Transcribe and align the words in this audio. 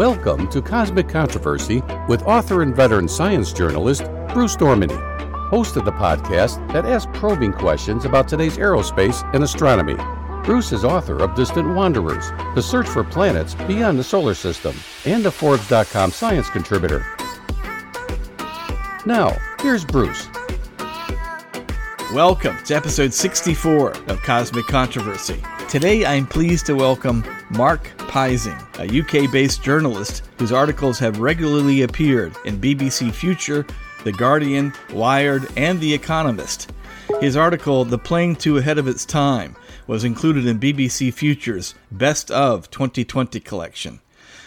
Welcome 0.00 0.48
to 0.48 0.62
Cosmic 0.62 1.10
Controversy 1.10 1.82
with 2.08 2.22
author 2.22 2.62
and 2.62 2.74
veteran 2.74 3.06
science 3.06 3.52
journalist 3.52 4.02
Bruce 4.32 4.56
Dorminey, 4.56 4.96
host 5.50 5.76
of 5.76 5.84
the 5.84 5.92
podcast 5.92 6.66
that 6.72 6.86
asks 6.86 7.10
probing 7.18 7.52
questions 7.52 8.06
about 8.06 8.26
today's 8.26 8.56
aerospace 8.56 9.22
and 9.34 9.44
astronomy. 9.44 9.98
Bruce 10.42 10.72
is 10.72 10.86
author 10.86 11.22
of 11.22 11.34
Distant 11.34 11.74
Wanderers, 11.74 12.30
The 12.54 12.62
Search 12.62 12.88
for 12.88 13.04
Planets 13.04 13.54
Beyond 13.54 13.98
the 13.98 14.02
Solar 14.02 14.32
System, 14.32 14.74
and 15.04 15.26
a 15.26 15.30
Forbes.com 15.30 16.12
science 16.12 16.48
contributor. 16.48 17.04
Now, 19.04 19.36
here's 19.60 19.84
Bruce. 19.84 20.28
Welcome 22.14 22.56
to 22.64 22.74
episode 22.74 23.12
64 23.12 23.90
of 24.08 24.22
Cosmic 24.22 24.66
Controversy. 24.66 25.42
Today 25.68 26.06
I'm 26.06 26.26
pleased 26.26 26.64
to 26.66 26.74
welcome 26.74 27.22
Mark 27.50 27.90
Piesing, 28.10 28.58
a 28.80 29.00
UK 29.00 29.30
based 29.30 29.62
journalist 29.62 30.24
whose 30.36 30.50
articles 30.50 30.98
have 30.98 31.20
regularly 31.20 31.82
appeared 31.82 32.34
in 32.44 32.60
BBC 32.60 33.14
Future, 33.14 33.64
The 34.02 34.10
Guardian, 34.10 34.72
Wired, 34.92 35.46
and 35.56 35.78
The 35.78 35.94
Economist. 35.94 36.72
His 37.20 37.36
article, 37.36 37.84
The 37.84 37.98
Plane 37.98 38.34
Too 38.34 38.58
Ahead 38.58 38.78
of 38.78 38.88
Its 38.88 39.04
Time, 39.04 39.54
was 39.86 40.02
included 40.02 40.44
in 40.44 40.58
BBC 40.58 41.14
Future's 41.14 41.76
Best 41.92 42.32
of 42.32 42.68
2020 42.70 43.38
collection. 43.38 44.00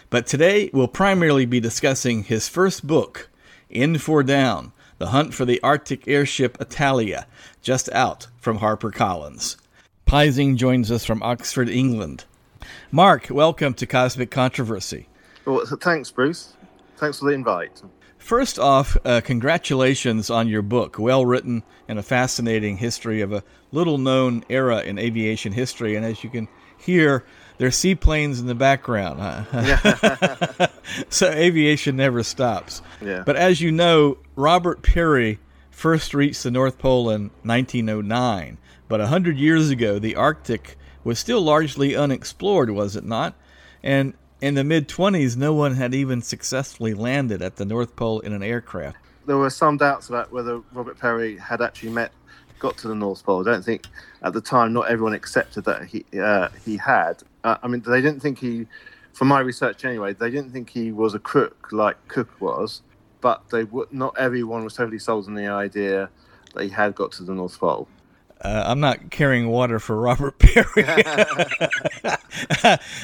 But 0.09 0.27
today 0.27 0.69
we'll 0.73 0.89
primarily 0.89 1.45
be 1.45 1.61
discussing 1.61 2.23
his 2.23 2.49
first 2.49 2.85
book, 2.85 3.29
N-4 3.71 4.25
Down 4.25 4.73
The 4.97 5.07
Hunt 5.07 5.33
for 5.33 5.45
the 5.45 5.61
Arctic 5.63 6.05
Airship 6.05 6.57
Italia, 6.59 7.27
just 7.61 7.89
out 7.93 8.27
from 8.41 8.59
HarperCollins. 8.59 9.55
Piesing 10.05 10.57
joins 10.57 10.91
us 10.91 11.05
from 11.05 11.23
Oxford, 11.23 11.69
England. 11.69 12.25
Mark, 12.91 13.27
welcome 13.29 13.73
to 13.75 13.85
Cosmic 13.85 14.31
Controversy. 14.31 15.07
Well, 15.45 15.65
thanks, 15.65 16.11
Bruce. 16.11 16.53
Thanks 16.97 17.19
for 17.19 17.25
the 17.25 17.31
invite. 17.31 17.81
First 18.17 18.57
off, 18.57 18.95
uh, 19.03 19.19
congratulations 19.21 20.29
on 20.29 20.47
your 20.47 20.61
book. 20.61 20.97
Well 20.97 21.25
written 21.25 21.63
and 21.89 21.99
a 21.99 22.03
fascinating 22.03 22.77
history 22.77 23.19
of 23.19 23.33
a 23.33 23.43
little 23.71 23.97
known 23.97 24.45
era 24.47 24.81
in 24.81 24.97
aviation 24.97 25.51
history. 25.51 25.95
And 25.95 26.05
as 26.05 26.23
you 26.23 26.29
can 26.29 26.47
hear, 26.77 27.25
there 27.57 27.67
are 27.67 27.71
seaplanes 27.71 28.39
in 28.39 28.47
the 28.47 28.55
background. 28.55 29.19
so 31.09 31.29
aviation 31.29 31.97
never 31.97 32.23
stops. 32.23 32.81
Yeah. 33.01 33.23
But 33.25 33.35
as 33.35 33.59
you 33.59 33.71
know, 33.71 34.17
Robert 34.35 34.81
Peary 34.83 35.39
first 35.69 36.13
reached 36.13 36.43
the 36.43 36.51
North 36.51 36.77
Pole 36.77 37.09
in 37.09 37.23
1909. 37.43 38.57
But 38.87 39.01
a 39.01 39.07
hundred 39.07 39.37
years 39.37 39.69
ago, 39.69 39.99
the 39.99 40.15
Arctic 40.15 40.77
was 41.03 41.19
still 41.19 41.41
largely 41.41 41.95
unexplored, 41.95 42.69
was 42.69 42.95
it 42.95 43.03
not? 43.03 43.35
And 43.81 44.13
in 44.41 44.55
the 44.55 44.63
mid 44.63 44.87
20s, 44.87 45.37
no 45.37 45.53
one 45.53 45.75
had 45.75 45.93
even 45.93 46.21
successfully 46.21 46.93
landed 46.93 47.41
at 47.41 47.55
the 47.57 47.65
North 47.65 47.95
Pole 47.95 48.19
in 48.19 48.33
an 48.33 48.43
aircraft. 48.43 48.97
There 49.25 49.37
were 49.37 49.49
some 49.49 49.77
doubts 49.77 50.09
about 50.09 50.31
whether 50.31 50.61
Robert 50.73 50.99
Peary 50.99 51.37
had 51.37 51.61
actually 51.61 51.91
met, 51.91 52.11
got 52.59 52.77
to 52.79 52.89
the 52.89 52.95
North 52.95 53.23
Pole. 53.23 53.47
I 53.47 53.51
don't 53.51 53.63
think 53.63 53.85
at 54.21 54.33
the 54.33 54.41
time 54.41 54.73
not 54.73 54.89
everyone 54.89 55.13
accepted 55.13 55.63
that 55.65 55.85
he 55.85 56.05
uh, 56.19 56.49
he 56.65 56.77
had. 56.77 57.23
Uh, 57.43 57.57
I 57.63 57.67
mean, 57.67 57.81
they 57.81 58.01
didn't 58.01 58.21
think 58.21 58.39
he, 58.39 58.67
from 59.13 59.29
my 59.29 59.39
research 59.39 59.85
anyway, 59.85 60.13
they 60.13 60.29
didn't 60.29 60.51
think 60.51 60.69
he 60.69 60.91
was 60.91 61.13
a 61.13 61.19
crook 61.19 61.69
like 61.71 61.95
Cook 62.09 62.41
was, 62.41 62.81
but 63.21 63.49
they 63.49 63.63
would 63.63 63.93
not 63.93 64.13
everyone 64.17 64.65
was 64.65 64.73
totally 64.73 64.99
sold 64.99 65.27
on 65.27 65.35
the 65.35 65.47
idea 65.47 66.09
that 66.53 66.63
he 66.63 66.69
had 66.69 66.95
got 66.95 67.13
to 67.13 67.23
the 67.23 67.33
North 67.33 67.57
Pole. 67.57 67.87
Uh, 68.43 68.63
I'm 68.65 68.81
not 68.81 69.09
carrying 69.09 69.47
water 69.47 69.79
for 69.79 69.95
Robert 69.95 70.37
Peary, 70.39 70.65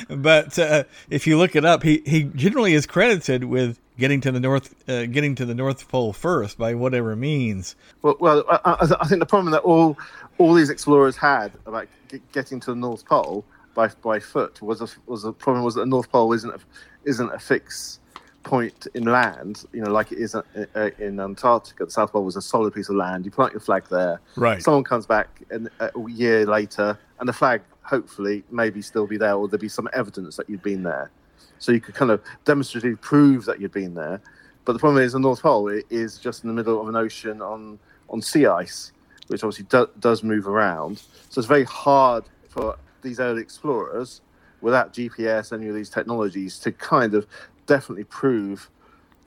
but 0.10 0.60
uh, 0.60 0.84
if 1.10 1.28
you 1.28 1.38
look 1.38 1.56
it 1.56 1.64
up, 1.64 1.82
he, 1.82 2.02
he 2.06 2.24
generally 2.24 2.74
is 2.74 2.86
credited 2.86 3.46
with 3.46 3.80
getting 3.98 4.20
to 4.22 4.32
the 4.32 4.40
north, 4.40 4.76
uh, 4.90 5.06
getting 5.06 5.36
to 5.36 5.46
the 5.46 5.56
North 5.56 5.88
Pole 5.88 6.12
first 6.12 6.58
by 6.58 6.74
whatever 6.74 7.16
means. 7.16 7.76
Well, 8.02 8.18
well, 8.20 8.44
I, 8.50 8.96
I 9.00 9.08
think 9.08 9.20
the 9.20 9.26
problem 9.26 9.52
that 9.52 9.62
all 9.62 9.98
all 10.38 10.54
these 10.54 10.70
explorers 10.70 11.16
had 11.16 11.54
about 11.66 11.88
getting 12.34 12.60
to 12.62 12.72
the 12.72 12.76
North 12.76 13.06
Pole 13.06 13.46
by 13.74 13.88
by 14.02 14.20
foot 14.20 14.62
was 14.62 14.82
a, 14.82 14.88
was 15.06 15.24
the 15.24 15.32
problem 15.32 15.64
was 15.64 15.76
that 15.76 15.82
the 15.82 15.88
North 15.88 16.12
Pole 16.12 16.34
isn't 16.34 16.54
a, 16.54 16.60
isn't 17.06 17.34
a 17.34 17.40
fixed 17.40 18.02
point 18.44 18.88
in 18.94 19.04
land, 19.04 19.66
you 19.74 19.82
know, 19.82 19.92
like 19.92 20.12
it 20.12 20.20
is 20.20 20.36
uh, 20.36 20.42
uh, 20.76 20.90
in 20.98 21.20
Antarctica. 21.20 21.86
The 21.86 21.92
South 21.92 22.12
Pole 22.12 22.24
was 22.24 22.36
a 22.36 22.42
solid 22.42 22.74
piece 22.74 22.90
of 22.90 22.96
land. 22.96 23.26
You 23.26 23.32
plant 23.32 23.54
your 23.54 23.60
flag 23.60 23.86
there. 23.90 24.22
Right. 24.36 24.62
Someone 24.62 24.84
comes 24.84 25.06
back 25.06 25.42
and 25.50 25.70
a 25.80 25.92
year 26.08 26.46
later, 26.46 26.98
and 27.20 27.28
the 27.28 27.34
flag 27.34 27.62
hopefully 27.84 28.44
maybe 28.52 28.82
still 28.82 29.08
be 29.08 29.18
there, 29.18 29.34
or 29.34 29.48
there'd 29.48 29.62
be 29.62 29.68
some 29.70 29.90
evidence 29.94 30.38
that 30.38 30.50
you'd 30.50 30.64
been 30.64 30.84
there. 30.84 31.12
So 31.60 31.72
you 31.72 31.82
could 31.82 31.96
kind 31.96 32.12
of 32.12 32.22
demonstratively 32.46 32.96
prove 32.96 33.46
that 33.46 33.60
you'd 33.60 33.72
been 33.72 33.94
there. 33.94 34.22
But 34.66 34.74
the 34.74 34.80
problem 34.80 35.04
is, 35.04 35.14
the 35.14 35.20
North 35.20 35.42
Pole 35.42 35.82
is 35.90 36.18
just 36.18 36.44
in 36.44 36.48
the 36.48 36.54
middle 36.54 36.80
of 36.80 36.88
an 36.88 36.96
ocean 36.96 37.42
on 37.42 37.80
on 38.10 38.22
sea 38.22 38.46
ice, 38.46 38.92
which 39.28 39.44
obviously 39.44 39.66
do, 39.70 39.88
does 40.00 40.24
move 40.24 40.48
around. 40.48 41.02
So 41.30 41.40
it's 41.40 41.48
very 41.48 41.64
hard 41.66 42.26
for 42.48 42.78
these 43.02 43.20
early 43.20 43.42
explorers, 43.42 44.22
without 44.62 44.94
GPS, 44.94 45.54
any 45.54 45.68
of 45.68 45.76
these 45.76 45.90
technologies, 45.90 46.60
to 46.60 46.72
kind 46.72 47.14
of 47.14 47.28
definitely 47.70 48.04
prove 48.04 48.70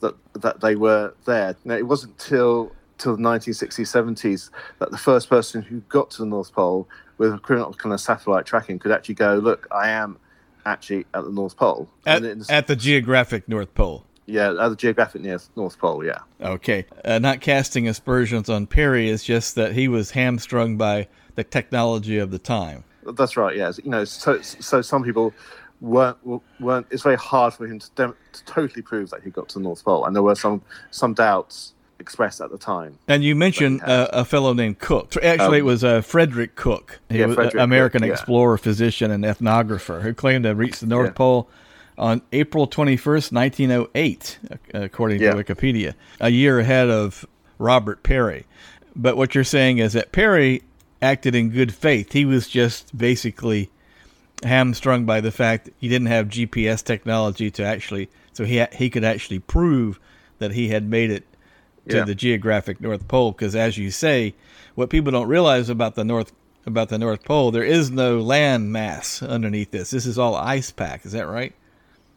that 0.00 0.14
that 0.34 0.60
they 0.60 0.74
were 0.74 1.14
there. 1.24 1.56
Now, 1.64 1.76
it 1.76 1.86
wasn't 1.86 2.18
till 2.18 2.72
till 2.98 3.16
the 3.16 3.22
1960s, 3.22 3.80
70s 3.80 4.50
that 4.78 4.90
the 4.90 4.98
first 4.98 5.28
person 5.28 5.62
who 5.62 5.80
got 5.88 6.10
to 6.10 6.18
the 6.18 6.26
North 6.26 6.52
Pole 6.52 6.88
with 7.18 7.34
equivalent 7.34 7.78
kind 7.78 7.92
of 7.92 8.00
satellite 8.00 8.46
tracking 8.46 8.78
could 8.78 8.92
actually 8.92 9.16
go, 9.16 9.34
look, 9.34 9.66
I 9.72 9.88
am 9.88 10.18
actually 10.66 11.06
at 11.14 11.24
the 11.24 11.30
North 11.30 11.56
Pole. 11.56 11.88
At, 12.06 12.22
at 12.48 12.66
the 12.68 12.76
geographic 12.76 13.48
North 13.48 13.74
Pole. 13.74 14.04
Yeah, 14.26 14.50
at 14.50 14.68
the 14.68 14.76
geographic 14.76 15.22
North 15.56 15.78
Pole, 15.78 16.04
yeah. 16.04 16.18
Okay. 16.40 16.86
Uh, 17.04 17.18
not 17.18 17.40
casting 17.40 17.88
aspersions 17.88 18.48
on 18.48 18.68
Peary, 18.68 19.10
it's 19.10 19.24
just 19.24 19.56
that 19.56 19.72
he 19.72 19.88
was 19.88 20.12
hamstrung 20.12 20.76
by 20.76 21.08
the 21.34 21.42
technology 21.42 22.18
of 22.18 22.30
the 22.30 22.38
time. 22.38 22.84
That's 23.04 23.36
right, 23.36 23.56
yes. 23.56 23.80
You 23.82 23.90
know, 23.90 24.04
so, 24.04 24.40
so 24.42 24.80
some 24.80 25.02
people 25.02 25.34
weren't 25.82 26.16
weren't. 26.60 26.86
It's 26.90 27.02
very 27.02 27.16
hard 27.16 27.52
for 27.52 27.66
him 27.66 27.78
to, 27.78 27.90
dem- 27.94 28.16
to 28.32 28.44
totally 28.44 28.82
prove 28.82 29.10
that 29.10 29.22
he 29.22 29.30
got 29.30 29.48
to 29.50 29.58
the 29.58 29.64
North 29.64 29.84
Pole, 29.84 30.06
and 30.06 30.16
there 30.16 30.22
were 30.22 30.34
some 30.34 30.62
some 30.90 31.12
doubts 31.12 31.74
expressed 31.98 32.40
at 32.40 32.50
the 32.50 32.58
time. 32.58 32.98
And 33.06 33.22
you 33.22 33.34
mentioned 33.36 33.82
uh, 33.82 34.08
a 34.12 34.24
fellow 34.24 34.54
named 34.54 34.78
Cook. 34.78 35.14
Actually, 35.16 35.38
um, 35.38 35.54
it 35.54 35.64
was 35.64 35.84
uh, 35.84 36.00
Frederick 36.00 36.56
Cook. 36.56 37.00
He 37.10 37.18
yeah, 37.18 37.26
was 37.26 37.36
an 37.38 37.58
American 37.58 38.00
Cook, 38.00 38.08
yeah. 38.08 38.12
explorer, 38.14 38.58
physician, 38.58 39.10
and 39.10 39.24
ethnographer 39.24 40.02
who 40.02 40.14
claimed 40.14 40.44
to 40.44 40.50
have 40.50 40.58
reached 40.58 40.80
the 40.80 40.86
North 40.86 41.08
yeah. 41.08 41.12
Pole 41.12 41.48
on 41.98 42.22
April 42.32 42.66
21st, 42.66 43.32
1908, 43.32 44.38
according 44.74 45.20
to 45.20 45.32
Wikipedia, 45.32 45.94
a 46.20 46.30
year 46.30 46.58
ahead 46.58 46.88
of 46.88 47.26
Robert 47.58 48.02
Peary. 48.02 48.46
But 48.96 49.16
what 49.16 49.34
you're 49.34 49.44
saying 49.44 49.78
is 49.78 49.92
that 49.92 50.10
Peary 50.10 50.62
acted 51.00 51.34
in 51.34 51.50
good 51.50 51.72
faith. 51.72 52.12
He 52.12 52.24
was 52.24 52.48
just 52.48 52.96
basically 52.96 53.70
hamstrung 54.42 55.04
by 55.04 55.20
the 55.20 55.32
fact 55.32 55.66
that 55.66 55.74
he 55.78 55.88
didn't 55.88 56.08
have 56.08 56.28
GPS 56.28 56.82
technology 56.82 57.50
to 57.52 57.64
actually, 57.64 58.08
so 58.32 58.44
he 58.44 58.64
he 58.72 58.90
could 58.90 59.04
actually 59.04 59.38
prove 59.38 60.00
that 60.38 60.52
he 60.52 60.68
had 60.68 60.88
made 60.88 61.10
it 61.10 61.24
to 61.88 61.98
yeah. 61.98 62.04
the 62.04 62.14
geographic 62.14 62.80
North 62.80 63.08
Pole. 63.08 63.32
Because 63.32 63.54
as 63.54 63.78
you 63.78 63.90
say, 63.90 64.34
what 64.74 64.90
people 64.90 65.12
don't 65.12 65.28
realize 65.28 65.68
about 65.68 65.94
the 65.94 66.04
North 66.04 66.32
about 66.66 66.88
the 66.88 66.98
North 66.98 67.24
Pole, 67.24 67.50
there 67.50 67.64
is 67.64 67.90
no 67.90 68.20
land 68.20 68.72
mass 68.72 69.22
underneath 69.22 69.70
this. 69.70 69.90
This 69.90 70.06
is 70.06 70.18
all 70.18 70.34
ice 70.34 70.70
pack. 70.70 71.04
Is 71.04 71.12
that 71.12 71.26
right? 71.26 71.54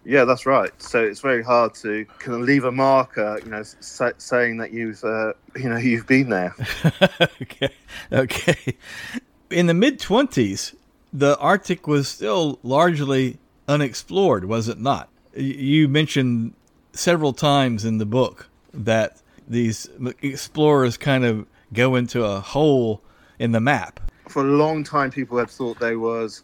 Yeah, 0.06 0.24
that's 0.26 0.46
right. 0.46 0.70
So 0.80 1.04
it's 1.04 1.20
very 1.20 1.44
hard 1.44 1.74
to 1.76 2.06
kind 2.20 2.40
of 2.40 2.42
leave 2.42 2.64
a 2.64 2.72
marker, 2.72 3.40
you 3.44 3.50
know, 3.50 3.64
say, 3.64 4.12
saying 4.20 4.58
that 4.58 4.72
you've, 4.72 5.04
uh, 5.04 5.34
you 5.56 5.68
know, 5.68 5.78
you've 5.78 6.06
been 6.06 6.30
there. 6.30 6.56
okay. 7.42 7.70
Okay. 8.12 8.78
In 9.50 9.66
the 9.66 9.74
mid 9.74 10.00
twenties, 10.00 10.76
the 11.16 11.38
Arctic 11.38 11.88
was 11.88 12.10
still 12.10 12.60
largely 12.62 13.38
unexplored, 13.70 14.46
was 14.46 14.68
it 14.68 14.80
not? 14.80 15.10
You 15.34 15.88
mentioned 15.88 16.54
several 16.92 17.32
times 17.32 17.86
in 17.86 18.00
the 18.00 18.06
book 18.06 18.50
that 18.74 19.22
these 19.48 19.90
explorers 20.22 20.98
kind 20.98 21.24
of 21.24 21.46
go 21.72 21.96
into 21.96 22.24
a 22.24 22.42
hole 22.42 23.02
in 23.40 23.54
the 23.54 23.62
map. 23.62 24.00
For 24.28 24.42
a 24.42 24.52
long 24.58 24.84
time, 24.84 25.10
people 25.10 25.38
had 25.38 25.50
thought 25.50 25.80
there 25.80 26.00
was 26.00 26.44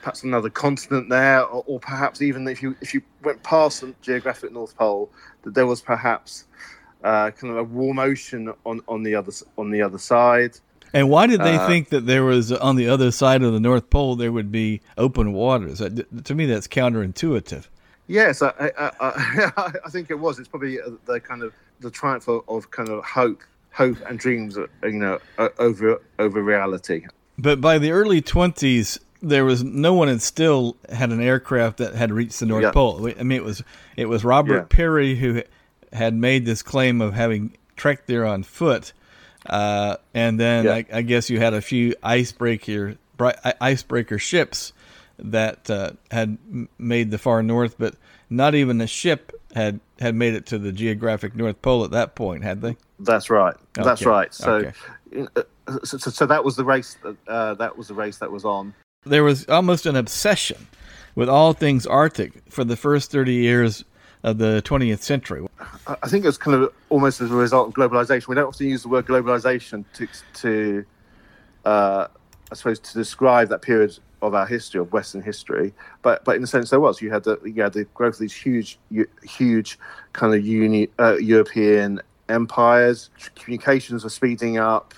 perhaps 0.00 0.22
another 0.22 0.48
continent 0.48 1.10
there, 1.10 1.42
or, 1.42 1.62
or 1.66 1.80
perhaps 1.80 2.22
even 2.22 2.48
if 2.48 2.62
you 2.62 2.74
if 2.80 2.94
you 2.94 3.02
went 3.22 3.42
past 3.42 3.82
the 3.82 3.94
geographic 4.00 4.52
North 4.52 4.76
Pole, 4.76 5.10
that 5.42 5.54
there 5.54 5.66
was 5.66 5.82
perhaps 5.82 6.46
uh, 7.04 7.30
kind 7.32 7.52
of 7.52 7.58
a 7.58 7.64
warm 7.64 7.98
ocean 7.98 8.52
on, 8.64 8.80
on 8.88 9.02
the 9.02 9.14
other 9.14 9.32
on 9.58 9.70
the 9.70 9.82
other 9.82 9.98
side. 9.98 10.58
And 10.92 11.08
why 11.10 11.26
did 11.26 11.40
they 11.40 11.56
uh, 11.56 11.66
think 11.66 11.90
that 11.90 12.06
there 12.06 12.24
was 12.24 12.52
on 12.52 12.76
the 12.76 12.88
other 12.88 13.10
side 13.10 13.42
of 13.42 13.52
the 13.52 13.60
North 13.60 13.90
Pole 13.90 14.16
there 14.16 14.32
would 14.32 14.52
be 14.52 14.80
open 14.96 15.32
waters? 15.32 15.78
To 15.78 16.34
me, 16.34 16.46
that's 16.46 16.68
counterintuitive. 16.68 17.66
Yes, 18.08 18.40
I, 18.40 18.52
I, 18.78 18.92
I, 19.00 19.72
I 19.86 19.90
think 19.90 20.10
it 20.10 20.18
was. 20.18 20.38
It's 20.38 20.48
probably 20.48 20.80
uh, 20.80 20.90
the 21.06 21.20
kind 21.20 21.42
of 21.42 21.52
the 21.80 21.90
triumph 21.90 22.28
of, 22.28 22.42
of 22.48 22.70
kind 22.70 22.88
of 22.88 23.04
hope, 23.04 23.42
hope 23.72 23.98
and 24.08 24.18
dreams, 24.18 24.56
uh, 24.56 24.66
you 24.82 24.92
know, 24.92 25.18
over 25.58 26.00
over 26.18 26.42
reality. 26.42 27.04
But 27.38 27.60
by 27.60 27.78
the 27.78 27.90
early 27.90 28.20
twenties, 28.22 29.00
there 29.22 29.44
was 29.44 29.64
no 29.64 29.92
one 29.92 30.08
had 30.08 30.22
still 30.22 30.76
had 30.88 31.10
an 31.10 31.20
aircraft 31.20 31.78
that 31.78 31.94
had 31.94 32.12
reached 32.12 32.38
the 32.40 32.46
North 32.46 32.62
yeah. 32.62 32.70
Pole. 32.70 33.10
I 33.18 33.22
mean, 33.22 33.38
it 33.38 33.44
was 33.44 33.62
it 33.96 34.06
was 34.06 34.24
Robert 34.24 34.54
yeah. 34.54 34.66
Peary 34.76 35.16
who 35.16 35.42
had 35.92 36.14
made 36.14 36.46
this 36.46 36.62
claim 36.62 37.00
of 37.00 37.14
having 37.14 37.56
trekked 37.76 38.06
there 38.06 38.24
on 38.24 38.42
foot, 38.42 38.92
uh, 39.48 39.96
and 40.14 40.38
then 40.38 40.64
yeah. 40.64 40.74
I, 40.74 40.86
I, 40.92 41.02
guess 41.02 41.30
you 41.30 41.38
had 41.38 41.54
a 41.54 41.60
few 41.60 41.94
icebreaker 42.02 42.96
icebreaker 43.60 44.18
ships 44.18 44.72
that 45.18 45.70
uh, 45.70 45.92
had 46.10 46.38
made 46.78 47.10
the 47.10 47.18
far 47.18 47.42
north, 47.42 47.76
but 47.78 47.94
not 48.28 48.54
even 48.54 48.80
a 48.80 48.86
ship 48.86 49.32
had 49.54 49.80
had 49.98 50.14
made 50.14 50.34
it 50.34 50.46
to 50.46 50.58
the 50.58 50.72
geographic 50.72 51.34
North 51.34 51.60
Pole 51.62 51.84
at 51.84 51.90
that 51.92 52.14
point, 52.14 52.44
had 52.44 52.60
they? 52.60 52.76
That's 53.00 53.30
right. 53.30 53.54
Okay. 53.78 53.82
That's 53.82 54.04
right. 54.04 54.32
So, 54.34 54.52
okay. 54.54 54.72
Uh, 55.36 55.42
so, 55.84 55.96
so, 55.96 56.10
so, 56.10 56.26
that 56.26 56.44
was 56.44 56.56
the 56.56 56.64
race. 56.64 56.96
Uh, 57.26 57.54
that 57.54 57.76
was 57.76 57.88
the 57.88 57.94
race 57.94 58.18
that 58.18 58.30
was 58.30 58.44
on. 58.44 58.74
There 59.04 59.24
was 59.24 59.48
almost 59.48 59.86
an 59.86 59.96
obsession 59.96 60.66
with 61.14 61.28
all 61.28 61.52
things 61.52 61.86
Arctic 61.86 62.42
for 62.50 62.64
the 62.64 62.76
first 62.76 63.10
thirty 63.10 63.34
years 63.34 63.84
of 64.26 64.38
the 64.38 64.60
20th 64.64 64.98
century. 64.98 65.46
I 65.86 66.08
think 66.08 66.24
it's 66.24 66.36
kind 66.36 66.60
of 66.60 66.72
almost 66.88 67.20
as 67.20 67.30
a 67.30 67.34
result 67.34 67.68
of 67.68 67.74
globalization. 67.74 68.26
We 68.26 68.34
don't 68.34 68.48
often 68.48 68.66
use 68.66 68.82
the 68.82 68.88
word 68.88 69.06
globalization 69.06 69.84
to, 69.94 70.08
to 70.42 70.84
uh, 71.64 72.08
I 72.50 72.54
suppose, 72.54 72.80
to 72.80 72.94
describe 72.94 73.48
that 73.48 73.62
period 73.62 73.96
of 74.22 74.34
our 74.34 74.46
history 74.46 74.80
of 74.80 74.92
Western 74.92 75.22
history, 75.22 75.72
but 76.02 76.24
but 76.24 76.36
in 76.36 76.42
a 76.42 76.46
sense 76.46 76.70
there 76.70 76.80
was. 76.80 77.00
You 77.00 77.10
had 77.10 77.22
the 77.24 77.38
you 77.44 77.62
had 77.62 77.72
the 77.72 77.84
growth 77.94 78.14
of 78.14 78.20
these 78.20 78.34
huge 78.34 78.78
huge 79.22 79.78
kind 80.12 80.34
of 80.34 80.44
uni, 80.44 80.88
uh, 80.98 81.16
European 81.16 82.00
empires. 82.28 83.10
Communications 83.36 84.04
were 84.04 84.10
speeding 84.10 84.58
up. 84.58 84.94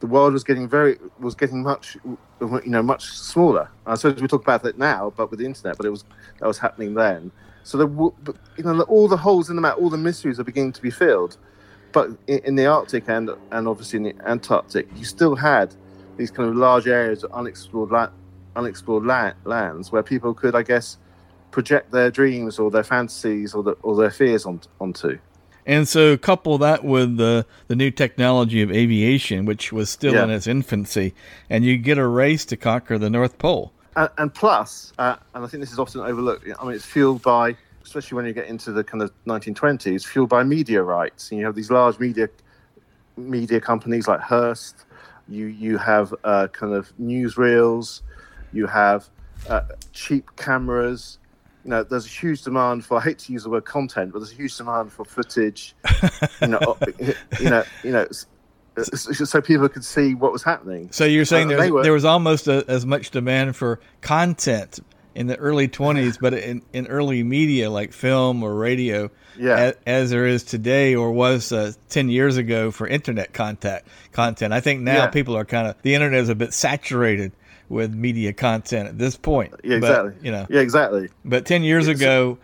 The 0.00 0.06
world 0.06 0.32
was 0.32 0.44
getting 0.44 0.68
very 0.68 0.98
was 1.18 1.34
getting 1.34 1.62
much 1.62 1.96
you 2.40 2.62
know 2.66 2.82
much 2.82 3.04
smaller. 3.04 3.68
I 3.86 3.96
suppose 3.96 4.20
we 4.20 4.28
talk 4.28 4.42
about 4.42 4.64
it 4.64 4.78
now, 4.78 5.12
but 5.16 5.30
with 5.30 5.40
the 5.40 5.46
internet, 5.46 5.76
but 5.76 5.84
it 5.84 5.90
was 5.90 6.04
that 6.38 6.46
was 6.46 6.58
happening 6.58 6.94
then. 6.94 7.32
So 7.64 7.78
the 7.78 7.86
you 8.56 8.64
know 8.64 8.80
all 8.82 9.08
the 9.08 9.16
holes 9.16 9.50
in 9.50 9.56
the 9.56 9.62
map, 9.62 9.76
all 9.78 9.90
the 9.90 9.98
mysteries 9.98 10.40
are 10.40 10.44
beginning 10.44 10.72
to 10.72 10.82
be 10.82 10.90
filled. 10.90 11.36
But 11.92 12.10
in, 12.26 12.38
in 12.44 12.54
the 12.56 12.66
Arctic 12.66 13.08
and 13.08 13.30
and 13.50 13.68
obviously 13.68 13.98
in 13.98 14.02
the 14.04 14.28
Antarctic, 14.28 14.88
you 14.96 15.04
still 15.04 15.36
had 15.36 15.74
these 16.16 16.30
kind 16.30 16.48
of 16.48 16.56
large 16.56 16.86
areas 16.86 17.24
of 17.24 17.32
unexplored 17.32 17.90
land, 17.90 18.12
unexplored 18.56 19.04
land, 19.04 19.34
lands 19.44 19.92
where 19.92 20.02
people 20.02 20.34
could, 20.34 20.54
I 20.54 20.62
guess, 20.62 20.98
project 21.50 21.92
their 21.92 22.10
dreams 22.10 22.58
or 22.58 22.70
their 22.70 22.82
fantasies 22.82 23.54
or, 23.54 23.62
the, 23.62 23.72
or 23.82 23.96
their 23.96 24.10
fears 24.10 24.44
on, 24.46 24.60
onto. 24.80 25.18
And 25.64 25.86
so, 25.86 26.16
couple 26.16 26.58
that 26.58 26.82
with 26.82 27.18
the 27.18 27.46
the 27.68 27.76
new 27.76 27.92
technology 27.92 28.62
of 28.62 28.72
aviation, 28.72 29.44
which 29.44 29.72
was 29.72 29.90
still 29.90 30.14
yeah. 30.14 30.24
in 30.24 30.30
its 30.30 30.48
infancy, 30.48 31.14
and 31.48 31.64
you 31.64 31.76
get 31.76 31.98
a 31.98 32.06
race 32.06 32.44
to 32.46 32.56
conquer 32.56 32.98
the 32.98 33.08
North 33.08 33.38
Pole. 33.38 33.72
And, 33.96 34.10
and 34.18 34.34
plus, 34.34 34.92
uh, 34.98 35.16
and 35.34 35.44
I 35.44 35.48
think 35.48 35.62
this 35.62 35.72
is 35.72 35.78
often 35.78 36.00
overlooked. 36.00 36.46
I 36.58 36.64
mean, 36.64 36.74
it's 36.74 36.84
fueled 36.84 37.22
by, 37.22 37.56
especially 37.82 38.16
when 38.16 38.26
you 38.26 38.32
get 38.32 38.46
into 38.46 38.72
the 38.72 38.82
kind 38.82 39.02
of 39.02 39.12
1920s, 39.26 40.04
fueled 40.06 40.28
by 40.28 40.42
media 40.44 40.82
rights. 40.82 41.30
And 41.30 41.38
you 41.38 41.46
have 41.46 41.54
these 41.54 41.70
large 41.70 41.98
media 41.98 42.28
media 43.16 43.60
companies 43.60 44.08
like 44.08 44.20
Hearst. 44.20 44.86
You 45.28 45.46
you 45.46 45.78
have 45.78 46.14
uh, 46.24 46.48
kind 46.48 46.74
of 46.74 46.92
newsreels 46.98 48.02
you 48.52 48.66
have 48.66 49.08
uh, 49.48 49.62
cheap 49.92 50.30
cameras. 50.36 51.18
You 51.64 51.70
know, 51.70 51.82
there's 51.82 52.06
a 52.06 52.08
huge 52.08 52.42
demand 52.42 52.84
for. 52.84 52.98
I 52.98 53.02
hate 53.02 53.18
to 53.20 53.32
use 53.32 53.44
the 53.44 53.50
word 53.50 53.64
content, 53.64 54.12
but 54.12 54.18
there's 54.18 54.32
a 54.32 54.36
huge 54.36 54.56
demand 54.56 54.92
for 54.92 55.04
footage. 55.04 55.74
you 56.40 56.48
know, 56.48 56.76
you 57.40 57.50
know, 57.50 57.64
you 57.84 57.92
know, 57.92 58.06
so 58.84 59.40
people 59.40 59.68
could 59.68 59.84
see 59.84 60.14
what 60.14 60.32
was 60.32 60.42
happening. 60.42 60.90
So 60.92 61.04
you're 61.04 61.24
saying 61.24 61.52
uh, 61.52 61.56
there, 61.56 61.72
was, 61.72 61.82
there 61.84 61.92
was 61.92 62.04
almost 62.04 62.48
a, 62.48 62.64
as 62.68 62.86
much 62.86 63.10
demand 63.10 63.56
for 63.56 63.80
content 64.00 64.80
in 65.14 65.26
the 65.26 65.36
early 65.36 65.68
20s, 65.68 66.18
but 66.20 66.34
in, 66.34 66.62
in 66.72 66.86
early 66.86 67.22
media 67.22 67.70
like 67.70 67.92
film 67.92 68.42
or 68.42 68.54
radio, 68.54 69.10
yeah. 69.38 69.56
as, 69.56 69.74
as 69.86 70.10
there 70.10 70.26
is 70.26 70.42
today 70.44 70.94
or 70.94 71.12
was 71.12 71.52
uh, 71.52 71.72
10 71.90 72.08
years 72.08 72.36
ago 72.36 72.70
for 72.70 72.86
internet 72.86 73.32
contact 73.32 73.88
content. 74.12 74.52
I 74.52 74.60
think 74.60 74.80
now 74.80 75.04
yeah. 75.04 75.06
people 75.08 75.36
are 75.36 75.44
kind 75.44 75.68
of 75.68 75.76
the 75.82 75.94
internet 75.94 76.20
is 76.20 76.28
a 76.28 76.34
bit 76.34 76.54
saturated 76.54 77.32
with 77.68 77.94
media 77.94 78.32
content 78.32 78.88
at 78.88 78.98
this 78.98 79.16
point. 79.16 79.54
Yeah, 79.64 79.76
exactly. 79.76 80.10
But, 80.12 80.24
you 80.24 80.32
know. 80.32 80.46
Yeah, 80.48 80.60
exactly. 80.60 81.08
But 81.24 81.46
ten 81.46 81.62
years 81.62 81.88
it's, 81.88 82.00
ago, 82.00 82.38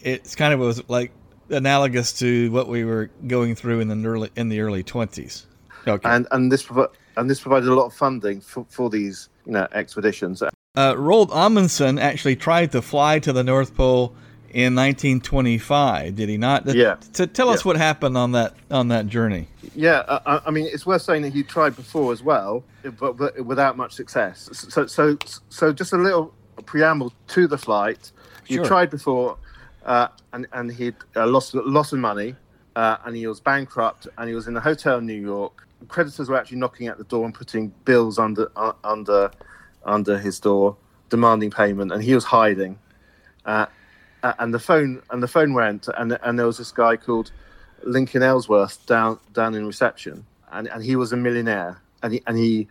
it's 0.00 0.34
kind 0.34 0.54
of 0.54 0.60
was 0.60 0.88
like 0.88 1.12
analogous 1.50 2.18
to 2.20 2.50
what 2.50 2.68
we 2.68 2.84
were 2.84 3.10
going 3.26 3.54
through 3.54 3.80
in 3.80 3.88
the 3.88 4.08
early 4.08 4.30
in 4.36 4.48
the 4.48 4.60
early 4.60 4.82
twenties. 4.82 5.46
Okay. 5.86 6.08
And 6.08 6.26
and 6.30 6.50
this 6.50 6.62
provi- 6.62 6.94
and 7.16 7.28
this 7.28 7.40
provided 7.40 7.68
a 7.68 7.74
lot 7.74 7.86
of 7.86 7.94
funding 7.94 8.40
for, 8.40 8.66
for 8.68 8.90
these 8.90 9.28
you 9.46 9.52
know 9.52 9.66
expeditions. 9.72 10.42
Uh, 10.42 10.94
Roald 10.94 11.34
Amundsen 11.34 11.98
actually 11.98 12.36
tried 12.36 12.72
to 12.72 12.82
fly 12.82 13.18
to 13.18 13.32
the 13.32 13.42
North 13.42 13.74
Pole 13.74 14.14
in 14.52 14.74
1925, 14.74 16.16
did 16.16 16.28
he 16.28 16.36
not? 16.36 16.66
Yeah. 16.74 16.96
To 17.14 17.26
tell 17.26 17.48
us 17.48 17.64
what 17.64 17.76
happened 17.76 18.16
on 18.16 18.32
that 18.32 18.54
on 18.70 18.88
that 18.88 19.06
journey. 19.06 19.48
Yeah, 19.74 20.02
I, 20.26 20.42
I, 20.46 20.50
mean, 20.50 20.66
it's 20.66 20.84
worth 20.84 21.02
saying 21.02 21.22
that 21.22 21.32
he 21.32 21.42
tried 21.42 21.76
before 21.76 22.12
as 22.12 22.22
well, 22.22 22.64
but, 22.98 23.16
but 23.16 23.40
without 23.44 23.76
much 23.76 23.92
success. 23.92 24.48
So, 24.52 24.86
so, 24.86 25.16
so 25.48 25.72
just 25.72 25.92
a 25.92 25.96
little 25.96 26.34
preamble 26.66 27.12
to 27.28 27.46
the 27.46 27.58
flight. 27.58 28.10
He 28.44 28.56
sure. 28.56 28.64
tried 28.64 28.90
before, 28.90 29.38
uh, 29.84 30.08
and 30.32 30.46
and 30.52 30.72
he'd 30.72 30.96
uh, 31.14 31.26
lost 31.26 31.54
lots 31.54 31.92
of 31.92 32.00
money, 32.00 32.34
uh, 32.74 32.96
and 33.04 33.14
he 33.16 33.26
was 33.26 33.40
bankrupt, 33.40 34.08
and 34.18 34.28
he 34.28 34.34
was 34.34 34.48
in 34.48 34.56
a 34.56 34.60
hotel 34.60 34.98
in 34.98 35.06
New 35.06 35.14
York. 35.14 35.66
Creditors 35.88 36.28
were 36.28 36.36
actually 36.36 36.58
knocking 36.58 36.86
at 36.88 36.98
the 36.98 37.04
door 37.04 37.24
and 37.24 37.34
putting 37.34 37.68
bills 37.84 38.18
under 38.18 38.50
uh, 38.56 38.72
under 38.84 39.30
under 39.84 40.18
his 40.18 40.38
door, 40.40 40.76
demanding 41.08 41.50
payment, 41.50 41.92
and 41.92 42.02
he 42.02 42.14
was 42.14 42.24
hiding. 42.24 42.78
Uh, 43.44 43.66
and 44.22 44.52
the 44.52 44.58
phone 44.58 45.02
and 45.10 45.22
the 45.22 45.28
phone 45.28 45.54
went, 45.54 45.88
and 45.96 46.18
and 46.22 46.38
there 46.38 46.46
was 46.46 46.58
this 46.58 46.72
guy 46.72 46.96
called 46.96 47.32
Lincoln 47.82 48.22
Ellsworth 48.22 48.84
down 48.86 49.18
down 49.32 49.54
in 49.54 49.66
reception, 49.66 50.26
and, 50.52 50.68
and 50.68 50.84
he 50.84 50.96
was 50.96 51.12
a 51.12 51.16
millionaire, 51.16 51.80
and 52.02 52.12
he 52.12 52.22
and 52.26 52.36
he 52.36 52.68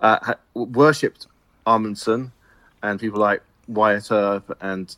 uh, 0.00 0.34
worshipped 0.54 1.26
Amundsen 1.66 2.32
and 2.82 2.98
people 3.00 3.20
like 3.20 3.42
Wyatt 3.66 4.10
Earp 4.10 4.56
and 4.60 4.94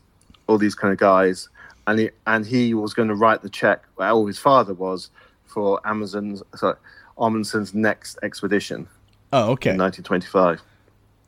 all 0.46 0.58
these 0.58 0.74
kind 0.74 0.92
of 0.92 0.98
guys, 0.98 1.48
and 1.86 1.98
he 1.98 2.10
and 2.26 2.46
he 2.46 2.74
was 2.74 2.94
going 2.94 3.08
to 3.08 3.14
write 3.14 3.42
the 3.42 3.50
check, 3.50 3.82
well, 3.96 4.26
his 4.26 4.38
father 4.38 4.74
was, 4.74 5.10
for 5.46 5.80
Amazon's 5.84 6.42
sorry, 6.54 6.76
Amundsen's 7.18 7.74
next 7.74 8.18
expedition. 8.22 8.88
Oh, 9.32 9.52
okay. 9.52 9.70
In 9.70 9.78
1925 9.78 10.62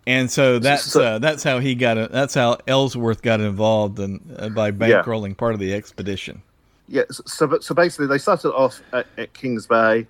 and 0.07 0.31
so 0.31 0.59
that's 0.59 0.85
so, 0.85 1.03
uh, 1.03 1.19
that's 1.19 1.43
how 1.43 1.61
he 1.61 1.75
got 1.75 1.97
it. 1.97 2.11
That's 2.11 2.35
how 2.35 2.59
Ellsworth 2.67 3.23
got 3.23 3.41
involved 3.41 3.99
and 4.01 4.21
uh, 4.37 4.49
by 4.49 4.73
bankrolling 4.73 5.29
yeah. 5.29 5.35
part 5.35 5.55
of 5.55 5.61
the 5.61 5.73
expedition. 5.73 6.43
Yeah. 6.89 7.03
So, 7.11 7.59
so 7.61 7.75
basically, 7.75 8.09
they 8.09 8.19
started 8.19 8.53
off 8.53 8.83
at, 8.93 9.07
at 9.17 9.33
Kings 9.33 9.67
Bay 9.67 10.07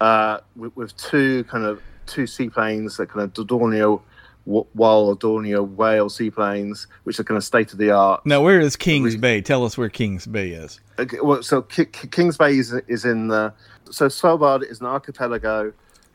uh, 0.00 0.38
with, 0.54 0.76
with, 0.76 0.96
two 0.98 1.44
kind 1.44 1.64
of 1.64 1.80
two 2.06 2.26
seaplanes, 2.26 2.98
that 2.98 3.08
kind 3.08 3.24
of 3.24 3.32
Dornier, 3.46 4.00
Wild 4.44 5.20
Dornier 5.20 5.66
whale 5.66 6.08
seaplanes, 6.08 6.86
which 7.04 7.20
are 7.20 7.24
kind 7.24 7.38
of 7.38 7.44
state 7.44 7.72
of 7.72 7.78
the 7.78 7.90
art. 7.90 8.24
Now, 8.26 8.42
where 8.42 8.60
is 8.60 8.76
Kings 8.76 9.16
Bay? 9.16 9.40
Tell 9.40 9.64
us 9.64 9.78
where 9.78 9.88
Kings 9.88 10.26
Bay 10.26 10.50
is. 10.50 10.80
Okay, 10.98 11.18
well, 11.22 11.42
so 11.42 11.62
K- 11.62 11.84
Kings 11.84 12.36
Bay 12.36 12.56
is, 12.56 12.72
is 12.88 13.04
in 13.04 13.28
the 13.28 13.52
so 13.90 14.06
Svalbard 14.06 14.68
is 14.68 14.80
an 14.80 14.86
archipelago, 14.86 15.72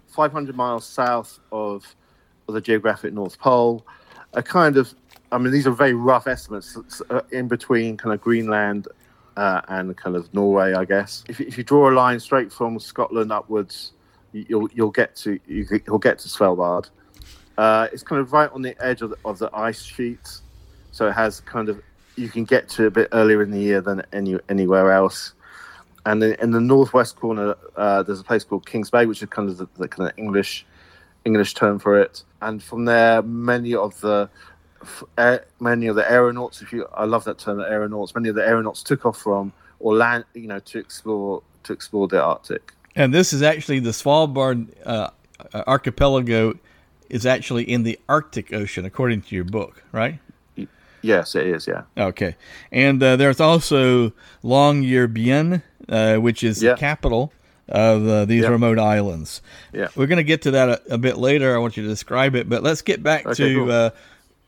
500 0.07 0.55
miles 0.55 0.86
south 0.86 1.39
of 1.51 1.96
of 2.48 2.53
the 2.53 2.62
geographic 2.62 3.13
North 3.13 3.38
Pole, 3.39 3.86
a 4.34 4.41
kind 4.41 4.77
of, 4.77 4.93
I 5.31 5.38
mean, 5.38 5.51
these 5.51 5.67
are 5.67 5.72
very 5.72 5.93
rough 5.93 6.27
estimates 6.27 6.77
uh, 7.10 7.22
in 7.31 7.48
between 7.48 7.98
kind 7.98 8.13
of 8.13 8.22
Greenland 8.22 8.88
uh, 9.36 9.62
and 9.67 9.96
kind 9.98 10.15
of 10.15 10.34
Norway, 10.34 10.74
I 10.74 10.86
guess. 10.86 11.24
If, 11.27 11.41
if 11.41 11.57
you 11.57 11.63
draw 11.63 11.89
a 11.89 11.93
line 11.93 12.19
straight 12.19 12.51
from 12.51 12.79
Scotland 12.79 13.31
upwards, 13.31 13.91
you'll 14.31 14.69
you'll 14.74 14.91
get 14.91 15.15
to 15.17 15.39
you'll 15.48 16.00
get 16.00 16.19
to 16.19 16.27
Svalbard. 16.27 16.89
Uh, 17.58 17.88
it's 17.92 18.04
kind 18.04 18.22
of 18.22 18.34
right 18.34 18.52
on 18.52 18.62
the 18.62 18.76
edge 18.84 19.02
of 19.02 19.10
the, 19.12 19.18
of 19.26 19.40
the 19.40 19.50
ice 19.54 19.82
sheet, 19.82 20.40
so 20.92 21.08
it 21.08 21.14
has 21.14 21.40
kind 21.42 21.70
of 21.70 21.82
you 22.16 22.30
can 22.30 22.44
get 22.44 22.68
to 22.70 22.86
a 22.86 22.92
bit 22.92 23.08
earlier 23.12 23.42
in 23.42 23.52
the 23.52 23.60
year 23.60 23.82
than 23.82 24.04
any 24.14 24.38
anywhere 24.50 24.92
else. 24.92 25.34
And 26.06 26.24
in, 26.24 26.34
in 26.36 26.52
the 26.52 26.62
northwest 26.62 27.18
corner, 27.18 27.56
uh, 27.76 28.04
there's 28.04 28.20
a 28.20 28.24
place 28.24 28.44
called 28.44 28.66
Kings 28.66 28.90
Bay, 28.90 29.06
which 29.06 29.22
is 29.22 29.30
kind 29.30 29.50
of 29.50 29.58
the, 29.58 29.68
the 29.78 29.88
kind 29.88 30.10
of 30.10 30.18
English 30.18 30.66
English 31.26 31.54
term 31.54 31.80
for 31.80 32.00
it. 32.00 32.24
And 32.42 32.62
from 32.62 32.86
there, 32.86 33.22
many 33.22 33.76
of 33.76 34.00
the 34.02 34.30
many 35.60 35.88
of 35.88 35.96
the 35.96 36.10
aeronauts, 36.10 36.62
if 36.62 36.72
you, 36.72 36.88
I 36.94 37.06
love 37.06 37.24
that 37.26 37.40
term, 37.40 37.60
aeronauts. 37.60 38.14
Many 38.16 38.30
of 38.30 38.36
the 38.36 38.48
aeronauts 38.48 38.84
took 38.84 39.06
off 39.06 39.18
from 39.18 39.52
or 39.80 39.96
land, 39.96 40.26
you 40.34 40.48
know, 40.48 40.60
to 40.60 40.80
explore 40.80 41.44
to 41.64 41.74
explore 41.74 42.08
the 42.08 42.22
Arctic. 42.22 42.74
And 42.96 43.14
this 43.14 43.34
is 43.34 43.42
actually 43.42 43.80
the 43.80 43.92
Svalbard 43.92 44.70
uh, 44.86 45.10
archipelago 45.68 46.58
is 47.10 47.26
actually 47.26 47.64
in 47.64 47.84
the 47.84 48.00
Arctic 48.08 48.54
Ocean, 48.54 48.86
according 48.86 49.22
to 49.24 49.36
your 49.36 49.44
book, 49.44 49.84
right? 49.92 50.20
Yes, 51.02 51.36
it 51.36 51.48
is. 51.48 51.68
Yeah. 51.68 51.84
Okay, 51.98 52.36
and 52.72 53.02
uh, 53.02 53.16
there's 53.16 53.40
also 53.40 54.12
Longyearbyen, 54.44 55.62
uh, 55.88 56.16
which 56.18 56.44
is 56.44 56.60
the 56.60 56.76
capital 56.76 57.32
of 57.70 58.08
uh, 58.08 58.26
these 58.26 58.44
yep. 58.44 58.52
remote 58.52 58.80
islands. 58.80 59.42
Yeah, 59.74 59.88
we're 59.96 60.08
going 60.08 60.18
to 60.18 60.24
get 60.24 60.42
to 60.44 60.52
that 60.52 60.70
a, 60.70 60.94
a, 60.96 60.98
bit 60.98 61.18
later. 61.18 61.56
I 61.56 61.60
want 61.60 61.78
you 61.78 61.84
to 61.84 61.90
describe 61.90 62.36
it, 62.36 62.50
but 62.50 62.64
let's 62.64 62.82
get 62.82 63.04
back 63.04 63.26
okay, 63.26 63.36
to 63.36 63.56
cool. 63.56 63.72
uh, 63.72 63.90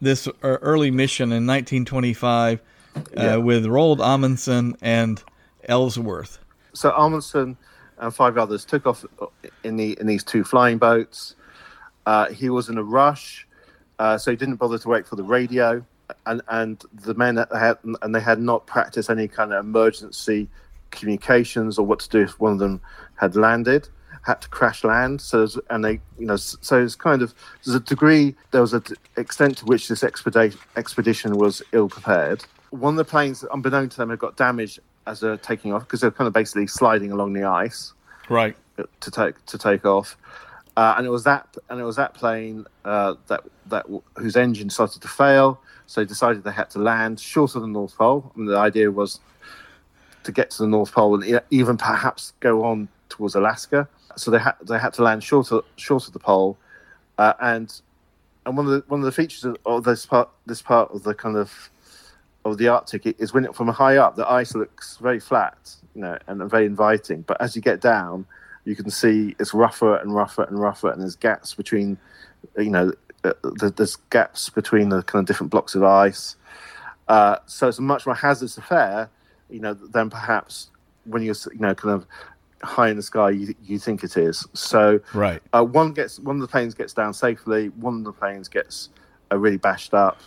this 0.01 0.28
early 0.42 0.92
mission 0.92 1.25
in 1.25 1.46
1925 1.46 2.62
uh, 2.96 3.39
with 3.42 3.66
Roald 3.66 4.00
Amundsen 4.00 4.75
and 4.82 5.22
Ellsworth. 5.66 6.39
So 6.74 6.92
Amundsen 6.92 7.58
and 7.98 8.13
five 8.13 8.38
others 8.38 8.66
took 8.66 8.88
off 8.88 9.06
in 9.63 9.78
the 9.78 9.98
in 10.00 10.08
these 10.08 10.24
two 10.24 10.44
flying 10.44 10.78
boats. 10.78 11.36
Uh, 12.10 12.28
he 12.32 12.50
was 12.50 12.70
in 12.70 12.78
a 12.80 12.84
rush, 12.84 13.48
uh, 14.00 14.18
so 14.18 14.32
he 14.32 14.38
didn't 14.38 14.56
bother 14.56 14.80
to 14.80 14.89
wait 14.89 15.06
for 15.08 15.16
the 15.16 15.28
radio. 15.38 15.86
And 16.25 16.42
and 16.48 16.84
the 17.06 17.13
men 17.13 17.38
had 17.54 17.78
and 18.01 18.16
they 18.16 18.20
had 18.32 18.39
not 18.42 18.66
practiced 18.66 19.12
any 19.12 19.28
kind 19.28 19.54
of 19.54 19.63
emergency 19.63 20.50
communications 20.89 21.78
or 21.78 21.86
what 21.86 22.00
to 22.00 22.10
do 22.10 22.22
if 22.22 22.39
one 22.39 22.54
of 22.54 22.58
them 22.58 22.82
had 23.16 23.36
landed 23.36 23.88
had 24.24 24.42
to 24.42 24.50
crash 24.50 24.84
land. 24.84 25.22
So, 25.22 25.48
and 25.70 25.86
they, 25.86 26.00
you 26.18 26.25
know, 26.25 26.36
so 26.36 26.84
it's 26.84 26.96
kind 26.96 27.22
of 27.22 27.34
there's 27.63 27.75
a 27.75 27.80
degree, 27.80 28.36
there 28.51 28.62
was 28.62 28.74
an 28.74 28.84
extent 29.18 29.58
to 29.58 29.66
which 29.66 29.88
this 29.88 30.04
expedition 30.04 30.60
expedition 30.75 31.38
was 31.38 31.62
ill 31.72 31.89
prepared. 31.89 32.44
One 32.72 32.94
of 32.94 32.98
the 32.98 33.06
planes, 33.06 33.44
unbeknown 33.46 33.89
to 33.89 33.98
them, 33.98 34.10
had 34.10 34.20
got 34.20 34.36
damaged 34.36 34.80
as 35.08 35.20
they're 35.20 35.38
taking 35.38 35.74
off 35.74 35.84
because 35.84 36.01
they're 36.01 36.18
kind 36.20 36.28
of 36.28 36.34
basically 36.34 36.68
sliding 36.68 37.12
along 37.12 37.34
the 37.34 37.44
ice, 37.44 37.94
right, 38.30 38.56
to 38.78 39.12
take 39.12 39.44
to 39.46 39.58
take 39.58 39.86
off. 39.86 40.18
Uh, 40.79 40.95
and 40.98 41.05
it 41.05 41.09
was 41.09 41.24
that, 41.25 41.45
and 41.69 41.79
it 41.79 41.83
was 41.83 41.98
that 41.98 42.13
plane 42.13 42.65
uh, 42.86 43.15
that 43.27 43.41
that 43.65 43.86
whose 44.15 44.36
engine 44.36 44.69
started 44.69 45.01
to 45.01 45.07
fail. 45.07 45.59
So 45.88 46.01
they 46.01 46.05
decided 46.05 46.43
they 46.43 46.51
had 46.51 46.69
to 46.71 46.79
land 46.79 47.19
short 47.19 47.55
of 47.55 47.62
the 47.62 47.67
North 47.67 47.95
Pole. 47.98 48.31
And 48.36 48.48
the 48.48 48.57
idea 48.57 48.91
was 48.91 49.19
to 50.24 50.31
get 50.31 50.51
to 50.51 50.59
the 50.63 50.67
North 50.67 50.91
Pole 50.91 51.15
and 51.15 51.41
even 51.50 51.75
perhaps 51.77 52.33
go 52.39 52.63
on 52.63 52.88
towards 53.09 53.36
Alaska 53.36 53.88
so 54.19 54.31
they 54.31 54.39
had 54.39 54.53
they 54.62 54.77
had 54.77 54.93
to 54.93 55.03
land 55.03 55.24
short 55.24 55.51
of, 55.51 55.63
short 55.75 56.07
of 56.07 56.13
the 56.13 56.19
pole, 56.19 56.57
uh, 57.17 57.33
and 57.39 57.81
and 58.45 58.57
one 58.57 58.65
of 58.65 58.71
the 58.71 58.83
one 58.88 59.00
of 59.00 59.05
the 59.05 59.12
features 59.12 59.45
of, 59.45 59.57
of, 59.65 59.83
this 59.83 60.05
part 60.05 60.29
this 60.45 60.62
part 60.62 60.91
of 60.91 61.03
the 61.03 61.13
kind 61.13 61.38
of 61.38 61.69
of 62.45 62.57
the 62.57 62.67
Arctic 62.67 63.15
is 63.19 63.33
when 63.33 63.45
it, 63.45 63.55
from 63.55 63.67
high 63.67 63.98
up 63.98 64.15
the 64.15 64.29
ice 64.29 64.55
looks 64.55 64.98
very 64.98 65.19
flat, 65.19 65.57
you 65.95 66.01
know, 66.01 66.17
and 66.27 66.50
very 66.50 66.65
inviting. 66.65 67.21
But 67.21 67.41
as 67.41 67.55
you 67.55 67.62
get 67.62 67.81
down, 67.81 68.25
you 68.66 68.75
can 68.75 68.89
see 68.89 69.36
it's 69.39 69.54
rougher 69.54 69.96
and 69.98 70.13
rougher 70.13 70.44
and 70.44 70.60
rougher, 70.60 70.89
and 70.92 71.01
there's 71.01 71.16
gaps 71.16 71.54
between, 71.54 71.98
you 72.58 72.70
know, 72.70 72.92
uh, 73.24 73.34
there's 73.75 73.96
gaps 74.10 74.50
between 74.50 74.89
the 74.89 75.04
kind 75.04 75.22
of 75.22 75.28
different 75.28 75.51
blocks 75.51 75.75
of 75.75 75.84
ice. 75.84 76.36
Uh, 77.08 77.38
so 77.46 77.68
it's 77.68 77.80
a 77.80 77.82
much 77.82 78.06
more 78.06 78.16
hazardous 78.16 78.58
affair, 78.58 79.10
you 79.50 79.60
know, 79.60 79.74
than 79.74 80.10
perhaps 80.10 80.70
when 81.06 81.24
you're, 81.24 81.36
you 81.54 81.60
know, 81.60 81.74
kind 81.74 81.96
of 81.96 82.06
high 82.62 82.89
in 82.89 82.98
the 82.98 83.04
sky 83.04 83.30
you, 83.30 83.56
you 83.63 83.80
think 83.80 84.04
it 84.04 84.18
is. 84.18 84.46
So 84.54 85.00
right, 85.13 85.42
uh, 85.54 85.63
one 85.63 85.94
gets 85.94 86.20
one 86.20 86.36
of 86.36 86.42
the 86.42 86.48
planes 86.48 86.74
gets 86.74 86.94
down 86.94 87.13
safely. 87.13 87.70
One 87.70 87.98
of 88.00 88.04
the 88.04 88.13
planes 88.13 88.48
gets 88.48 88.89
uh, 89.32 89.38
really 89.38 89.58
bashed 89.58 89.94
up, 89.94 90.20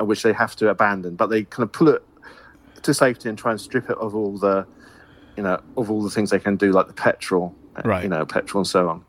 uh, 0.00 0.04
which 0.04 0.22
they 0.22 0.32
have 0.32 0.56
to 0.56 0.68
abandon. 0.68 1.16
But 1.16 1.26
they 1.26 1.44
kind 1.44 1.64
of 1.64 1.72
pull 1.72 1.88
it 1.88 2.02
to 2.82 2.94
safety 2.94 3.28
and 3.28 3.36
try 3.36 3.50
and 3.50 3.60
strip 3.60 3.90
it 3.90 3.98
of 3.98 4.14
all 4.14 4.38
the, 4.38 4.66
you 5.36 5.42
know, 5.42 5.60
of 5.76 5.90
all 5.90 6.02
the 6.02 6.10
things 6.10 6.30
they 6.30 6.38
can 6.38 6.56
do, 6.56 6.72
like 6.72 6.86
the 6.86 6.92
petrol, 6.92 7.54
uh, 7.76 7.82
right? 7.84 8.02
You 8.02 8.08
know, 8.08 8.24
petrol 8.24 8.60
and 8.60 8.68
so 8.68 8.88
on. 8.88 9.04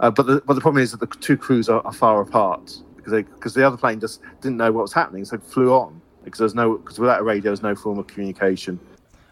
Uh, 0.00 0.10
but 0.10 0.26
the 0.26 0.42
but 0.46 0.54
the 0.54 0.60
problem 0.60 0.82
is 0.82 0.90
that 0.92 1.00
the 1.00 1.06
two 1.06 1.36
crews 1.36 1.68
are, 1.68 1.80
are 1.84 1.92
far 1.92 2.20
apart 2.20 2.78
because 2.96 3.12
they 3.12 3.22
because 3.22 3.54
the 3.54 3.66
other 3.66 3.76
plane 3.76 4.00
just 4.00 4.20
didn't 4.40 4.56
know 4.56 4.72
what 4.72 4.82
was 4.82 4.92
happening, 4.92 5.24
so 5.24 5.36
it 5.36 5.42
flew 5.42 5.72
on 5.72 6.00
because 6.24 6.38
there's 6.38 6.54
no 6.54 6.78
because 6.78 6.98
without 6.98 7.20
a 7.20 7.22
radio, 7.22 7.50
there's 7.50 7.62
no 7.62 7.74
form 7.74 7.98
of 7.98 8.06
communication. 8.06 8.78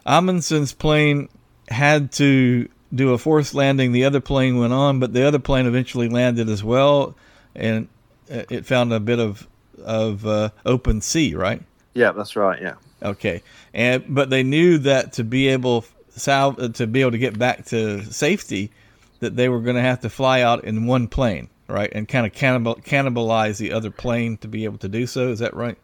Amundsen's 0.05 0.73
plane 0.73 1.29
had 1.69 2.11
to 2.13 2.67
do 2.93 3.13
a 3.13 3.17
forced 3.17 3.53
landing. 3.53 3.91
The 3.91 4.05
other 4.05 4.19
plane 4.19 4.57
went 4.57 4.73
on, 4.73 4.99
but 4.99 5.13
the 5.13 5.25
other 5.25 5.39
plane 5.39 5.65
eventually 5.65 6.09
landed 6.09 6.49
as 6.49 6.63
well, 6.63 7.15
and 7.55 7.87
it 8.27 8.65
found 8.65 8.93
a 8.93 8.99
bit 8.99 9.19
of 9.19 9.47
of 9.83 10.25
uh, 10.25 10.49
open 10.65 11.01
sea, 11.01 11.35
right? 11.35 11.61
Yeah, 11.93 12.11
that's 12.11 12.35
right. 12.35 12.61
Yeah. 12.61 12.75
Okay, 13.01 13.41
and 13.73 14.03
but 14.07 14.29
they 14.29 14.43
knew 14.43 14.77
that 14.79 15.13
to 15.13 15.23
be 15.23 15.49
able 15.49 15.85
sal- 16.15 16.53
to 16.53 16.87
be 16.87 17.01
able 17.01 17.11
to 17.11 17.17
get 17.17 17.37
back 17.37 17.65
to 17.65 18.03
safety, 18.05 18.71
that 19.19 19.35
they 19.35 19.49
were 19.49 19.59
going 19.59 19.75
to 19.75 19.81
have 19.81 20.01
to 20.01 20.09
fly 20.09 20.41
out 20.41 20.63
in 20.63 20.85
one 20.85 21.07
plane, 21.07 21.49
right, 21.67 21.91
and 21.93 22.07
kind 22.07 22.25
of 22.25 22.33
cannibal- 22.33 22.75
cannibalize 22.75 23.57
the 23.57 23.71
other 23.71 23.91
plane 23.91 24.37
to 24.37 24.47
be 24.47 24.65
able 24.65 24.77
to 24.79 24.87
do 24.89 25.07
so. 25.07 25.29
Is 25.29 25.39
that 25.39 25.53
right? 25.55 25.77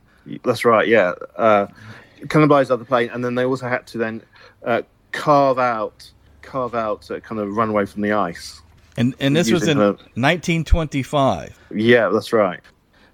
That's 0.43 0.65
right. 0.65 0.87
Yeah, 0.87 1.13
uh, 1.35 1.67
cannibalize 2.21 2.67
the 2.67 2.75
other 2.75 2.85
plane, 2.85 3.09
and 3.13 3.23
then 3.23 3.35
they 3.35 3.45
also 3.45 3.67
had 3.67 3.87
to 3.87 3.97
then 3.97 4.21
uh, 4.63 4.81
carve 5.11 5.59
out 5.59 6.11
carve 6.41 6.73
out 6.73 7.07
kind 7.23 7.39
of 7.39 7.55
runway 7.55 7.85
from 7.85 8.01
the 8.01 8.11
ice. 8.11 8.61
And 8.97 9.15
and 9.19 9.35
this 9.35 9.51
was 9.51 9.67
in 9.67 9.77
her... 9.77 9.91
1925. 10.15 11.57
Yeah, 11.73 12.09
that's 12.09 12.33
right. 12.33 12.59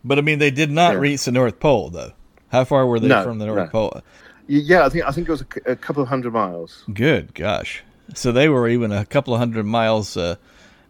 But 0.04 0.18
I 0.18 0.22
mean, 0.22 0.40
they 0.40 0.52
did 0.52 0.72
not 0.72 0.94
yeah. 0.94 1.00
reach 1.00 1.26
the 1.26 1.32
North 1.32 1.60
Pole, 1.60 1.90
though. 1.90 2.14
How 2.50 2.64
far 2.64 2.86
were 2.86 3.00
they 3.00 3.08
no, 3.08 3.24
from 3.24 3.40
the 3.40 3.46
North 3.48 3.58
no. 3.58 3.70
Pole? 3.70 4.02
Yeah, 4.48 4.86
I 4.86 4.90
think 4.90 5.06
I 5.06 5.12
think 5.12 5.28
it 5.28 5.32
was 5.32 5.42
a, 5.42 5.72
a, 5.72 5.76
couple 5.76 6.04
of 6.04 6.10
hundred 6.10 6.34
miles. 6.34 6.84
Good 6.94 7.34
gosh! 7.34 7.84
So 8.14 8.32
they 8.32 8.50
were 8.50 8.68
even 8.68 8.92
a 8.92 9.06
couple 9.06 9.34
of 9.34 9.40
hundred 9.40 9.66
miles. 9.66 10.16
Uh, 10.16 10.36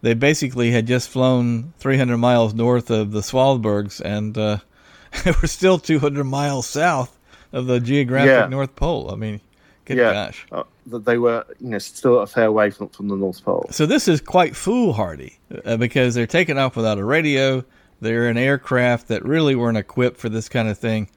they 0.01 0.13
basically 0.13 0.71
had 0.71 0.85
just 0.85 1.09
flown 1.09 1.73
300 1.79 2.17
miles 2.17 2.53
north 2.53 2.91
of 2.91 3.11
the 3.11 3.21
Svalbards, 3.21 4.01
and 4.01 4.37
uh, 4.37 4.59
they 5.23 5.31
were 5.31 5.47
still 5.47 5.79
200 5.79 6.23
miles 6.25 6.67
south 6.67 7.17
of 7.51 7.65
the 7.65 7.79
geographic 7.79 8.29
yeah. 8.29 8.47
North 8.47 8.75
Pole. 8.75 9.09
I 9.11 9.15
mean, 9.15 9.41
good 9.85 9.97
yeah. 9.97 10.13
gosh! 10.13 10.45
Uh, 10.51 10.63
that 10.87 11.05
they 11.05 11.17
were, 11.17 11.45
you 11.59 11.69
know, 11.69 11.79
still 11.79 12.19
a 12.19 12.27
fair 12.27 12.51
way 12.51 12.69
from, 12.69 12.89
from 12.89 13.07
the 13.07 13.15
North 13.15 13.43
Pole. 13.43 13.67
So 13.71 13.85
this 13.85 14.07
is 14.07 14.21
quite 14.21 14.55
foolhardy 14.55 15.39
uh, 15.63 15.77
because 15.77 16.13
they're 16.13 16.27
taking 16.27 16.57
off 16.57 16.75
without 16.75 16.97
a 16.97 17.03
radio. 17.03 17.63
They're 18.01 18.29
in 18.29 18.37
aircraft 18.37 19.07
that 19.07 19.23
really 19.23 19.55
weren't 19.55 19.77
equipped 19.77 20.17
for 20.17 20.29
this 20.29 20.49
kind 20.49 20.67
of 20.67 20.77
thing. 20.77 21.09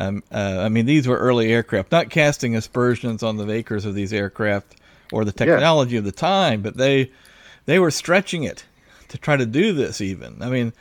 Um, 0.00 0.22
uh, 0.32 0.60
I 0.60 0.70
mean, 0.70 0.86
these 0.86 1.06
were 1.06 1.18
early 1.18 1.52
aircraft, 1.52 1.92
not 1.92 2.08
casting 2.08 2.56
aspersions 2.56 3.22
on 3.22 3.36
the 3.36 3.44
makers 3.44 3.84
of 3.84 3.94
these 3.94 4.14
aircraft 4.14 4.76
or 5.12 5.26
the 5.26 5.32
technology 5.32 5.92
yeah. 5.92 5.98
of 5.98 6.04
the 6.06 6.12
time, 6.12 6.62
but 6.62 6.78
they 6.78 7.10
they 7.66 7.78
were 7.78 7.90
stretching 7.90 8.42
it 8.44 8.64
to 9.08 9.18
try 9.18 9.36
to 9.36 9.44
do 9.44 9.74
this. 9.74 10.00
Even 10.00 10.40
I 10.40 10.48
mean, 10.48 10.72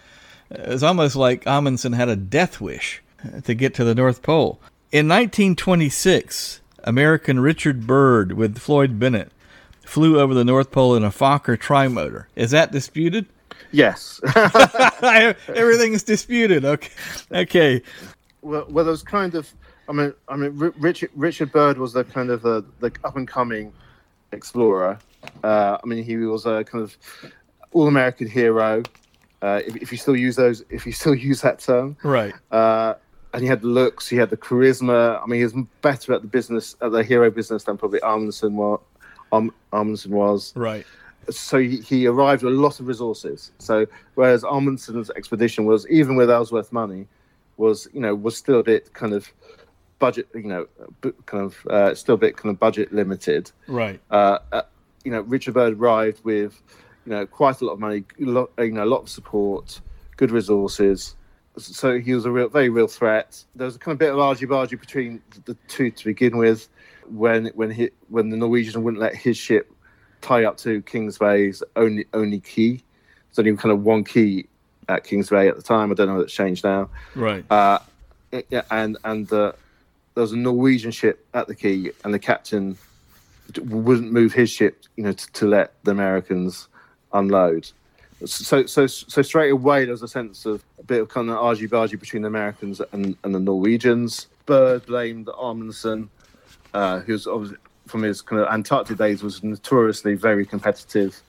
it's 0.49 0.83
almost 0.83 1.17
like 1.17 1.45
Amundsen 1.45 1.91
had 1.91 2.07
a 2.07 2.15
death 2.15 2.61
wish 2.61 3.01
to 3.43 3.53
get 3.53 3.73
to 3.75 3.83
the 3.83 3.93
North 3.93 4.21
Pole. 4.21 4.57
In 4.93 5.09
1926, 5.09 6.61
American 6.85 7.41
Richard 7.41 7.85
Byrd 7.85 8.31
with 8.31 8.57
Floyd 8.57 8.99
Bennett 8.99 9.33
flew 9.81 10.17
over 10.17 10.33
the 10.33 10.45
North 10.45 10.71
Pole 10.71 10.95
in 10.95 11.03
a 11.03 11.09
Fokker 11.09 11.57
trimotor. 11.57 12.25
Is 12.37 12.51
that 12.51 12.71
disputed? 12.71 13.25
Yes. 13.71 14.21
Everything 15.03 15.93
is 15.93 16.03
disputed. 16.03 16.63
Okay. 16.63 16.89
Okay. 17.31 17.81
Well, 18.41 18.65
well, 18.69 18.85
there 18.85 18.91
was 18.91 19.03
kind 19.03 19.35
of. 19.35 19.51
I 19.87 19.91
mean, 19.91 20.13
I 20.27 20.35
mean, 20.35 20.55
Richard 20.55 21.09
Richard 21.15 21.51
Byrd 21.51 21.77
was 21.77 21.93
the 21.93 22.03
kind 22.03 22.29
of 22.29 22.41
the, 22.41 22.63
the 22.79 22.91
up 23.03 23.17
and 23.17 23.27
coming 23.27 23.73
explorer. 24.31 24.99
Uh, 25.43 25.77
I 25.83 25.85
mean, 25.85 26.03
he 26.03 26.17
was 26.17 26.45
a 26.45 26.63
kind 26.63 26.83
of 26.83 26.95
all 27.71 27.87
American 27.87 28.27
hero. 28.27 28.83
Uh, 29.41 29.61
if, 29.65 29.75
if, 29.77 29.91
you 29.91 29.97
still 29.97 30.17
use 30.17 30.35
those, 30.35 30.63
if 30.69 30.85
you 30.85 30.91
still 30.91 31.15
use 31.15 31.41
that 31.41 31.59
term, 31.59 31.95
right? 32.03 32.33
Uh, 32.51 32.95
and 33.33 33.41
he 33.41 33.47
had 33.47 33.61
the 33.61 33.67
looks, 33.67 34.07
he 34.07 34.17
had 34.17 34.29
the 34.29 34.37
charisma. 34.37 35.21
I 35.21 35.25
mean, 35.25 35.39
he 35.39 35.43
was 35.43 35.55
better 35.81 36.13
at 36.13 36.21
the 36.21 36.27
business, 36.27 36.75
at 36.81 36.91
the 36.91 37.03
hero 37.03 37.29
business 37.29 37.63
than 37.63 37.77
probably 37.77 38.01
Amundsen 38.01 38.55
was. 38.55 38.79
Um, 39.31 39.53
Amundsen 39.71 40.11
was 40.11 40.53
right. 40.55 40.85
So 41.29 41.59
he, 41.59 41.77
he 41.77 42.07
arrived 42.07 42.41
with 42.43 42.53
a 42.53 42.57
lot 42.57 42.79
of 42.79 42.87
resources. 42.87 43.51
So 43.59 43.85
whereas 44.15 44.43
Amundsen's 44.43 45.11
expedition 45.11 45.65
was, 45.65 45.87
even 45.87 46.15
with 46.15 46.29
Ellsworth 46.29 46.71
money, 46.71 47.07
was 47.59 47.87
you 47.93 47.99
know 47.99 48.15
was 48.15 48.35
still 48.35 48.59
a 48.59 48.63
bit 48.63 48.93
kind 48.93 49.13
of 49.13 49.31
budget, 49.99 50.27
you 50.33 50.43
know, 50.43 50.67
kind 51.25 51.43
of 51.43 51.67
uh, 51.67 51.93
still 51.93 52.15
a 52.15 52.17
bit 52.17 52.37
kind 52.37 52.53
of 52.53 52.59
budget 52.59 52.93
limited. 52.93 53.51
Right. 53.67 53.99
Uh, 54.09 54.39
uh, 54.51 54.61
you 55.03 55.11
know, 55.11 55.21
Richard 55.21 55.53
Byrd 55.53 55.73
arrived 55.73 56.23
with 56.23 56.61
you 57.05 57.11
know 57.11 57.25
quite 57.25 57.61
a 57.61 57.65
lot 57.65 57.73
of 57.73 57.79
money, 57.79 58.03
lot, 58.17 58.49
you 58.57 58.71
know, 58.71 58.83
a 58.83 58.85
lot 58.85 59.01
of 59.01 59.09
support, 59.09 59.81
good 60.17 60.31
resources 60.31 61.15
so 61.59 61.99
he 61.99 62.13
was 62.13 62.25
a 62.25 62.31
real, 62.31 62.49
very 62.49 62.69
real 62.69 62.87
threat. 62.87 63.43
There 63.55 63.65
was 63.65 63.75
a 63.75 63.79
kind 63.79 63.93
of 63.93 63.99
bit 63.99 64.11
of 64.11 64.19
argy 64.19 64.45
bargy 64.45 64.79
between 64.79 65.21
the 65.45 65.55
two 65.67 65.91
to 65.91 66.05
begin 66.05 66.37
with, 66.37 66.69
when 67.09 67.47
when 67.47 67.71
he 67.71 67.89
when 68.09 68.29
the 68.29 68.37
Norwegian 68.37 68.83
wouldn't 68.83 69.01
let 69.01 69.15
his 69.15 69.37
ship 69.37 69.71
tie 70.21 70.43
up 70.43 70.57
to 70.57 70.81
Kings 70.83 71.17
Bay's 71.17 71.63
only 71.75 72.05
only 72.13 72.39
quay. 72.39 72.81
There's 73.27 73.39
only 73.39 73.55
kind 73.57 73.71
of 73.71 73.83
one 73.83 74.03
quay 74.03 74.45
at 74.89 75.05
Kings 75.05 75.29
Bay 75.29 75.47
at 75.47 75.55
the 75.55 75.61
time. 75.61 75.91
I 75.91 75.93
don't 75.93 76.07
know 76.07 76.19
if 76.19 76.25
it's 76.25 76.33
changed 76.33 76.65
now. 76.65 76.89
Right. 77.15 77.45
Uh, 77.49 77.79
yeah, 78.49 78.63
and 78.69 78.97
and 79.05 79.31
uh, 79.31 79.53
there 80.15 80.21
was 80.21 80.33
a 80.33 80.37
Norwegian 80.37 80.91
ship 80.91 81.25
at 81.33 81.47
the 81.47 81.55
quay, 81.55 81.91
and 82.03 82.13
the 82.13 82.19
captain 82.19 82.77
wouldn't 83.61 84.11
move 84.11 84.33
his 84.33 84.49
ship, 84.49 84.83
you 84.97 85.03
know, 85.03 85.13
to, 85.13 85.31
to 85.31 85.47
let 85.47 85.73
the 85.83 85.91
Americans 85.91 86.67
unload 87.13 87.69
so 88.25 88.65
so 88.65 88.85
so 88.85 89.21
straight 89.21 89.51
away 89.51 89.85
there's 89.85 90.03
a 90.03 90.07
sense 90.07 90.45
of 90.45 90.63
a 90.77 90.83
bit 90.83 91.01
of 91.01 91.09
kind 91.09 91.29
of 91.29 91.37
argy 91.37 91.67
bargy 91.67 91.99
between 91.99 92.23
the 92.23 92.27
Americans 92.27 92.81
and, 92.91 93.15
and 93.23 93.35
the 93.35 93.39
Norwegians. 93.39 94.27
Byrd 94.45 94.85
blamed 94.85 95.29
Amundsen, 95.39 96.09
uh, 96.73 96.99
who's 96.99 97.27
obviously 97.27 97.57
from 97.87 98.03
his 98.03 98.21
kind 98.21 98.41
of 98.41 98.47
Antarctic 98.49 98.97
days 98.97 99.23
was 99.23 99.43
notoriously 99.43 100.15
very 100.15 100.45
competitive 100.45 101.21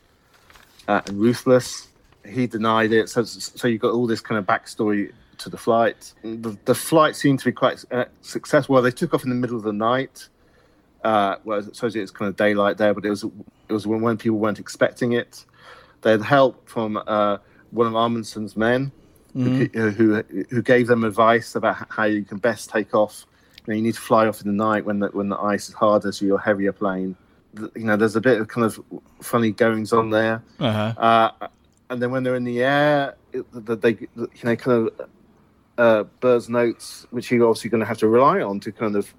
uh, 0.88 1.00
and 1.06 1.20
ruthless. 1.20 1.88
He 2.26 2.46
denied 2.46 2.92
it. 2.92 3.08
So 3.08 3.24
so 3.24 3.68
you 3.68 3.78
got 3.78 3.92
all 3.92 4.06
this 4.06 4.20
kind 4.20 4.38
of 4.38 4.46
backstory 4.46 5.12
to 5.38 5.48
the 5.48 5.56
flight. 5.56 6.12
The, 6.22 6.56
the 6.66 6.74
flight 6.74 7.16
seemed 7.16 7.38
to 7.40 7.46
be 7.46 7.52
quite 7.52 7.84
uh, 7.90 8.04
successful. 8.20 8.74
Well, 8.74 8.82
they 8.82 8.90
took 8.90 9.14
off 9.14 9.24
in 9.24 9.30
the 9.30 9.36
middle 9.36 9.56
of 9.56 9.62
the 9.62 9.72
night. 9.72 10.28
Uh, 11.02 11.36
well, 11.44 11.58
I 11.58 11.62
suppose 11.72 11.96
it's 11.96 12.10
kind 12.10 12.28
of 12.28 12.36
daylight 12.36 12.76
there, 12.76 12.92
but 12.92 13.04
it 13.06 13.10
was 13.10 13.24
it 13.24 13.72
was 13.72 13.86
when, 13.86 14.02
when 14.02 14.16
people 14.18 14.38
weren't 14.38 14.58
expecting 14.58 15.12
it. 15.12 15.44
They 16.02 16.10
had 16.12 16.22
help 16.22 16.68
from 16.68 16.98
uh, 17.06 17.38
one 17.70 17.86
of 17.86 17.94
Amundsen's 17.94 18.56
men, 18.56 18.92
mm-hmm. 19.34 19.78
who, 19.78 19.90
who, 19.90 20.44
who 20.50 20.62
gave 20.62 20.86
them 20.86 21.04
advice 21.04 21.54
about 21.54 21.86
how 21.90 22.04
you 22.04 22.22
can 22.24 22.38
best 22.38 22.70
take 22.70 22.94
off. 22.94 23.26
You, 23.66 23.72
know, 23.72 23.76
you 23.76 23.82
need 23.82 23.94
to 23.94 24.00
fly 24.00 24.26
off 24.26 24.40
in 24.42 24.46
the 24.48 24.64
night 24.64 24.84
when 24.84 25.00
the 25.00 25.08
when 25.08 25.28
the 25.28 25.38
ice 25.38 25.68
is 25.68 25.74
harder, 25.74 26.12
so 26.12 26.24
you're 26.26 26.38
a 26.38 26.42
heavier 26.42 26.72
plane. 26.72 27.16
You 27.74 27.84
know, 27.84 27.96
there's 27.96 28.16
a 28.16 28.20
bit 28.20 28.40
of 28.40 28.48
kind 28.48 28.64
of 28.64 28.78
funny 29.22 29.52
goings 29.52 29.92
on 29.92 30.10
there. 30.10 30.42
Uh-huh. 30.58 30.94
Uh, 31.00 31.48
and 31.90 32.00
then 32.00 32.10
when 32.10 32.22
they're 32.22 32.36
in 32.36 32.44
the 32.44 32.62
air, 32.62 33.16
it, 33.32 33.44
they 33.82 33.90
you 33.90 34.08
know 34.44 34.56
kind 34.56 34.88
of 34.88 35.08
uh, 35.76 36.04
Byrd's 36.20 36.48
notes, 36.48 37.06
which 37.10 37.30
you're 37.30 37.46
obviously 37.46 37.68
going 37.68 37.80
to 37.80 37.86
have 37.86 37.98
to 37.98 38.08
rely 38.08 38.40
on 38.40 38.60
to 38.60 38.72
kind 38.72 38.96
of 38.96 39.12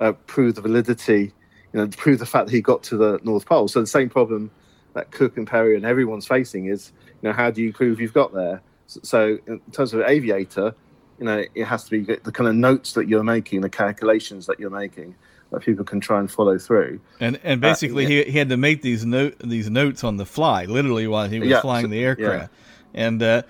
uh, 0.00 0.12
prove 0.26 0.56
the 0.56 0.60
validity, 0.60 1.32
you 1.72 1.80
know, 1.80 1.86
prove 1.86 2.18
the 2.18 2.26
fact 2.26 2.46
that 2.46 2.52
he 2.52 2.60
got 2.60 2.82
to 2.84 2.96
the 2.96 3.20
North 3.22 3.46
Pole. 3.46 3.68
So 3.68 3.80
the 3.80 3.86
same 3.86 4.08
problem 4.08 4.50
that 4.94 5.12
Cook 5.12 5.36
and 5.36 5.46
Peary 5.46 5.76
and 5.76 5.86
everyone's 5.86 6.26
facing 6.26 6.66
is, 6.66 6.92
you 7.22 7.28
know, 7.28 7.32
how 7.32 7.50
do 7.50 7.62
you 7.62 7.72
prove 7.72 8.00
you've 8.00 8.12
got 8.12 8.34
there? 8.34 8.60
So 8.86 9.38
in 9.46 9.60
terms 9.70 9.94
of 9.94 10.00
aviator, 10.00 10.74
you 11.18 11.26
know, 11.26 11.44
it 11.54 11.64
has 11.64 11.84
to 11.84 11.90
be 11.90 12.00
the 12.00 12.32
kind 12.32 12.48
of 12.48 12.56
notes 12.56 12.94
that 12.94 13.08
you're 13.08 13.22
making, 13.22 13.60
the 13.60 13.68
calculations 13.68 14.46
that 14.46 14.58
you're 14.58 14.70
making 14.70 15.14
that 15.50 15.62
people 15.62 15.84
can 15.84 16.00
try 16.00 16.18
and 16.18 16.30
follow 16.30 16.58
through. 16.58 17.00
And 17.18 17.38
and 17.42 17.62
uh, 17.62 17.68
basically, 17.68 18.06
uh, 18.06 18.08
yeah. 18.08 18.24
he, 18.24 18.32
he 18.32 18.38
had 18.38 18.48
to 18.50 18.56
make 18.56 18.82
these 18.82 19.04
note 19.04 19.38
these 19.40 19.70
notes 19.70 20.04
on 20.04 20.16
the 20.16 20.26
fly, 20.26 20.64
literally 20.64 21.06
while 21.06 21.28
he 21.28 21.40
was 21.40 21.48
yeah, 21.48 21.60
flying 21.60 21.86
so, 21.86 21.90
the 21.90 22.02
aircraft. 22.02 22.52
Yeah. 22.94 23.06
And 23.06 23.22
uh, 23.22 23.42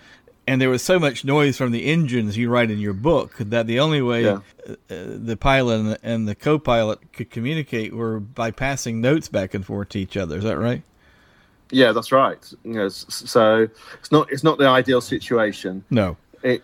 and 0.47 0.61
there 0.61 0.69
was 0.69 0.83
so 0.83 0.99
much 0.99 1.25
noise 1.25 1.57
from 1.57 1.71
the 1.71 1.87
engines 1.87 2.37
you 2.37 2.50
write 2.50 2.71
in 2.71 2.78
your 2.78 2.92
book 2.92 3.37
that 3.38 3.66
the 3.66 3.78
only 3.78 4.02
way 4.02 4.26
uh, 4.26 4.40
the 4.88 5.37
pilot 5.38 5.78
and 5.78 5.88
the, 5.90 5.99
and 6.02 6.28
the 6.28 6.35
co-pilot 6.35 7.12
could 7.12 7.30
communicate 7.30 7.92
were 7.92 8.19
by 8.19 8.50
passing 8.50 9.00
notes 9.00 9.28
back 9.28 9.54
and 9.54 9.64
forth 9.64 9.90
to 9.90 10.00
each 10.00 10.16
other. 10.16 10.38
Is 10.38 10.45
that 10.45 10.59
right? 10.59 10.83
Yeah, 11.71 11.92
that's 11.92 12.11
right. 12.11 12.52
You 12.64 12.73
know, 12.73 12.88
so 12.88 13.69
it's 14.00 14.11
not 14.11 14.33
it's 14.33 14.42
not 14.42 14.59
the 14.59 14.66
ideal 14.66 15.00
situation. 15.00 15.85
No. 15.88 16.16
It, 16.42 16.62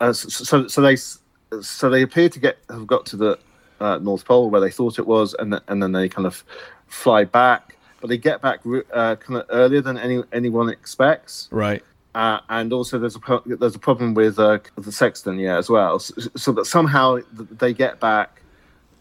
uh, 0.00 0.12
so 0.12 0.68
so 0.68 0.80
they 0.80 0.96
so 0.96 1.90
they 1.90 2.02
appear 2.02 2.28
to 2.28 2.38
get 2.38 2.58
have 2.68 2.86
got 2.86 3.04
to 3.06 3.16
the 3.16 3.38
uh, 3.80 3.98
North 3.98 4.24
Pole 4.24 4.50
where 4.50 4.60
they 4.60 4.70
thought 4.70 4.98
it 4.98 5.06
was, 5.06 5.34
and 5.34 5.60
and 5.68 5.82
then 5.82 5.92
they 5.92 6.08
kind 6.08 6.26
of 6.26 6.44
fly 6.86 7.24
back, 7.24 7.76
but 8.00 8.08
they 8.08 8.18
get 8.18 8.40
back 8.40 8.60
uh, 8.92 9.16
kind 9.16 9.40
of 9.40 9.46
earlier 9.50 9.80
than 9.80 9.98
any 9.98 10.22
anyone 10.32 10.68
expects. 10.68 11.48
Right. 11.50 11.82
Uh, 12.14 12.40
and 12.48 12.72
also, 12.72 12.98
there's 12.98 13.14
a 13.14 13.20
pro- 13.20 13.42
there's 13.46 13.76
a 13.76 13.78
problem 13.78 14.14
with 14.14 14.38
uh, 14.38 14.58
the 14.76 14.90
sextant, 14.90 15.38
yeah, 15.38 15.56
as 15.56 15.70
well. 15.70 15.98
So, 15.98 16.14
so, 16.36 16.52
that 16.52 16.64
somehow 16.64 17.18
they 17.32 17.72
get 17.72 18.00
back 18.00 18.42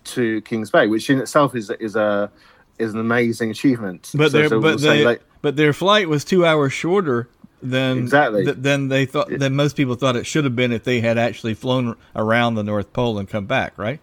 to 0.03 0.41
Kings 0.41 0.69
Bay, 0.69 0.87
which 0.87 1.09
in 1.09 1.19
itself 1.19 1.55
is 1.55 1.69
is 1.79 1.95
a 1.95 2.29
is 2.77 2.93
an 2.93 2.99
amazing 2.99 3.49
achievement. 3.49 4.11
But 4.13 4.31
so, 4.31 4.37
their 4.37 4.49
so 4.49 4.61
but, 4.61 4.81
they, 4.81 5.17
but 5.41 5.55
their 5.55 5.73
flight 5.73 6.09
was 6.09 6.23
two 6.25 6.45
hours 6.45 6.73
shorter 6.73 7.27
than 7.61 7.99
exactly 7.99 8.45
th- 8.45 8.57
than 8.59 8.89
they 8.89 9.05
thought 9.05 9.29
than 9.29 9.55
most 9.55 9.75
people 9.75 9.95
thought 9.95 10.15
it 10.15 10.25
should 10.25 10.43
have 10.43 10.55
been 10.55 10.71
if 10.71 10.83
they 10.83 10.99
had 10.99 11.17
actually 11.17 11.53
flown 11.53 11.95
around 12.15 12.55
the 12.55 12.63
North 12.63 12.93
Pole 12.93 13.17
and 13.17 13.27
come 13.27 13.45
back, 13.45 13.77
right? 13.77 13.99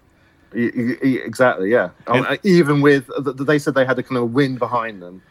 Exactly, 0.54 1.70
yeah. 1.70 1.90
And, 2.06 2.26
um, 2.26 2.38
even 2.42 2.80
with 2.80 3.10
they 3.24 3.58
said 3.58 3.74
they 3.74 3.84
had 3.84 3.98
a 3.98 4.02
kind 4.02 4.18
of 4.18 4.32
wind 4.32 4.58
behind 4.58 5.02
them. 5.02 5.22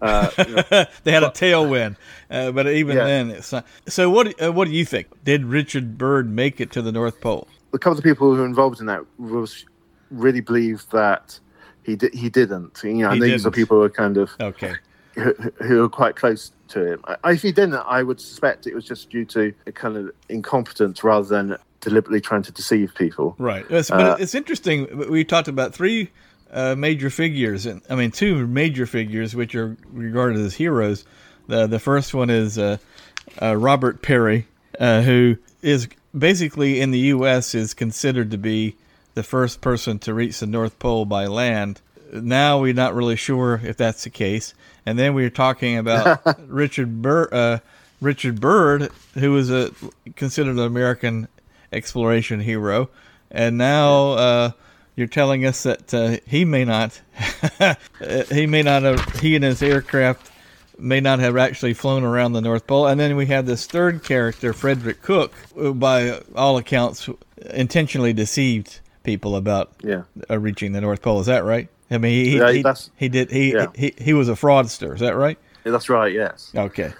Uh, 0.00 0.30
you 0.38 0.54
know, 0.56 0.62
they 1.04 1.12
had 1.12 1.20
but, 1.20 1.40
a 1.40 1.44
tailwind, 1.44 1.96
uh, 2.28 2.50
but 2.50 2.66
even 2.66 2.96
yeah. 2.96 3.04
then, 3.04 3.30
it's 3.30 3.52
not. 3.52 3.66
So, 3.86 4.10
what 4.10 4.42
uh, 4.42 4.52
what 4.52 4.66
do 4.66 4.74
you 4.74 4.84
think? 4.84 5.06
Did 5.24 5.44
Richard 5.44 5.96
Byrd 5.96 6.28
make 6.28 6.60
it 6.60 6.72
to 6.72 6.82
the 6.82 6.90
North 6.90 7.20
Pole? 7.20 7.46
A 7.72 7.78
couple 7.78 7.98
of 7.98 8.04
people 8.04 8.30
who 8.30 8.38
were 8.38 8.46
involved 8.46 8.80
in 8.80 8.86
that 8.86 9.04
was 9.18 9.64
really 10.10 10.40
believe 10.40 10.84
that 10.90 11.38
he 11.84 11.94
did. 11.94 12.12
He 12.14 12.28
didn't. 12.28 12.80
You 12.82 12.94
know, 12.94 13.10
and 13.10 13.22
these 13.22 13.46
are 13.46 13.50
people 13.52 13.78
who 13.78 13.84
are 13.84 13.90
kind 13.90 14.16
of 14.16 14.30
okay, 14.40 14.74
who, 15.14 15.32
who 15.62 15.84
are 15.84 15.88
quite 15.88 16.16
close 16.16 16.50
to 16.68 16.94
him. 16.94 17.04
If 17.24 17.42
he 17.42 17.52
didn't, 17.52 17.74
I 17.74 18.02
would 18.02 18.20
suspect 18.20 18.66
it 18.66 18.74
was 18.74 18.84
just 18.84 19.08
due 19.08 19.24
to 19.26 19.54
a 19.66 19.72
kind 19.72 19.96
of 19.96 20.10
incompetence 20.28 21.04
rather 21.04 21.28
than 21.28 21.56
deliberately 21.82 22.20
trying 22.20 22.42
to 22.44 22.52
deceive 22.52 22.94
people. 22.94 23.34
Right. 23.38 23.66
It's, 23.68 23.90
but 23.90 24.00
uh, 24.00 24.16
it's 24.18 24.34
interesting. 24.34 25.10
We 25.10 25.24
talked 25.24 25.48
about 25.48 25.74
three 25.74 26.10
uh, 26.50 26.74
major 26.74 27.10
figures, 27.10 27.66
and 27.66 27.82
I 27.90 27.94
mean 27.94 28.10
two 28.10 28.46
major 28.46 28.86
figures 28.86 29.34
which 29.34 29.54
are 29.54 29.76
regarded 29.90 30.38
as 30.40 30.54
heroes. 30.54 31.04
The 31.48 31.66
the 31.66 31.78
first 31.78 32.14
one 32.14 32.30
is 32.30 32.58
uh, 32.58 32.78
uh 33.40 33.56
Robert 33.56 34.00
Peary, 34.00 34.46
uh, 34.78 35.02
who 35.02 35.36
is 35.60 35.88
basically 36.16 36.80
in 36.80 36.90
the 36.90 36.98
U.S. 36.98 37.54
is 37.54 37.74
considered 37.74 38.30
to 38.30 38.38
be 38.38 38.76
the 39.14 39.22
first 39.22 39.60
person 39.60 39.98
to 40.00 40.14
reach 40.14 40.40
the 40.40 40.46
North 40.46 40.78
Pole 40.78 41.04
by 41.04 41.26
land. 41.26 41.80
Now 42.12 42.60
we're 42.60 42.74
not 42.74 42.94
really 42.94 43.16
sure 43.16 43.60
if 43.62 43.76
that's 43.76 44.04
the 44.04 44.10
case. 44.10 44.54
And 44.84 44.98
then 44.98 45.14
we 45.14 45.24
are 45.24 45.30
talking 45.30 45.78
about 45.78 46.22
Richard 46.46 47.06
uh, 47.06 47.58
Richard 48.00 48.40
Byrd, 48.40 48.90
who 49.14 49.32
was 49.32 49.50
a 49.50 49.70
considered 50.16 50.56
an 50.56 50.58
American 50.60 51.28
exploration 51.72 52.40
hero, 52.40 52.90
and 53.30 53.58
now 53.58 54.12
uh, 54.12 54.50
you're 54.96 55.06
telling 55.06 55.44
us 55.46 55.62
that 55.62 55.92
uh, 55.94 56.16
he 56.26 56.44
may 56.44 56.64
not, 56.64 57.00
he 58.30 58.46
may 58.46 58.62
not 58.62 58.82
have, 58.82 59.20
he 59.20 59.34
and 59.34 59.44
his 59.44 59.62
aircraft 59.62 60.30
may 60.78 61.00
not 61.00 61.18
have 61.20 61.36
actually 61.36 61.74
flown 61.74 62.02
around 62.02 62.32
the 62.32 62.40
North 62.40 62.66
Pole. 62.66 62.86
And 62.86 63.00
then 63.00 63.16
we 63.16 63.26
have 63.26 63.46
this 63.46 63.66
third 63.66 64.02
character, 64.02 64.52
Frederick 64.52 65.00
Cook, 65.02 65.32
who 65.54 65.74
by 65.74 66.20
all 66.34 66.58
accounts 66.58 67.08
intentionally 67.50 68.12
deceived 68.12 68.80
people 69.02 69.36
about 69.36 69.70
yeah. 69.82 70.02
uh, 70.28 70.38
reaching 70.38 70.72
the 70.72 70.80
North 70.80 71.02
Pole. 71.02 71.20
Is 71.20 71.26
that 71.26 71.44
right? 71.44 71.68
I 71.90 71.98
mean, 71.98 72.24
he, 72.24 72.38
yeah, 72.38 72.52
he, 72.52 72.64
he, 72.96 73.08
did 73.08 73.30
he, 73.30 73.52
yeah. 73.52 73.66
he 73.74 73.94
he 73.98 74.14
was 74.14 74.28
a 74.28 74.32
fraudster. 74.32 74.94
Is 74.94 75.00
that 75.00 75.14
right? 75.14 75.38
Yeah, 75.64 75.72
that's 75.72 75.88
right. 75.88 76.12
Yes. 76.12 76.50
Okay. 76.54 76.92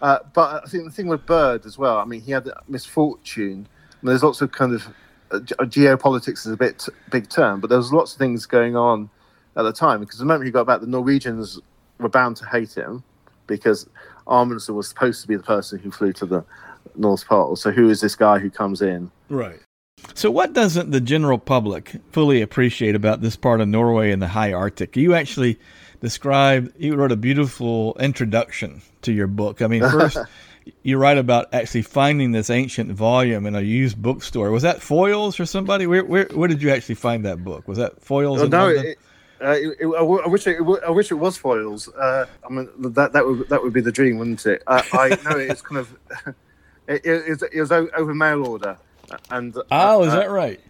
Uh, 0.00 0.18
but 0.34 0.64
I 0.64 0.66
think 0.66 0.84
the 0.84 0.90
thing 0.90 1.06
with 1.06 1.24
Byrd 1.26 1.64
as 1.64 1.78
well. 1.78 1.98
I 1.98 2.04
mean, 2.04 2.20
he 2.20 2.32
had 2.32 2.48
misfortune. 2.68 3.68
There's 4.02 4.22
lots 4.22 4.40
of 4.40 4.52
kind 4.52 4.74
of 4.74 4.86
uh, 5.30 5.38
geopolitics 5.38 6.46
is 6.46 6.52
a 6.52 6.56
bit 6.56 6.86
big 7.10 7.28
term, 7.28 7.60
but 7.60 7.68
there 7.68 7.78
was 7.78 7.92
lots 7.92 8.12
of 8.12 8.18
things 8.18 8.46
going 8.46 8.76
on 8.76 9.08
at 9.56 9.62
the 9.62 9.72
time 9.72 10.00
because 10.00 10.18
the 10.18 10.24
moment 10.24 10.46
he 10.46 10.50
got 10.50 10.66
back, 10.66 10.80
the 10.80 10.86
Norwegians 10.86 11.60
were 11.98 12.08
bound 12.08 12.36
to 12.38 12.46
hate 12.46 12.74
him 12.74 13.02
because 13.46 13.88
Amundsen 14.26 14.74
was 14.74 14.88
supposed 14.88 15.22
to 15.22 15.28
be 15.28 15.36
the 15.36 15.42
person 15.42 15.78
who 15.78 15.90
flew 15.90 16.12
to 16.14 16.26
the 16.26 16.44
North 16.96 17.26
Pole. 17.26 17.56
So 17.56 17.70
who 17.70 17.88
is 17.88 18.00
this 18.00 18.14
guy 18.14 18.38
who 18.38 18.50
comes 18.50 18.82
in? 18.82 19.10
Right. 19.28 19.60
So, 20.14 20.30
what 20.30 20.52
doesn't 20.52 20.90
the 20.90 21.00
general 21.00 21.38
public 21.38 21.92
fully 22.10 22.42
appreciate 22.42 22.94
about 22.94 23.20
this 23.20 23.36
part 23.36 23.60
of 23.60 23.68
Norway 23.68 24.10
and 24.10 24.20
the 24.20 24.28
high 24.28 24.52
Arctic? 24.52 24.96
You 24.96 25.14
actually 25.14 25.58
described, 26.00 26.72
you 26.76 26.96
wrote 26.96 27.12
a 27.12 27.16
beautiful 27.16 27.96
introduction 28.00 28.82
to 29.02 29.12
your 29.12 29.28
book. 29.28 29.62
I 29.62 29.68
mean, 29.68 29.82
first, 29.90 30.18
you 30.82 30.98
write 30.98 31.18
about 31.18 31.52
actually 31.52 31.82
finding 31.82 32.32
this 32.32 32.50
ancient 32.50 32.92
volume 32.92 33.46
in 33.46 33.54
a 33.54 33.60
used 33.60 34.00
bookstore. 34.00 34.50
Was 34.50 34.62
that 34.62 34.78
Foyles 34.78 35.38
or 35.38 35.46
somebody? 35.46 35.86
Where, 35.86 36.04
where, 36.04 36.26
where 36.32 36.48
did 36.48 36.62
you 36.62 36.70
actually 36.70 36.96
find 36.96 37.24
that 37.24 37.44
book? 37.44 37.66
Was 37.68 37.78
that 37.78 38.04
Foyles? 38.04 38.38
Oh, 38.38 38.46
no, 38.46 38.68
it, 38.68 38.98
uh, 39.42 39.50
it, 39.50 39.76
it, 39.80 39.86
I 39.86 40.02
wish 40.28 40.46
it, 40.46 40.58
I 40.86 40.90
wish 40.90 41.10
it 41.10 41.14
was 41.14 41.38
Foyles. 41.38 41.88
Uh, 41.98 42.26
I 42.44 42.52
mean, 42.52 42.68
that 42.92 43.12
that 43.12 43.26
would 43.26 43.48
that 43.48 43.62
would 43.62 43.72
be 43.72 43.80
the 43.80 43.92
dream, 43.92 44.18
wouldn't 44.18 44.44
it? 44.46 44.62
Uh, 44.66 44.82
I 44.92 45.08
know 45.24 45.36
it's 45.36 45.62
kind 45.62 45.78
of 45.78 45.96
it, 46.86 47.04
it, 47.04 47.42
it 47.52 47.60
was 47.60 47.72
over 47.72 48.14
mail 48.14 48.46
order. 48.46 48.78
And 49.30 49.56
oh, 49.70 50.04
is 50.04 50.12
uh, 50.12 50.20
that 50.20 50.30
right? 50.30 50.60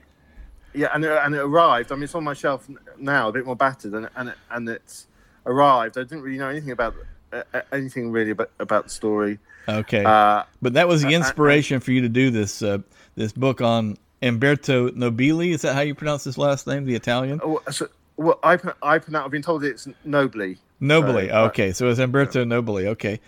Yeah, 0.75 0.89
and 0.95 1.05
it, 1.05 1.11
and 1.11 1.35
it 1.35 1.41
arrived. 1.41 1.93
I 1.93 1.97
mean, 1.97 2.05
it's 2.05 2.15
on 2.15 2.25
my 2.25 2.35
shelf 2.35 2.69
now, 2.99 3.29
a 3.29 3.33
bit 3.33 3.45
more 3.45 3.57
battered, 3.57 3.93
and 3.93 4.09
and 4.17 4.31
it, 4.31 4.37
and 4.51 4.69
it's 4.69 5.07
arrived. 5.45 5.99
I 5.99 6.03
didn't 6.03 6.23
really 6.23 6.39
know 6.39 6.49
anything 6.49 6.71
about 6.71 6.95
uh, 7.33 7.43
uh 7.53 7.61
anything 7.73 8.11
really 8.11 8.31
about, 8.31 8.51
about 8.59 8.85
the 8.85 8.91
story. 8.91 9.39
Okay, 9.69 10.05
uh, 10.05 10.43
but 10.61 10.75
that 10.75 10.89
was 10.89 11.03
the 11.03 11.15
inspiration 11.15 11.81
for 11.81 11.93
you 11.93 12.03
to 12.03 12.09
do 12.09 12.31
this 12.31 12.63
uh, 12.63 12.79
this 13.15 13.33
book 13.33 13.61
on 13.61 13.97
Umberto 14.23 14.91
Nobile. 14.91 15.41
Is 15.41 15.63
that 15.63 15.75
how 15.75 15.81
you 15.83 15.95
pronounce 15.95 16.25
his 16.25 16.39
last 16.39 16.67
name? 16.67 16.85
The 16.85 16.95
Italian. 16.95 17.41
Oh, 17.43 17.63
so, 17.71 17.89
well, 18.17 18.39
I 18.43 18.55
I 18.83 18.99
pronounce. 18.99 19.25
I've 19.25 19.31
been 19.31 19.43
told 19.43 19.65
it's 19.65 19.87
Nobly. 20.05 20.59
Nobly. 20.81 21.29
So, 21.29 21.45
okay, 21.45 21.73
so 21.73 21.89
it's 21.89 22.01
Umberto 22.01 22.41
yeah. 22.41 22.45
Nobile. 22.47 22.89
Okay, 22.89 23.21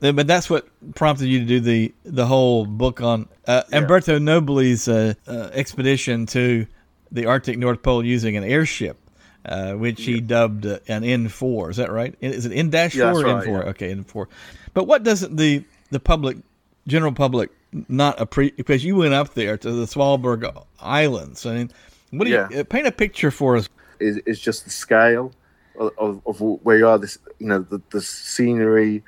but 0.00 0.26
that's 0.26 0.48
what 0.48 0.68
prompted 0.94 1.26
you 1.26 1.40
to 1.40 1.44
do 1.44 1.60
the 1.60 1.92
the 2.04 2.26
whole 2.26 2.66
book 2.66 3.00
on 3.00 3.28
uh, 3.46 3.62
yeah. 3.68 3.78
Umberto 3.78 4.18
Nobile's 4.18 4.86
uh, 4.86 5.14
uh, 5.26 5.50
expedition 5.52 6.26
to 6.26 6.66
the 7.10 7.26
Arctic 7.26 7.58
North 7.58 7.82
Pole 7.82 8.04
using 8.04 8.36
an 8.36 8.44
airship, 8.44 8.96
uh, 9.44 9.72
which 9.72 10.04
he 10.04 10.20
dubbed 10.20 10.64
an 10.64 11.02
N 11.02 11.28
four. 11.28 11.70
Is 11.70 11.78
that 11.78 11.90
right? 11.90 12.14
Is 12.20 12.46
it 12.46 12.52
N 12.52 12.70
dash 12.70 12.94
four 12.94 13.24
or 13.24 13.38
N 13.38 13.44
four? 13.44 13.64
Okay, 13.70 13.90
N 13.90 14.04
four. 14.04 14.28
But 14.72 14.84
what 14.84 15.02
doesn't 15.02 15.36
the 15.36 15.64
the 15.90 16.00
public, 16.00 16.38
general 16.86 17.12
public, 17.12 17.50
not 17.88 18.20
appreciate? 18.20 18.56
Because 18.56 18.84
you 18.84 18.96
went 18.96 19.14
up 19.14 19.34
there 19.34 19.56
to 19.58 19.72
the 19.72 19.86
Svalbard 19.86 20.64
Islands. 20.80 21.46
I 21.46 21.54
mean, 21.54 21.70
what 22.10 22.24
do 22.24 22.30
you 22.30 22.38
uh, 22.38 22.64
paint 22.64 22.86
a 22.86 22.92
picture 22.92 23.30
for 23.30 23.56
us? 23.56 23.68
Is 23.98 24.18
is 24.18 24.40
just 24.40 24.64
the 24.64 24.70
scale 24.70 25.32
of, 25.78 25.92
of, 25.98 26.22
of 26.26 26.40
where 26.40 26.78
you 26.78 26.88
are. 26.88 26.98
This 26.98 27.18
you 27.38 27.46
know 27.46 27.60
the 27.60 27.80
the 27.90 28.00
scenery 28.00 29.02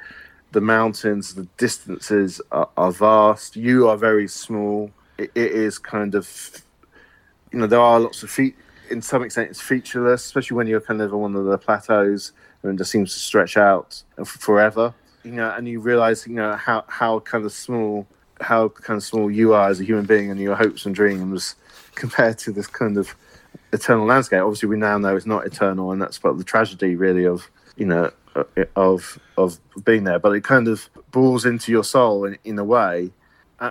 the 0.52 0.60
mountains, 0.60 1.34
the 1.34 1.48
distances 1.56 2.40
are, 2.52 2.68
are 2.76 2.92
vast. 2.92 3.56
You 3.56 3.88
are 3.88 3.96
very 3.96 4.28
small. 4.28 4.90
It, 5.18 5.32
it 5.34 5.52
is 5.52 5.78
kind 5.78 6.14
of, 6.14 6.62
you 7.50 7.58
know, 7.58 7.66
there 7.66 7.80
are 7.80 7.98
lots 7.98 8.22
of 8.22 8.30
feet. 8.30 8.54
In 8.90 9.02
some 9.02 9.22
extent, 9.22 9.50
it's 9.50 9.60
featureless, 9.60 10.24
especially 10.24 10.56
when 10.56 10.66
you're 10.66 10.80
kind 10.80 11.00
of 11.00 11.12
on 11.12 11.20
one 11.20 11.36
of 11.36 11.46
the 11.46 11.58
plateaus 11.58 12.32
and 12.62 12.74
it 12.74 12.78
just 12.78 12.90
seems 12.90 13.12
to 13.14 13.18
stretch 13.18 13.56
out 13.56 14.02
forever. 14.24 14.94
You 15.24 15.32
know, 15.32 15.50
and 15.50 15.68
you 15.68 15.80
realize, 15.80 16.26
you 16.26 16.34
know, 16.34 16.56
how 16.56 16.84
how 16.88 17.20
kind 17.20 17.44
of 17.44 17.52
small, 17.52 18.06
how 18.40 18.68
kind 18.68 18.96
of 18.96 19.04
small 19.04 19.30
you 19.30 19.54
are 19.54 19.68
as 19.68 19.80
a 19.80 19.84
human 19.84 20.04
being 20.04 20.30
and 20.30 20.40
your 20.40 20.56
hopes 20.56 20.86
and 20.86 20.94
dreams 20.94 21.54
compared 21.94 22.38
to 22.38 22.52
this 22.52 22.66
kind 22.66 22.96
of 22.98 23.14
eternal 23.72 24.06
landscape. 24.06 24.40
Obviously, 24.40 24.68
we 24.68 24.76
now 24.76 24.98
know 24.98 25.16
it's 25.16 25.26
not 25.26 25.46
eternal, 25.46 25.92
and 25.92 26.00
that's 26.00 26.18
part 26.18 26.32
of 26.32 26.38
the 26.38 26.44
tragedy, 26.44 26.96
really, 26.96 27.26
of 27.26 27.50
you 27.76 27.86
know 27.86 28.10
uh, 28.34 28.44
of 28.76 29.18
of 29.36 29.58
being 29.84 30.04
there, 30.04 30.18
but 30.18 30.32
it 30.32 30.44
kind 30.44 30.68
of 30.68 30.88
bores 31.10 31.44
into 31.44 31.70
your 31.70 31.84
soul 31.84 32.24
in, 32.24 32.38
in 32.44 32.58
a 32.58 32.64
way, 32.64 33.12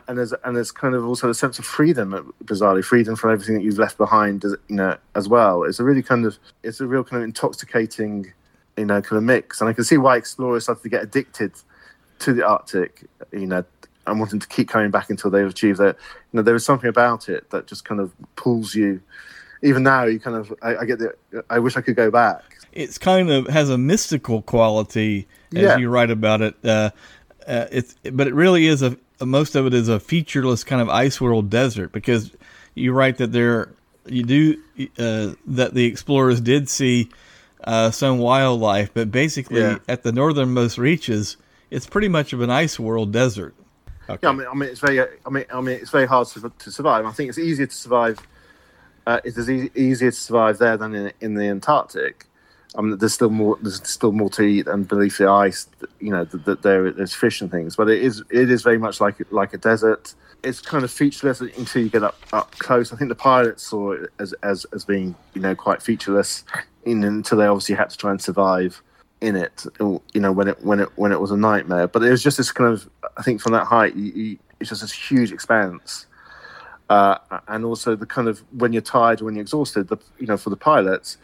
and 0.07 0.17
there's 0.17 0.33
and 0.43 0.55
there's 0.55 0.71
kind 0.71 0.95
of 0.95 1.05
also 1.05 1.29
a 1.29 1.33
sense 1.33 1.59
of 1.59 1.65
freedom, 1.65 2.33
bizarrely 2.43 2.83
freedom 2.83 3.15
from 3.15 3.31
everything 3.31 3.55
that 3.55 3.63
you've 3.63 3.79
left 3.79 3.97
behind, 3.97 4.43
you 4.43 4.57
know, 4.69 4.97
as 5.15 5.27
well. 5.27 5.63
It's 5.63 5.79
a 5.79 5.83
really 5.83 6.03
kind 6.03 6.25
of 6.25 6.37
it's 6.63 6.79
a 6.79 6.87
real 6.87 7.03
kind 7.03 7.21
of 7.21 7.27
intoxicating, 7.27 8.31
you 8.81 8.85
know, 8.85 9.01
kind 9.01 9.17
of 9.17 9.23
mix, 9.23 9.61
and 9.61 9.69
I 9.69 9.73
can 9.73 9.83
see 9.83 9.97
why 9.97 10.17
explorers 10.17 10.63
started 10.63 10.83
to 10.83 10.89
get 10.89 11.03
addicted 11.03 11.53
to 12.19 12.33
the 12.33 12.45
Arctic, 12.45 13.05
you 13.31 13.47
know, 13.47 13.63
and 14.05 14.19
wanting 14.19 14.39
to 14.39 14.47
keep 14.47 14.69
coming 14.69 14.91
back 14.91 15.09
until 15.09 15.31
they've 15.31 15.47
achieved 15.47 15.79
that. 15.79 15.95
You 16.31 16.37
know, 16.37 16.41
there 16.41 16.55
is 16.55 16.65
something 16.65 16.89
about 16.89 17.29
it 17.29 17.49
that 17.51 17.67
just 17.67 17.85
kind 17.85 18.01
of 18.01 18.11
pulls 18.35 18.75
you. 18.75 19.01
Even 19.63 19.83
now, 19.83 20.05
you 20.05 20.19
kind 20.19 20.35
of 20.35 20.53
I, 20.61 20.77
I 20.77 20.85
get 20.85 20.99
the 20.99 21.15
I 21.49 21.59
wish 21.59 21.77
I 21.77 21.81
could 21.81 21.95
go 21.95 22.11
back 22.11 22.51
it's 22.73 22.97
kind 22.97 23.29
of 23.29 23.47
has 23.47 23.69
a 23.69 23.77
mystical 23.77 24.41
quality 24.41 25.27
as 25.55 25.61
yeah. 25.61 25.77
you 25.77 25.89
write 25.89 26.11
about 26.11 26.41
it. 26.41 26.55
Uh, 26.63 26.91
uh, 27.47 27.65
it's 27.71 27.95
but 28.11 28.27
it 28.27 28.33
really 28.33 28.67
is 28.67 28.81
a 28.81 28.97
most 29.19 29.55
of 29.55 29.65
it 29.65 29.73
is 29.73 29.87
a 29.87 29.99
featureless 29.99 30.63
kind 30.63 30.81
of 30.81 30.89
ice 30.89 31.19
world 31.19 31.49
desert 31.49 31.91
because 31.91 32.31
you 32.75 32.93
write 32.93 33.17
that 33.17 33.31
there 33.31 33.69
you 34.05 34.23
do 34.23 34.61
uh, 34.97 35.35
that 35.45 35.73
the 35.73 35.85
explorers 35.85 36.39
did 36.41 36.69
see 36.69 37.09
uh, 37.63 37.91
some 37.91 38.17
wildlife, 38.17 38.93
but 38.93 39.11
basically 39.11 39.61
yeah. 39.61 39.77
at 39.87 40.03
the 40.03 40.11
northernmost 40.11 40.77
reaches, 40.77 41.37
it's 41.69 41.87
pretty 41.87 42.07
much 42.07 42.33
of 42.33 42.41
an 42.41 42.49
ice 42.49 42.79
world 42.79 43.11
desert. 43.11 43.55
Okay. 44.09 44.19
Yeah, 44.23 44.29
I 44.29 44.33
mean, 44.33 44.47
I 44.51 44.53
mean, 44.55 44.69
it's 44.69 44.79
very, 44.79 44.99
I 44.99 45.29
mean, 45.29 45.45
I 45.53 45.61
mean, 45.61 45.75
it's 45.75 45.91
very 45.91 46.07
hard 46.07 46.27
to, 46.29 46.51
to 46.57 46.71
survive. 46.71 47.05
I 47.05 47.11
think 47.11 47.29
it's 47.29 47.37
easier 47.37 47.67
to 47.67 47.75
survive. 47.75 48.19
Uh, 49.05 49.19
it 49.23 49.37
is 49.37 49.49
e- 49.49 49.71
easier 49.75 50.11
to 50.11 50.17
survive 50.17 50.57
there 50.57 50.77
than 50.77 50.93
in, 50.93 51.13
in 51.21 51.33
the 51.35 51.45
Antarctic. 51.45 52.27
I 52.75 52.81
mean, 52.81 52.97
there's 52.97 53.13
still 53.13 53.29
more. 53.29 53.57
There's 53.61 53.85
still 53.87 54.11
more 54.11 54.29
to 54.31 54.43
eat, 54.43 54.67
and 54.67 54.87
beneath 54.87 55.17
the 55.17 55.29
ice, 55.29 55.67
you 55.99 56.11
know, 56.11 56.23
that 56.23 56.45
the, 56.45 56.55
there 56.55 56.91
there's 56.91 57.13
fish 57.13 57.41
and 57.41 57.51
things. 57.51 57.75
But 57.75 57.89
it 57.89 58.01
is 58.01 58.23
it 58.29 58.49
is 58.49 58.63
very 58.63 58.77
much 58.77 59.01
like 59.01 59.17
like 59.31 59.53
a 59.53 59.57
desert. 59.57 60.13
It's 60.43 60.61
kind 60.61 60.83
of 60.83 60.91
featureless 60.91 61.41
until 61.41 61.83
you 61.83 61.89
get 61.89 62.03
up 62.03 62.17
up 62.31 62.51
close. 62.59 62.93
I 62.93 62.95
think 62.95 63.09
the 63.09 63.15
pilots 63.15 63.63
saw 63.63 63.91
it 63.91 64.09
as 64.19 64.33
as, 64.41 64.65
as 64.73 64.85
being 64.85 65.15
you 65.33 65.41
know 65.41 65.53
quite 65.53 65.81
featureless, 65.81 66.45
in, 66.85 67.03
until 67.03 67.37
they 67.37 67.45
obviously 67.45 67.75
had 67.75 67.89
to 67.89 67.97
try 67.97 68.11
and 68.11 68.21
survive 68.21 68.81
in 69.21 69.35
it. 69.35 69.65
You 69.79 70.01
know, 70.15 70.31
when 70.31 70.47
it 70.47 70.63
when 70.63 70.79
it 70.79 70.89
when 70.97 71.11
it 71.11 71.19
was 71.19 71.31
a 71.31 71.37
nightmare. 71.37 71.87
But 71.87 72.03
it 72.03 72.09
was 72.09 72.23
just 72.23 72.37
this 72.37 72.51
kind 72.51 72.73
of. 72.73 72.89
I 73.17 73.23
think 73.23 73.41
from 73.41 73.51
that 73.53 73.65
height, 73.65 73.95
you, 73.95 74.11
you, 74.13 74.39
it's 74.59 74.69
just 74.69 74.81
this 74.81 74.91
huge 74.91 75.31
expanse. 75.31 76.05
Uh, 76.89 77.17
and 77.47 77.63
also 77.63 77.95
the 77.95 78.05
kind 78.05 78.27
of 78.27 78.43
when 78.57 78.73
you're 78.73 78.81
tired, 78.81 79.21
or 79.21 79.25
when 79.25 79.35
you're 79.35 79.41
exhausted, 79.41 79.87
the 79.87 79.97
you 80.19 80.27
know 80.27 80.37
for 80.37 80.49
the 80.49 80.57
pilots, 80.57 81.17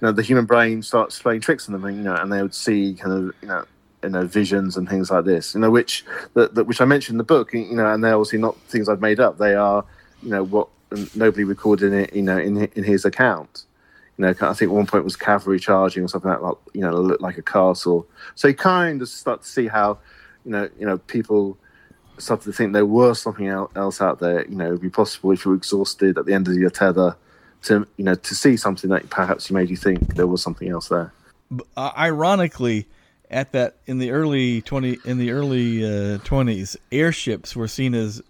you 0.00 0.06
know 0.06 0.12
the 0.12 0.22
human 0.22 0.46
brain 0.46 0.82
starts 0.82 1.20
playing 1.20 1.40
tricks 1.40 1.68
on 1.68 1.78
them, 1.78 1.84
you 1.94 2.02
know, 2.02 2.14
and 2.14 2.32
they 2.32 2.40
would 2.40 2.54
see 2.54 2.94
kind 2.94 3.12
of 3.12 3.34
you 3.42 3.48
know 3.48 3.64
you 4.02 4.08
know 4.08 4.26
visions 4.26 4.76
and 4.76 4.88
things 4.88 5.10
like 5.10 5.24
this, 5.24 5.54
you 5.54 5.60
know, 5.60 5.70
which 5.70 6.04
that, 6.34 6.54
that 6.54 6.64
which 6.64 6.80
I 6.80 6.84
mentioned 6.84 7.14
in 7.14 7.18
the 7.18 7.24
book, 7.24 7.52
you 7.52 7.74
know, 7.74 7.92
and 7.92 8.02
they're 8.02 8.14
obviously 8.14 8.38
not 8.38 8.58
things 8.62 8.88
I've 8.88 9.00
made 9.00 9.20
up. 9.20 9.38
They 9.38 9.54
are 9.54 9.84
you 10.22 10.30
know 10.30 10.44
what 10.44 10.68
nobody 11.14 11.44
recorded 11.44 11.92
it, 11.92 12.14
you 12.14 12.22
know, 12.22 12.38
in 12.38 12.56
in 12.56 12.84
his 12.84 13.04
account. 13.04 13.66
You 14.20 14.26
know, 14.26 14.48
I 14.50 14.52
think 14.52 14.70
at 14.70 14.70
one 14.70 14.86
point 14.86 15.02
was 15.02 15.16
cavalry 15.16 15.58
charging 15.58 16.04
or 16.04 16.08
something 16.08 16.30
like 16.30 16.40
that, 16.40 16.56
you 16.74 16.82
know, 16.82 16.92
looked 16.92 17.22
like 17.22 17.38
a 17.38 17.42
castle. 17.42 18.06
So 18.34 18.48
you 18.48 18.54
kind 18.54 19.00
of 19.00 19.08
start 19.08 19.40
to 19.40 19.48
see 19.48 19.66
how, 19.66 19.98
you 20.44 20.50
know, 20.50 20.68
you 20.78 20.86
know, 20.86 20.98
people 20.98 21.56
started 22.18 22.44
to 22.44 22.52
think 22.52 22.74
there 22.74 22.84
was 22.84 23.18
something 23.18 23.48
else 23.48 24.02
out 24.02 24.18
there. 24.18 24.46
You 24.46 24.56
know, 24.56 24.66
it'd 24.66 24.82
be 24.82 24.90
possible 24.90 25.32
if 25.32 25.46
you 25.46 25.52
were 25.52 25.56
exhausted 25.56 26.18
at 26.18 26.26
the 26.26 26.34
end 26.34 26.48
of 26.48 26.54
your 26.54 26.68
tether 26.68 27.16
to 27.62 27.86
you 27.96 28.04
know 28.04 28.14
to 28.14 28.34
see 28.34 28.56
something 28.56 28.90
that 28.90 29.08
perhaps 29.10 29.50
made 29.50 29.70
you 29.70 29.76
think 29.76 30.16
there 30.16 30.26
was 30.26 30.42
something 30.42 30.68
else 30.68 30.88
there. 30.88 31.12
Uh, 31.76 31.90
ironically, 31.96 32.88
at 33.30 33.52
that 33.52 33.76
in 33.86 33.98
the 33.98 34.10
early 34.10 34.60
twenty 34.62 34.98
in 35.04 35.18
the 35.18 35.30
early 35.30 35.84
uh, 35.84 36.18
twenties, 36.24 36.76
uh, 36.76 36.78
airships 36.92 37.56
were 37.56 37.68
seen 37.68 37.94
as 37.94 38.22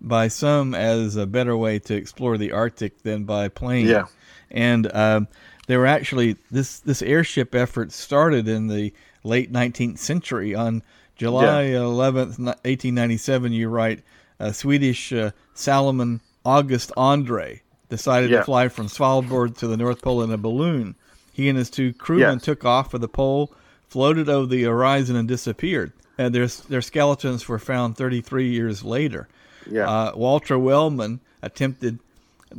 by 0.00 0.28
some 0.28 0.74
as 0.74 1.16
a 1.16 1.26
better 1.26 1.56
way 1.56 1.78
to 1.78 1.94
explore 1.94 2.36
the 2.36 2.52
Arctic 2.52 3.02
than 3.02 3.24
by 3.24 3.48
plane. 3.48 3.86
Yeah, 3.86 4.06
and 4.50 4.92
um, 4.94 5.28
they 5.66 5.76
were 5.76 5.86
actually 5.86 6.36
this 6.50 6.80
this 6.80 7.02
airship 7.02 7.54
effort 7.54 7.92
started 7.92 8.48
in 8.48 8.68
the 8.68 8.92
late 9.24 9.52
19th 9.52 9.98
century. 9.98 10.54
On 10.54 10.82
July 11.16 11.62
yeah. 11.62 11.78
11th, 11.78 12.38
1897, 12.38 13.52
you 13.52 13.68
write, 13.68 14.02
uh, 14.38 14.52
Swedish 14.52 15.12
uh, 15.12 15.30
Salomon 15.54 16.20
August 16.44 16.92
Andrée 16.96 17.60
decided 17.88 18.30
yeah. 18.30 18.38
to 18.38 18.44
fly 18.44 18.68
from 18.68 18.86
Svalbard 18.86 19.56
to 19.58 19.66
the 19.66 19.76
North 19.76 20.02
Pole 20.02 20.22
in 20.22 20.30
a 20.30 20.36
balloon. 20.36 20.94
He 21.32 21.48
and 21.48 21.58
his 21.58 21.70
two 21.70 21.92
crewmen 21.92 22.34
yes. 22.34 22.42
took 22.42 22.64
off 22.64 22.90
for 22.90 22.98
the 22.98 23.08
pole, 23.08 23.52
floated 23.88 24.28
over 24.28 24.46
the 24.46 24.62
horizon, 24.64 25.16
and 25.16 25.28
disappeared. 25.28 25.92
And 26.18 26.34
their 26.34 26.46
their 26.46 26.82
skeletons 26.82 27.46
were 27.46 27.58
found 27.58 27.96
33 27.96 28.48
years 28.48 28.84
later. 28.84 29.28
Yeah. 29.70 29.88
Uh, 29.88 30.12
Walter 30.16 30.58
Wellman 30.58 31.20
attempted 31.42 31.98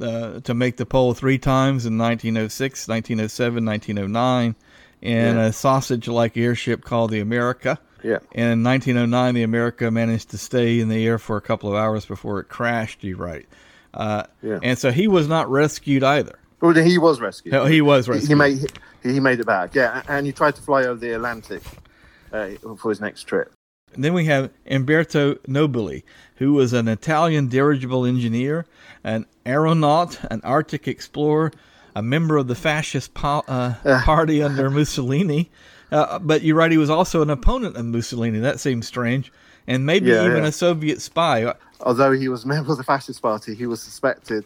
uh, 0.02 0.40
to 0.42 0.54
make 0.54 0.78
the 0.78 0.86
pole 0.86 1.14
three 1.14 1.38
times 1.38 1.86
in 1.86 1.98
1906, 1.98 2.88
1907, 2.88 3.66
1909, 3.66 4.56
in 5.02 5.36
yeah. 5.36 5.46
a 5.46 5.54
sausage-like 5.54 6.38
airship 6.38 6.84
called 6.84 7.12
the 7.12 7.20
America. 7.20 7.80
Yeah. 8.04 8.20
And 8.34 8.54
in 8.54 8.64
1909, 8.64 9.36
the 9.36 9.44
America 9.44 9.90
managed 9.92 10.30
to 10.32 10.38
stay 10.38 10.80
in 10.80 10.90
the 10.90 11.06
air 11.06 11.18
for 11.18 11.38
a 11.38 11.42
couple 11.42 11.70
of 11.70 11.76
hours 11.76 12.06
before 12.06 12.40
it 12.40 12.46
crashed. 12.46 13.04
You 13.04 13.18
write. 13.18 13.48
Uh, 13.94 14.24
yeah. 14.42 14.60
And 14.62 14.78
so 14.78 14.92
he 14.92 15.08
was 15.08 15.28
not 15.28 15.50
rescued 15.50 16.04
either. 16.04 16.38
Well, 16.62 16.74
he 16.74 16.98
was 16.98 17.20
rescued. 17.22 17.54
Oh, 17.54 17.66
he 17.66 17.82
was 17.82 18.08
rescued. 18.08 18.30
He, 18.30 18.36
made 18.36 18.72
he 19.04 19.20
made 19.20 19.40
it 19.40 19.46
back. 19.46 19.76
Yeah, 19.76 20.02
and 20.08 20.26
he 20.26 20.32
tried 20.32 20.56
to 20.56 20.62
fly 20.62 20.84
over 20.84 21.00
the 21.00 21.12
Atlantic 21.12 21.62
uh, 22.34 22.50
for 22.78 22.90
his 22.90 23.00
next 23.00 23.24
trip. 23.24 23.52
And 23.94 24.04
then 24.04 24.14
we 24.14 24.26
have 24.26 24.52
Umberto 24.70 25.38
Nobile, 25.48 26.02
who 26.36 26.54
was 26.54 26.74
an 26.74 26.88
Italian 26.88 27.48
dirigible 27.48 28.06
engineer, 28.06 28.66
an 29.04 29.26
aeronaut, 29.46 30.20
an 30.30 30.42
Arctic 30.44 30.88
explorer, 30.88 31.52
a 31.96 32.02
member 32.02 32.38
of 32.38 32.48
the 32.48 32.56
fascist 32.56 33.14
po- 33.14 33.44
uh, 33.48 33.74
uh, 33.84 34.02
party 34.04 34.44
under 34.44 34.70
Mussolini. 34.72 35.50
Uh, 35.92 36.20
but 36.20 36.44
you're 36.44 36.56
right, 36.56 36.72
he 36.72 36.78
was 36.78 36.90
also 36.90 37.22
an 37.22 37.30
opponent 37.30 37.76
of 37.76 37.86
Mussolini. 37.86 38.40
That 38.40 38.60
seems 38.60 38.88
strange. 38.88 39.32
And 39.66 39.86
maybe 39.86 40.10
yeah, 40.10 40.26
even 40.26 40.44
yeah. 40.44 40.50
a 40.50 40.52
Soviet 40.52 41.02
spy 41.02 41.54
although 41.82 42.12
he 42.12 42.28
was 42.30 42.44
a 42.44 42.48
member 42.48 42.72
of 42.72 42.78
the 42.78 42.84
fascist 42.84 43.22
party, 43.22 43.54
he 43.54 43.66
was 43.66 43.82
suspected 43.82 44.46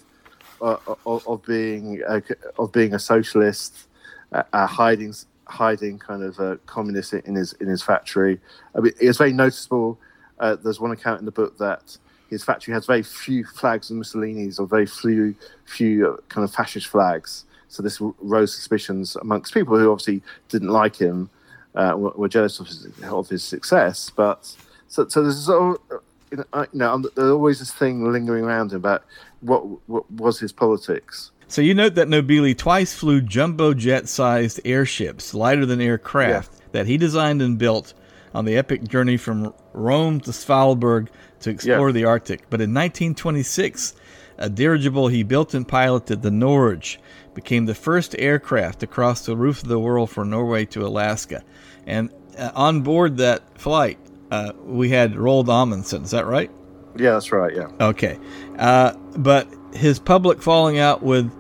uh, 0.61 0.77
of, 1.05 1.27
of, 1.27 1.45
being 1.45 2.01
uh, 2.07 2.21
of 2.59 2.71
being 2.71 2.93
a 2.93 2.99
socialist, 2.99 3.87
uh, 4.31 4.43
uh 4.53 4.67
hiding 4.67 5.13
hiding 5.51 5.99
kind 5.99 6.23
of 6.23 6.39
a 6.39 6.57
communist 6.65 7.13
in 7.13 7.35
his 7.35 7.53
in 7.53 7.67
his 7.67 7.83
factory. 7.83 8.39
I 8.75 8.79
mean, 8.79 8.93
it's 8.99 9.17
very 9.17 9.33
noticeable. 9.33 9.99
Uh, 10.39 10.55
there's 10.55 10.79
one 10.79 10.91
account 10.91 11.19
in 11.19 11.25
the 11.25 11.31
book 11.31 11.57
that 11.59 11.97
his 12.29 12.43
factory 12.43 12.73
has 12.73 12.85
very 12.85 13.03
few 13.03 13.43
flags 13.45 13.91
of 13.91 13.97
Mussolini's 13.97 14.57
or 14.59 14.65
very 14.65 14.85
few 14.85 15.35
few 15.65 16.07
uh, 16.07 16.17
kind 16.29 16.43
of 16.43 16.53
fascist 16.53 16.87
flags. 16.87 17.45
So 17.67 17.81
this 17.81 18.01
rose 18.01 18.53
suspicions 18.53 19.15
amongst 19.15 19.53
people 19.53 19.77
who 19.77 19.91
obviously 19.91 20.21
didn't 20.49 20.69
like 20.69 20.97
him, 20.97 21.29
were, 21.73 21.95
were, 21.95 22.27
jealous 22.27 22.59
of 22.59 22.67
his, 22.67 22.85
of 23.03 23.29
his 23.29 23.45
success. 23.45 24.11
But 24.13 24.53
so, 24.89 25.07
so 25.07 25.23
there's 25.23 25.47
you 25.47 26.45
know, 26.73 26.97
there's 27.15 27.31
always 27.31 27.59
this 27.59 27.71
thing 27.71 28.11
lingering 28.11 28.43
around 28.43 28.73
about 28.73 29.05
what, 29.41 29.61
what 29.87 30.09
was 30.11 30.39
his 30.39 30.51
politics. 30.51 31.31
So 31.51 31.61
you 31.61 31.73
note 31.73 31.95
that 31.95 32.07
Nobile 32.07 32.53
twice 32.53 32.93
flew 32.93 33.19
jumbo 33.19 33.73
jet-sized 33.73 34.61
airships, 34.63 35.33
lighter 35.33 35.65
than 35.65 35.81
aircraft, 35.81 36.53
yeah. 36.53 36.65
that 36.71 36.87
he 36.87 36.95
designed 36.95 37.41
and 37.41 37.57
built 37.57 37.93
on 38.33 38.45
the 38.45 38.55
epic 38.55 38.87
journey 38.87 39.17
from 39.17 39.53
Rome 39.73 40.21
to 40.21 40.31
Svalbard 40.31 41.09
to 41.41 41.49
explore 41.49 41.89
yeah. 41.89 41.93
the 41.93 42.05
Arctic. 42.05 42.49
But 42.49 42.61
in 42.61 42.73
1926, 42.73 43.95
a 44.37 44.49
dirigible 44.49 45.09
he 45.09 45.23
built 45.23 45.53
and 45.53 45.67
piloted, 45.67 46.21
the 46.21 46.31
Norge, 46.31 46.99
became 47.33 47.65
the 47.65 47.75
first 47.75 48.15
aircraft 48.17 48.79
to 48.79 48.87
cross 48.87 49.25
the 49.25 49.35
roof 49.35 49.61
of 49.61 49.67
the 49.67 49.77
world 49.77 50.09
from 50.09 50.29
Norway 50.29 50.63
to 50.67 50.85
Alaska. 50.87 51.43
And 51.85 52.13
uh, 52.37 52.51
on 52.55 52.81
board 52.81 53.17
that 53.17 53.59
flight, 53.59 53.99
uh, 54.31 54.53
we 54.63 54.87
had 54.87 55.15
Roald 55.15 55.49
Amundsen. 55.49 56.03
Is 56.03 56.11
that 56.11 56.25
right? 56.25 56.49
Yeah, 56.95 57.11
that's 57.11 57.33
right. 57.33 57.53
Yeah. 57.53 57.67
Okay, 57.81 58.17
uh, 58.57 58.93
but 59.17 59.49
his 59.73 59.99
public 59.99 60.41
falling 60.41 60.79
out 60.79 61.01
with 61.01 61.31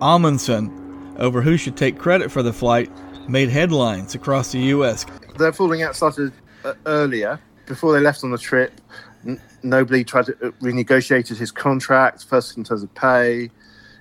Amundsen 0.00 1.14
over 1.18 1.42
who 1.42 1.56
should 1.56 1.76
take 1.76 1.98
credit 1.98 2.30
for 2.30 2.42
the 2.42 2.52
flight 2.52 2.90
made 3.28 3.48
headlines 3.48 4.14
across 4.14 4.52
the 4.52 4.58
U.S. 4.58 5.06
Their 5.38 5.52
falling 5.52 5.82
out 5.82 5.94
started 5.94 6.32
uh, 6.64 6.74
earlier, 6.86 7.40
before 7.66 7.92
they 7.92 8.00
left 8.00 8.24
on 8.24 8.30
the 8.30 8.38
trip, 8.38 8.72
Nobly 9.62 10.02
tried 10.02 10.26
to 10.26 10.32
uh, 10.42 10.50
renegotiated 10.60 11.36
his 11.36 11.52
contract, 11.52 12.24
first 12.24 12.56
in 12.56 12.64
terms 12.64 12.82
of 12.82 12.92
pay. 12.94 13.50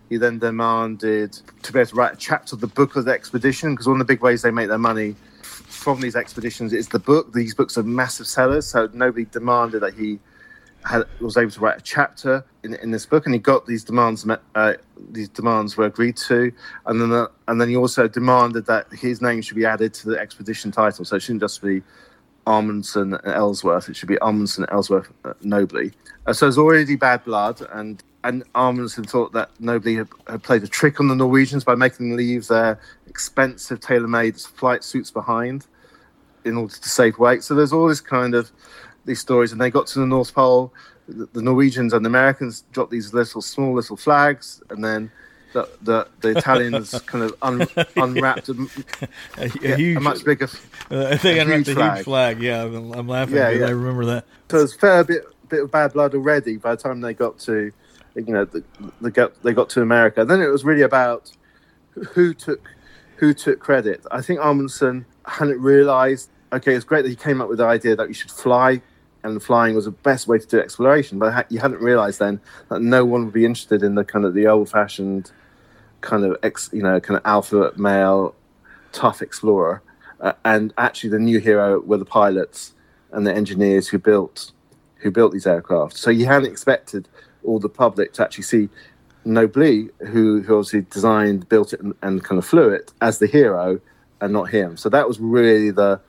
He 0.10 0.18
then 0.18 0.39
demanded 0.39 1.34
to 1.62 1.72
be 1.72 1.80
able 1.80 1.89
to 1.89 1.96
write 1.96 2.13
a 2.13 2.18
chapter 2.18 2.56
of 2.56 2.62
the 2.62 2.68
book 2.68 2.96
of 2.96 3.06
the 3.06 3.12
expedition, 3.12 3.74
because 3.74 3.88
one 3.88 4.02
of 4.02 4.08
the 4.08 4.12
big 4.12 4.24
ways 4.24 4.42
they 4.42 4.50
make 4.50 4.70
their 4.70 4.80
money 4.80 5.15
from 5.44 6.02
these 6.02 6.15
expeditions 6.15 6.74
is 6.74 6.88
the 6.88 7.00
book. 7.00 7.32
These 7.34 7.54
books 7.54 7.78
are 7.78 7.84
massive 7.84 8.26
sellers, 8.26 8.65
so 8.65 8.89
Nobly 8.94 9.26
demanded 9.26 9.82
that 9.82 9.94
he 9.94 10.20
had, 10.84 11.04
was 11.20 11.38
able 11.38 11.52
to 11.52 11.60
write 11.60 11.78
a 11.78 11.82
chapter 11.82 12.44
in, 12.63 12.74
in 12.76 12.91
this 12.91 13.06
book, 13.06 13.26
and 13.26 13.34
he 13.34 13.39
got 13.39 13.65
these 13.65 13.84
demands. 13.84 14.26
Uh, 14.56 14.74
these 15.12 15.30
demands 15.30 15.78
were 15.78 15.86
agreed 15.86 16.17
to, 16.17 16.52
and 16.86 17.02
then 17.02 17.12
uh, 17.12 17.28
and 17.48 17.60
then 17.60 17.69
he 17.69 17.76
also 17.76 18.08
demanded 18.08 18.65
that 18.65 18.91
his 18.91 19.22
name 19.22 19.41
should 19.41 19.56
be 19.56 19.65
added 19.65 19.93
to 19.95 20.10
the 20.10 20.19
expedition 20.19 20.72
title. 20.72 21.06
So 21.06 21.15
it 21.15 21.22
shouldn't 21.22 21.41
just 21.41 21.62
be 21.62 21.82
Amundsen 22.45 23.13
and 23.13 23.34
Ellsworth; 23.34 23.89
it 23.89 23.95
should 23.95 24.10
be 24.10 24.17
Amundsen, 24.22 24.65
Ellsworth, 24.72 25.12
uh, 25.26 25.34
Nobly. 25.41 25.93
Uh, 26.26 26.34
so 26.34 26.45
there's 26.45 26.58
already 26.58 26.95
bad 26.95 27.24
blood, 27.24 27.62
and 27.72 28.04
and 28.24 28.43
Amundsen 28.56 29.06
thought 29.06 29.32
that 29.34 29.50
Nobly 29.60 29.95
had, 29.95 30.10
had, 30.28 30.43
played 30.43 30.63
a 30.63 30.67
trick 30.67 31.00
on 31.00 31.08
the 31.08 31.15
Norwegians 31.15 31.63
by 31.63 31.76
making 31.76 32.10
them 32.10 32.17
leave 32.17 32.48
their 32.48 32.80
expensive 33.08 33.80
tailor-made 33.80 34.36
flight 34.38 34.84
suits 34.84 35.10
behind 35.10 35.65
in 36.43 36.58
order 36.58 36.76
to 36.76 36.89
save 36.89 37.17
weight. 37.17 37.43
So 37.43 37.56
there's 37.56 37.72
all 37.72 37.88
this 37.88 38.02
kind 38.02 38.36
of 38.36 38.52
these 39.06 39.19
stories, 39.19 39.52
and 39.52 39.62
they 39.62 39.72
got 39.72 39.88
to 39.88 40.00
the 40.00 40.06
North 40.06 40.34
Pole. 40.34 40.74
The, 41.34 41.41
Norwegians 41.41 41.93
and 41.93 42.06
the 42.06 42.10
Americans 42.10 42.63
dropped 42.72 42.91
these 42.91 43.13
little, 43.13 43.41
small 43.41 43.74
little 43.74 43.98
flags, 43.98 44.62
and 44.69 44.84
then 44.84 45.12
the 45.54 45.69
the, 45.82 46.08
the 46.22 46.38
Italians 46.38 46.91
kind 47.06 47.24
of 47.24 47.36
un, 47.41 47.67
unwrapped 47.95 48.50
a, 48.50 48.67
a, 49.38 49.48
huge, 49.48 49.98
a 49.98 50.00
much 50.00 50.24
bigger. 50.24 50.48
Uh, 50.91 51.08
I 51.08 51.17
think 51.17 51.39
unwrapped 51.39 51.67
a 51.67 51.74
flag. 51.74 51.95
huge 51.95 52.06
flag. 52.06 52.41
Yeah, 52.41 52.63
I'm, 52.63 52.91
I'm 52.93 53.08
laughing. 53.08 53.36
Yeah, 53.36 53.50
yeah, 53.50 53.65
I 53.65 53.69
remember 53.69 54.06
that. 54.06 54.26
So 54.50 54.58
there's 54.58 54.76
a 54.76 54.78
fair 54.78 55.04
bit 55.04 55.24
bit 55.50 55.63
of 55.63 55.72
bad 55.72 55.93
blood 55.93 56.13
already 56.13 56.58
by 56.58 56.76
the 56.76 56.82
time 56.82 57.02
they 57.02 57.13
got 57.13 57.39
to, 57.39 57.72
you 58.15 58.34
know, 58.34 58.45
the, 58.45 58.63
the 59.02 59.12
got, 59.12 59.41
they 59.43 59.52
got 59.52 59.69
to 59.72 59.82
America. 59.82 60.24
Then 60.24 60.41
it 60.41 60.48
was 60.48 60.63
really 60.63 60.84
about 60.84 61.32
who 62.13 62.34
took 62.34 62.69
who 63.17 63.34
took 63.34 63.60
credit. 63.60 64.06
I 64.12 64.22
think 64.22 64.39
Amundsen 64.39 65.06
hadn't 65.26 65.60
realised. 65.60 66.30
Okay, 66.54 66.74
it's 66.74 66.86
great 66.86 67.04
that 67.04 67.10
he 67.10 67.15
came 67.15 67.41
up 67.41 67.50
with 67.50 67.58
the 67.58 67.65
idea 67.65 67.95
that 67.95 68.08
you 68.08 68.13
should 68.13 68.32
fly 68.32 68.82
and 69.30 69.42
flying 69.42 69.76
was 69.76 69.86
the 69.86 69.92
best 69.92 70.28
way 70.28 70.39
to 70.39 70.48
do 70.48 70.60
exploration. 70.60 71.20
But 71.20 71.52
you 71.52 71.60
hadn't 71.60 71.82
realised 71.82 72.20
then 72.20 72.39
that 72.70 72.82
no 72.82 73.06
one 73.06 73.26
would 73.26 73.34
be 73.34 73.46
interested 73.46 73.84
in 73.84 73.96
the 73.96 74.04
kind 74.04 74.26
of 74.26 74.34
the 74.34 74.48
old-fashioned 74.48 75.32
kind 76.02 76.24
of 76.26 76.38
ex, 76.44 76.70
you 76.74 76.82
know, 76.82 77.00
kind 77.00 77.18
of 77.18 77.26
alpha 77.26 77.74
male, 77.78 78.36
tough 78.92 79.22
explorer. 79.22 79.82
Uh, 80.20 80.34
and 80.44 80.74
actually, 80.78 81.10
the 81.10 81.20
new 81.20 81.39
hero 81.39 81.80
were 81.80 81.98
the 81.98 82.06
pilots 82.06 82.74
and 83.12 83.26
the 83.26 83.34
engineers 83.34 83.88
who 83.88 83.98
built 83.98 84.52
who 84.98 85.12
built 85.12 85.32
these 85.32 85.48
aircraft. 85.48 85.98
So 85.98 86.10
you 86.10 86.26
hadn't 86.26 86.52
expected 86.52 87.08
all 87.44 87.60
the 87.60 87.70
public 87.70 88.13
to 88.13 88.24
actually 88.24 88.44
see 88.44 88.70
Nobly, 89.26 89.89
who, 90.00 90.42
who 90.42 90.58
obviously 90.58 90.82
designed, 90.82 91.48
built 91.48 91.74
it, 91.74 91.82
and, 91.82 91.94
and 92.02 92.24
kind 92.24 92.38
of 92.38 92.46
flew 92.46 92.70
it, 92.70 92.92
as 93.02 93.20
the 93.20 93.28
hero, 93.28 93.80
and 94.22 94.34
not 94.34 94.50
him. 94.50 94.76
So 94.76 94.89
that 94.89 95.08
was 95.08 95.20
really 95.20 95.72
the 95.72 96.02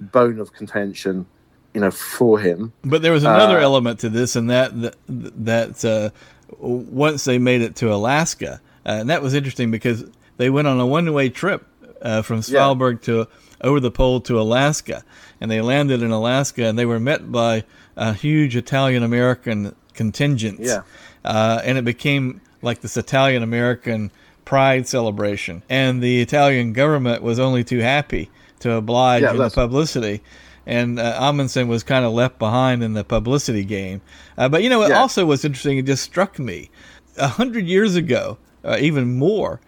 bone 0.00 0.38
of 0.38 0.52
contention 0.52 1.26
you 1.74 1.80
know 1.80 1.90
for 1.90 2.38
him. 2.38 2.72
But 2.82 3.02
there 3.02 3.12
was 3.12 3.24
another 3.24 3.58
uh, 3.58 3.62
element 3.62 4.00
to 4.00 4.08
this, 4.08 4.36
and 4.36 4.48
that 4.48 4.80
that, 4.80 4.94
that 5.08 5.84
uh, 5.84 6.10
once 6.58 7.24
they 7.24 7.38
made 7.38 7.60
it 7.60 7.76
to 7.76 7.92
Alaska, 7.92 8.60
uh, 8.86 8.90
and 9.00 9.10
that 9.10 9.20
was 9.20 9.34
interesting 9.34 9.70
because 9.70 10.04
they 10.36 10.48
went 10.48 10.68
on 10.68 10.80
a 10.80 10.86
one-way 10.86 11.28
trip 11.28 11.66
uh, 12.00 12.22
from 12.22 12.40
Svalbard 12.40 13.00
yeah. 13.00 13.24
to 13.24 13.28
over 13.60 13.80
the 13.80 13.90
pole 13.90 14.20
to 14.20 14.40
Alaska, 14.40 15.04
and 15.40 15.50
they 15.50 15.60
landed 15.60 16.02
in 16.02 16.12
Alaska, 16.12 16.64
and 16.64 16.78
they 16.78 16.86
were 16.86 17.00
met 17.00 17.30
by 17.30 17.64
a 17.96 18.14
huge 18.14 18.56
Italian 18.56 19.02
American 19.02 19.74
contingent. 19.94 20.60
Yeah, 20.60 20.82
uh, 21.24 21.60
and 21.64 21.76
it 21.76 21.84
became 21.84 22.40
like 22.62 22.80
this 22.80 22.96
Italian 22.96 23.42
American 23.42 24.12
pride 24.44 24.86
celebration, 24.86 25.64
and 25.68 26.00
the 26.00 26.22
Italian 26.22 26.72
government 26.72 27.22
was 27.22 27.40
only 27.40 27.64
too 27.64 27.80
happy 27.80 28.30
to 28.60 28.72
oblige 28.72 29.22
yeah, 29.22 29.32
in 29.32 29.38
the 29.38 29.50
publicity 29.50 30.22
and 30.66 30.98
uh, 30.98 31.18
Amundsen 31.20 31.68
was 31.68 31.82
kind 31.82 32.04
of 32.04 32.12
left 32.12 32.38
behind 32.38 32.82
in 32.82 32.94
the 32.94 33.04
publicity 33.04 33.64
game. 33.64 34.00
Uh, 34.38 34.48
but 34.48 34.62
you 34.62 34.68
know, 34.68 34.82
it 34.82 34.90
yeah. 34.90 34.98
also 34.98 35.26
was 35.26 35.44
interesting. 35.44 35.78
It 35.78 35.86
just 35.86 36.02
struck 36.02 36.38
me 36.38 36.70
a 37.16 37.28
hundred 37.28 37.66
years 37.66 37.96
ago, 37.96 38.38
uh, 38.64 38.78
even 38.80 39.16
more, 39.16 39.60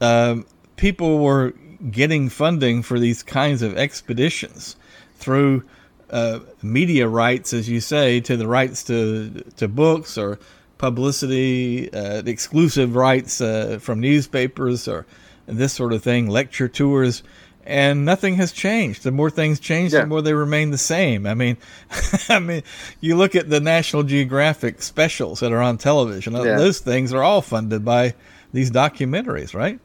um, 0.00 0.46
people 0.76 1.18
were 1.18 1.54
getting 1.90 2.28
funding 2.28 2.82
for 2.82 2.98
these 2.98 3.22
kinds 3.22 3.62
of 3.62 3.76
expeditions 3.76 4.76
through 5.16 5.64
uh, 6.10 6.40
media 6.62 7.08
rights, 7.08 7.52
as 7.52 7.68
you 7.68 7.80
say, 7.80 8.20
to 8.20 8.36
the 8.36 8.46
rights 8.46 8.82
to 8.84 9.42
to 9.56 9.68
books 9.68 10.16
or 10.16 10.38
publicity, 10.78 11.92
uh, 11.92 12.22
exclusive 12.26 12.94
rights 12.94 13.40
uh, 13.40 13.78
from 13.80 14.00
newspapers 14.00 14.86
or 14.88 15.06
this 15.46 15.72
sort 15.72 15.92
of 15.92 16.02
thing, 16.02 16.28
lecture 16.28 16.68
tours 16.68 17.22
and 17.66 18.04
nothing 18.04 18.36
has 18.36 18.52
changed. 18.52 19.02
The 19.02 19.10
more 19.10 19.30
things 19.30 19.58
change, 19.58 19.92
yeah. 19.92 20.00
the 20.00 20.06
more 20.06 20.22
they 20.22 20.34
remain 20.34 20.70
the 20.70 20.78
same. 20.78 21.26
I 21.26 21.34
mean, 21.34 21.56
I 22.28 22.38
mean, 22.38 22.62
you 23.00 23.16
look 23.16 23.34
at 23.34 23.50
the 23.50 23.60
National 23.60 24.02
Geographic 24.02 24.82
specials 24.82 25.40
that 25.40 25.52
are 25.52 25.62
on 25.62 25.78
television; 25.78 26.34
uh, 26.34 26.42
yeah. 26.42 26.56
those 26.56 26.80
things 26.80 27.12
are 27.12 27.22
all 27.22 27.42
funded 27.42 27.84
by 27.84 28.14
these 28.52 28.70
documentaries, 28.70 29.54
right? 29.54 29.80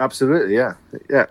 Absolutely, 0.00 0.54
yeah, 0.54 0.74
yeah. 1.10 1.26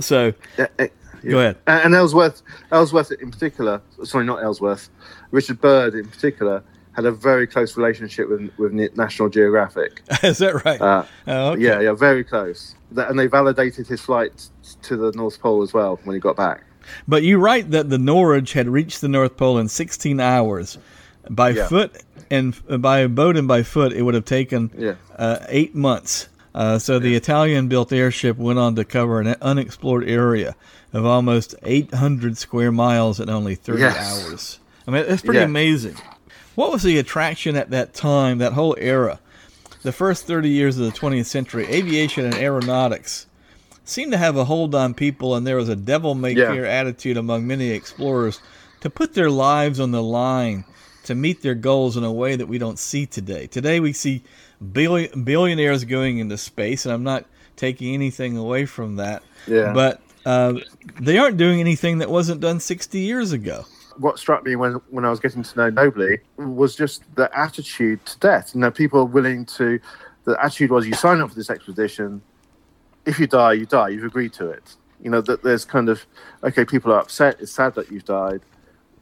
So, 0.00 0.32
yeah, 0.58 0.66
eh, 0.78 0.88
yeah. 1.22 1.30
go 1.30 1.38
ahead. 1.38 1.56
And 1.66 1.94
Ellsworth, 1.94 2.42
Ellsworth 2.72 3.12
in 3.12 3.30
particular, 3.30 3.80
sorry, 4.02 4.24
not 4.24 4.42
Ellsworth, 4.42 4.88
Richard 5.30 5.60
Byrd 5.60 5.94
in 5.94 6.08
particular 6.08 6.64
had 6.94 7.04
a 7.04 7.12
very 7.12 7.46
close 7.46 7.76
relationship 7.76 8.28
with 8.28 8.50
with 8.58 8.72
National 8.96 9.28
Geographic. 9.28 10.02
Is 10.22 10.38
that 10.38 10.64
right? 10.64 10.80
Uh, 10.80 11.04
oh, 11.26 11.48
okay. 11.52 11.62
Yeah, 11.62 11.80
yeah, 11.80 11.92
very 11.92 12.24
close. 12.24 12.74
and 12.96 13.18
they 13.18 13.26
validated 13.26 13.86
his 13.86 14.00
flight 14.00 14.48
to 14.82 14.96
the 14.96 15.12
North 15.12 15.40
Pole 15.40 15.62
as 15.62 15.72
well 15.72 15.98
when 16.04 16.14
he 16.14 16.20
got 16.20 16.36
back. 16.36 16.62
But 17.08 17.22
you 17.22 17.38
write 17.38 17.70
that 17.70 17.90
the 17.90 17.98
Norge 17.98 18.52
had 18.52 18.68
reached 18.68 19.00
the 19.00 19.08
North 19.08 19.36
Pole 19.36 19.58
in 19.58 19.68
16 19.68 20.20
hours. 20.20 20.78
By 21.30 21.50
yeah. 21.50 21.68
foot 21.68 22.02
and 22.30 22.54
uh, 22.68 22.76
by 22.76 23.06
boat 23.06 23.38
and 23.38 23.48
by 23.48 23.62
foot, 23.62 23.94
it 23.94 24.02
would 24.02 24.12
have 24.12 24.26
taken 24.26 24.70
yeah. 24.76 24.96
uh, 25.16 25.38
eight 25.48 25.74
months. 25.74 26.28
Uh, 26.54 26.78
so 26.78 26.98
the 26.98 27.16
Italian-built 27.16 27.92
airship 27.92 28.36
went 28.36 28.58
on 28.58 28.76
to 28.76 28.84
cover 28.84 29.20
an 29.20 29.34
unexplored 29.40 30.08
area 30.08 30.54
of 30.92 31.04
almost 31.04 31.54
800 31.62 32.36
square 32.36 32.70
miles 32.70 33.18
in 33.18 33.28
only 33.28 33.54
30 33.56 33.80
yes. 33.80 33.96
hours. 33.96 34.60
I 34.86 34.90
mean, 34.90 35.04
it's 35.08 35.22
pretty 35.22 35.38
yeah. 35.38 35.46
amazing. 35.46 35.96
What 36.54 36.70
was 36.70 36.82
the 36.82 36.98
attraction 36.98 37.56
at 37.56 37.70
that 37.70 37.94
time, 37.94 38.38
that 38.38 38.52
whole 38.52 38.76
era? 38.78 39.18
The 39.82 39.92
first 39.92 40.26
30 40.26 40.48
years 40.48 40.78
of 40.78 40.86
the 40.86 40.98
20th 40.98 41.26
century, 41.26 41.66
aviation 41.66 42.24
and 42.24 42.34
aeronautics 42.34 43.26
seemed 43.84 44.12
to 44.12 44.18
have 44.18 44.36
a 44.36 44.44
hold 44.44 44.74
on 44.74 44.94
people, 44.94 45.34
and 45.34 45.46
there 45.46 45.56
was 45.56 45.68
a 45.68 45.76
devil 45.76 46.14
may 46.14 46.34
care 46.34 46.64
attitude 46.64 47.16
among 47.16 47.46
many 47.46 47.70
explorers 47.70 48.40
to 48.80 48.88
put 48.88 49.14
their 49.14 49.30
lives 49.30 49.80
on 49.80 49.90
the 49.90 50.02
line 50.02 50.64
to 51.04 51.14
meet 51.14 51.42
their 51.42 51.54
goals 51.54 51.96
in 51.96 52.04
a 52.04 52.12
way 52.12 52.34
that 52.36 52.46
we 52.46 52.56
don't 52.56 52.78
see 52.78 53.04
today. 53.04 53.46
Today, 53.46 53.80
we 53.80 53.92
see 53.92 54.22
billion, 54.72 55.24
billionaires 55.24 55.84
going 55.84 56.18
into 56.18 56.38
space, 56.38 56.86
and 56.86 56.94
I'm 56.94 57.02
not 57.02 57.26
taking 57.56 57.92
anything 57.92 58.38
away 58.38 58.64
from 58.64 58.96
that. 58.96 59.22
Yeah. 59.46 59.72
But 59.74 60.00
uh, 60.24 60.54
they 60.98 61.18
aren't 61.18 61.36
doing 61.36 61.60
anything 61.60 61.98
that 61.98 62.10
wasn't 62.10 62.40
done 62.40 62.60
60 62.60 62.98
years 62.98 63.32
ago 63.32 63.66
what 63.98 64.18
struck 64.18 64.44
me 64.44 64.56
when 64.56 64.74
when 64.90 65.04
I 65.04 65.10
was 65.10 65.20
getting 65.20 65.42
to 65.42 65.56
know 65.56 65.70
Nobly 65.70 66.18
was 66.36 66.74
just 66.74 67.02
the 67.16 67.30
attitude 67.36 68.04
to 68.06 68.18
death. 68.18 68.54
You 68.54 68.60
know, 68.60 68.70
people 68.70 69.00
are 69.00 69.04
willing 69.06 69.44
to. 69.46 69.80
The 70.24 70.42
attitude 70.42 70.70
was 70.70 70.86
you 70.86 70.94
sign 70.94 71.20
up 71.20 71.30
for 71.30 71.34
this 71.34 71.50
expedition. 71.50 72.22
If 73.04 73.18
you 73.18 73.26
die, 73.26 73.52
you 73.54 73.66
die. 73.66 73.90
You've 73.90 74.04
agreed 74.04 74.32
to 74.34 74.48
it. 74.48 74.76
You 75.02 75.10
know 75.10 75.20
that 75.20 75.42
there's 75.42 75.64
kind 75.64 75.88
of 75.88 76.06
okay. 76.42 76.64
People 76.64 76.92
are 76.92 77.00
upset. 77.00 77.36
It's 77.40 77.52
sad 77.52 77.74
that 77.74 77.90
you've 77.90 78.04
died. 78.04 78.40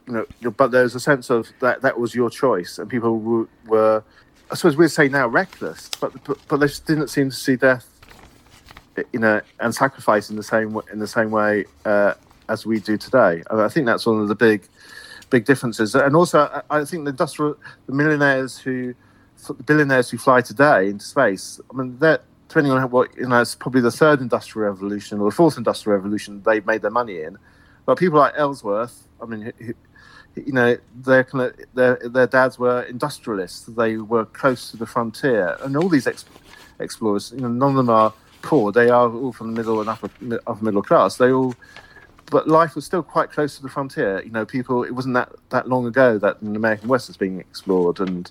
You 0.07 0.25
know, 0.41 0.51
but 0.51 0.71
there's 0.71 0.95
a 0.95 0.99
sense 0.99 1.29
of 1.29 1.49
that 1.61 1.81
that 1.81 1.97
was 1.97 2.13
your 2.13 2.29
choice, 2.29 2.77
and 2.77 2.89
people 2.89 3.47
were, 3.65 4.03
I 4.51 4.55
suppose 4.55 4.75
we'd 4.75 4.89
say 4.89 5.07
now 5.07 5.27
reckless, 5.27 5.89
but 6.01 6.11
but, 6.25 6.37
but 6.49 6.57
they 6.57 6.67
didn't 6.85 7.07
seem 7.07 7.29
to 7.29 7.35
see 7.35 7.55
death, 7.55 7.87
you 9.13 9.19
know, 9.19 9.39
and 9.61 9.73
sacrifice 9.73 10.29
in 10.29 10.35
the 10.35 10.43
same 10.43 10.77
in 10.91 10.99
the 10.99 11.07
same 11.07 11.31
way 11.31 11.65
uh, 11.85 12.15
as 12.49 12.65
we 12.65 12.79
do 12.79 12.97
today. 12.97 13.43
I 13.49 13.67
think 13.67 13.85
that's 13.85 14.05
one 14.05 14.19
of 14.19 14.27
the 14.27 14.35
big 14.35 14.67
big 15.29 15.45
differences. 15.45 15.95
And 15.95 16.15
also, 16.15 16.61
I 16.69 16.85
think 16.85 17.05
the 17.05 17.09
industrial, 17.09 17.57
the 17.87 17.93
millionaires 17.93 18.59
who, 18.59 18.93
the 19.47 19.63
billionaires 19.63 20.11
who 20.11 20.17
fly 20.17 20.41
today 20.41 20.89
into 20.89 21.03
space, 21.03 21.59
I 21.71 21.75
mean, 21.75 21.97
that 21.99 22.23
depending 22.47 22.71
on 22.71 22.89
what 22.91 23.17
you 23.17 23.27
know, 23.27 23.41
it's 23.41 23.55
probably 23.55 23.81
the 23.81 23.91
third 23.91 24.21
industrial 24.21 24.69
revolution 24.69 25.19
or 25.19 25.31
the 25.31 25.35
fourth 25.35 25.57
industrial 25.57 25.97
revolution 25.97 26.43
they've 26.45 26.65
made 26.65 26.83
their 26.83 26.91
money 26.91 27.21
in. 27.21 27.37
But 27.85 27.97
people 27.97 28.19
like 28.19 28.33
Ellsworth, 28.37 29.07
I 29.21 29.25
mean, 29.25 29.51
who, 29.57 29.73
you 30.35 30.53
know, 30.53 30.77
their 30.95 31.23
kind 31.23 31.45
of 31.45 31.55
their 31.73 31.95
their 32.03 32.27
dads 32.27 32.59
were 32.59 32.83
industrialists. 32.83 33.65
They 33.65 33.97
were 33.97 34.25
close 34.25 34.69
to 34.71 34.77
the 34.77 34.85
frontier, 34.85 35.57
and 35.61 35.75
all 35.75 35.89
these 35.89 36.05
ex- 36.05 36.25
explorers, 36.79 37.33
you 37.35 37.41
know, 37.41 37.49
none 37.49 37.71
of 37.71 37.75
them 37.75 37.89
are 37.89 38.13
poor. 38.43 38.71
They 38.71 38.89
are 38.89 39.11
all 39.11 39.33
from 39.33 39.53
the 39.53 39.57
middle 39.59 39.79
and 39.79 39.89
upper 39.89 40.09
upper 40.45 40.63
middle 40.63 40.83
class. 40.83 41.17
They 41.17 41.31
all 41.31 41.55
but 42.33 42.47
life 42.47 42.73
was 42.73 42.83
still 42.83 43.03
quite 43.03 43.31
close 43.31 43.57
to 43.57 43.61
the 43.61 43.69
frontier. 43.69 44.19
You 44.23 44.31
know, 44.31 44.43
people. 44.43 44.83
It 44.83 44.91
wasn't 44.91 45.13
that 45.13 45.31
that 45.49 45.69
long 45.69 45.85
ago 45.85 46.17
that 46.17 46.41
the 46.41 46.55
American 46.55 46.89
West 46.89 47.07
was 47.07 47.15
being 47.15 47.39
explored, 47.39 47.99
and 47.99 48.29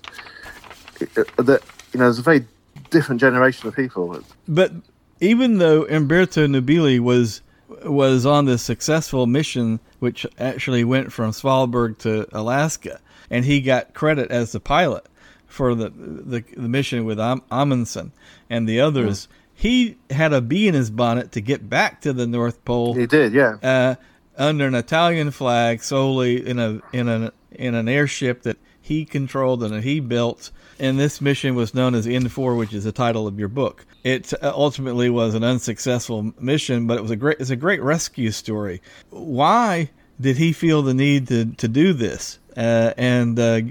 that 0.99 1.61
you 1.93 1.99
know, 1.99 2.05
there's 2.05 2.19
a 2.19 2.21
very 2.21 2.45
different 2.89 3.21
generation 3.21 3.69
of 3.69 3.75
people. 3.75 4.21
But 4.45 4.73
even 5.21 5.57
though 5.59 5.85
Umberto 5.85 6.45
Nobile 6.47 6.99
was 6.99 7.41
was 7.85 8.25
on 8.25 8.43
this 8.45 8.61
successful 8.61 9.25
mission, 9.25 9.79
which 9.99 10.25
actually 10.37 10.83
went 10.83 11.13
from 11.13 11.31
Svalbard 11.31 11.97
to 11.99 12.27
Alaska, 12.37 12.99
and 13.29 13.45
he 13.45 13.61
got 13.61 13.93
credit 13.93 14.31
as 14.31 14.51
the 14.51 14.59
pilot 14.59 15.05
for 15.47 15.75
the 15.75 15.89
the, 15.89 16.43
the 16.57 16.67
mission 16.67 17.05
with 17.05 17.21
Am- 17.21 17.41
Amundsen 17.49 18.11
and 18.49 18.67
the 18.67 18.81
others. 18.81 19.27
Mm. 19.27 19.29
He 19.63 19.95
had 20.09 20.33
a 20.33 20.41
bee 20.41 20.67
in 20.67 20.73
his 20.73 20.89
bonnet 20.89 21.31
to 21.31 21.39
get 21.39 21.69
back 21.69 22.01
to 22.01 22.11
the 22.11 22.27
North 22.27 22.65
Pole. 22.65 22.95
He 22.95 23.05
did, 23.05 23.31
yeah. 23.31 23.55
Uh, 23.63 23.95
under 24.37 24.67
an 24.67 24.75
Italian 24.75 25.31
flag, 25.31 25.81
solely 25.81 26.45
in 26.45 26.59
a 26.59 26.81
in 26.91 27.07
an 27.07 27.31
in 27.49 27.73
an 27.73 27.87
airship 27.87 28.41
that 28.41 28.57
he 28.81 29.05
controlled 29.05 29.63
and 29.63 29.73
that 29.73 29.85
he 29.85 30.01
built. 30.01 30.51
And 30.79 30.99
this 30.99 31.21
mission 31.21 31.55
was 31.55 31.73
known 31.73 31.95
as 31.95 32.05
N4, 32.05 32.57
which 32.57 32.73
is 32.73 32.83
the 32.83 32.91
title 32.91 33.25
of 33.25 33.39
your 33.39 33.47
book. 33.47 33.85
It 34.03 34.33
uh, 34.33 34.51
ultimately 34.53 35.09
was 35.09 35.33
an 35.33 35.45
unsuccessful 35.45 36.33
mission, 36.41 36.85
but 36.85 36.97
it 36.97 37.01
was 37.01 37.11
a 37.11 37.15
great 37.15 37.39
it's 37.39 37.49
a 37.49 37.55
great 37.55 37.81
rescue 37.81 38.31
story. 38.31 38.81
Why 39.11 39.91
did 40.19 40.35
he 40.35 40.51
feel 40.51 40.81
the 40.81 40.93
need 40.93 41.29
to 41.29 41.45
to 41.45 41.69
do 41.69 41.93
this? 41.93 42.37
Uh, 42.57 42.91
and 42.97 43.39
uh, 43.39 43.61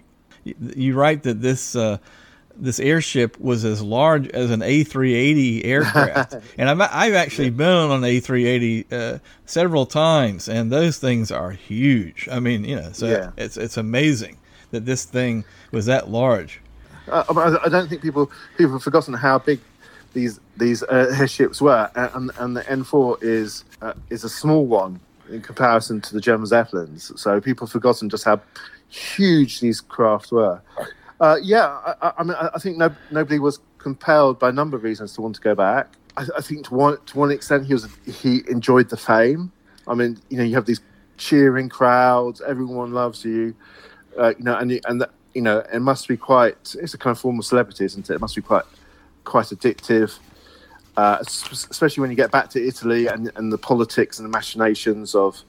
you 0.42 0.94
write 0.94 1.24
that 1.24 1.42
this 1.42 1.76
uh, 1.76 1.98
this 2.56 2.80
airship 2.80 3.38
was 3.40 3.64
as 3.64 3.82
large 3.82 4.28
as 4.28 4.50
an 4.50 4.60
A380 4.60 5.64
aircraft, 5.64 6.34
and 6.58 6.68
i 6.68 7.06
have 7.06 7.14
actually 7.14 7.50
been 7.50 7.66
on 7.66 8.04
an 8.04 8.10
A380 8.10 8.92
uh, 8.92 9.18
several 9.46 9.86
times, 9.86 10.48
and 10.48 10.70
those 10.70 10.98
things 10.98 11.30
are 11.30 11.50
huge. 11.50 12.28
I 12.30 12.40
mean, 12.40 12.64
you 12.64 12.76
know, 12.76 12.92
so 12.92 13.06
yeah. 13.06 13.30
it's 13.36 13.56
it's 13.56 13.76
amazing 13.76 14.38
that 14.70 14.84
this 14.84 15.04
thing 15.04 15.44
was 15.70 15.86
that 15.86 16.10
large. 16.10 16.60
Uh, 17.08 17.58
I 17.64 17.68
don't 17.68 17.88
think 17.88 18.02
people 18.02 18.30
people 18.56 18.74
have 18.74 18.82
forgotten 18.82 19.14
how 19.14 19.38
big 19.38 19.60
these 20.12 20.40
these 20.56 20.82
uh, 20.82 21.14
airships 21.18 21.60
were, 21.60 21.90
and, 21.94 22.30
and 22.38 22.56
the 22.56 22.62
N4 22.62 23.22
is 23.22 23.64
uh, 23.80 23.94
is 24.10 24.24
a 24.24 24.28
small 24.28 24.66
one 24.66 25.00
in 25.30 25.40
comparison 25.40 26.00
to 26.00 26.14
the 26.14 26.20
German 26.20 26.46
Zeppelins. 26.46 27.12
So 27.20 27.40
people 27.40 27.66
have 27.66 27.72
forgotten 27.72 28.08
just 28.08 28.24
how 28.24 28.40
huge 28.88 29.60
these 29.60 29.80
craft 29.80 30.32
were. 30.32 30.60
Uh, 31.22 31.36
yeah, 31.40 31.94
I, 32.02 32.12
I, 32.18 32.24
mean, 32.24 32.36
I 32.36 32.58
think 32.58 32.78
no, 32.78 32.92
Nobile 33.12 33.38
was 33.38 33.60
compelled 33.78 34.40
by 34.40 34.48
a 34.48 34.52
number 34.52 34.76
of 34.76 34.82
reasons 34.82 35.12
to 35.14 35.20
want 35.20 35.36
to 35.36 35.40
go 35.40 35.54
back. 35.54 35.86
I, 36.16 36.26
I, 36.36 36.40
think 36.40 36.66
to 36.66 36.74
one 36.74 36.98
to 37.06 37.16
one 37.16 37.30
extent 37.30 37.64
he 37.64 37.72
was 37.72 37.86
he 38.04 38.42
enjoyed 38.48 38.90
the 38.90 38.96
fame. 38.96 39.52
I 39.86 39.94
mean, 39.94 40.18
you 40.30 40.36
know, 40.36 40.42
you 40.42 40.56
have 40.56 40.66
these 40.66 40.80
cheering 41.18 41.68
crowds, 41.68 42.40
everyone 42.40 42.92
loves 42.92 43.24
you, 43.24 43.54
uh, 44.18 44.34
you 44.36 44.42
know, 44.42 44.56
and 44.56 44.72
you, 44.72 44.80
and 44.86 45.06
you 45.32 45.42
know, 45.42 45.62
it 45.72 45.78
must 45.78 46.08
be 46.08 46.16
quite. 46.16 46.74
It's 46.80 46.92
a 46.92 46.98
kind 46.98 47.12
of 47.12 47.20
form 47.20 47.38
of 47.38 47.44
celebrity, 47.44 47.84
isn't 47.84 48.10
it? 48.10 48.14
It 48.14 48.20
must 48.20 48.34
be 48.34 48.42
quite 48.42 48.64
quite 49.22 49.46
addictive. 49.46 50.18
Uh, 50.96 51.18
especially 51.22 52.00
when 52.00 52.10
you 52.10 52.16
get 52.16 52.32
back 52.32 52.50
to 52.50 52.62
Italy 52.62 53.06
and, 53.06 53.30
and 53.36 53.52
the 53.52 53.56
politics 53.56 54.18
and 54.18 54.26
the 54.26 54.30
machinations 54.30 55.14
of, 55.14 55.40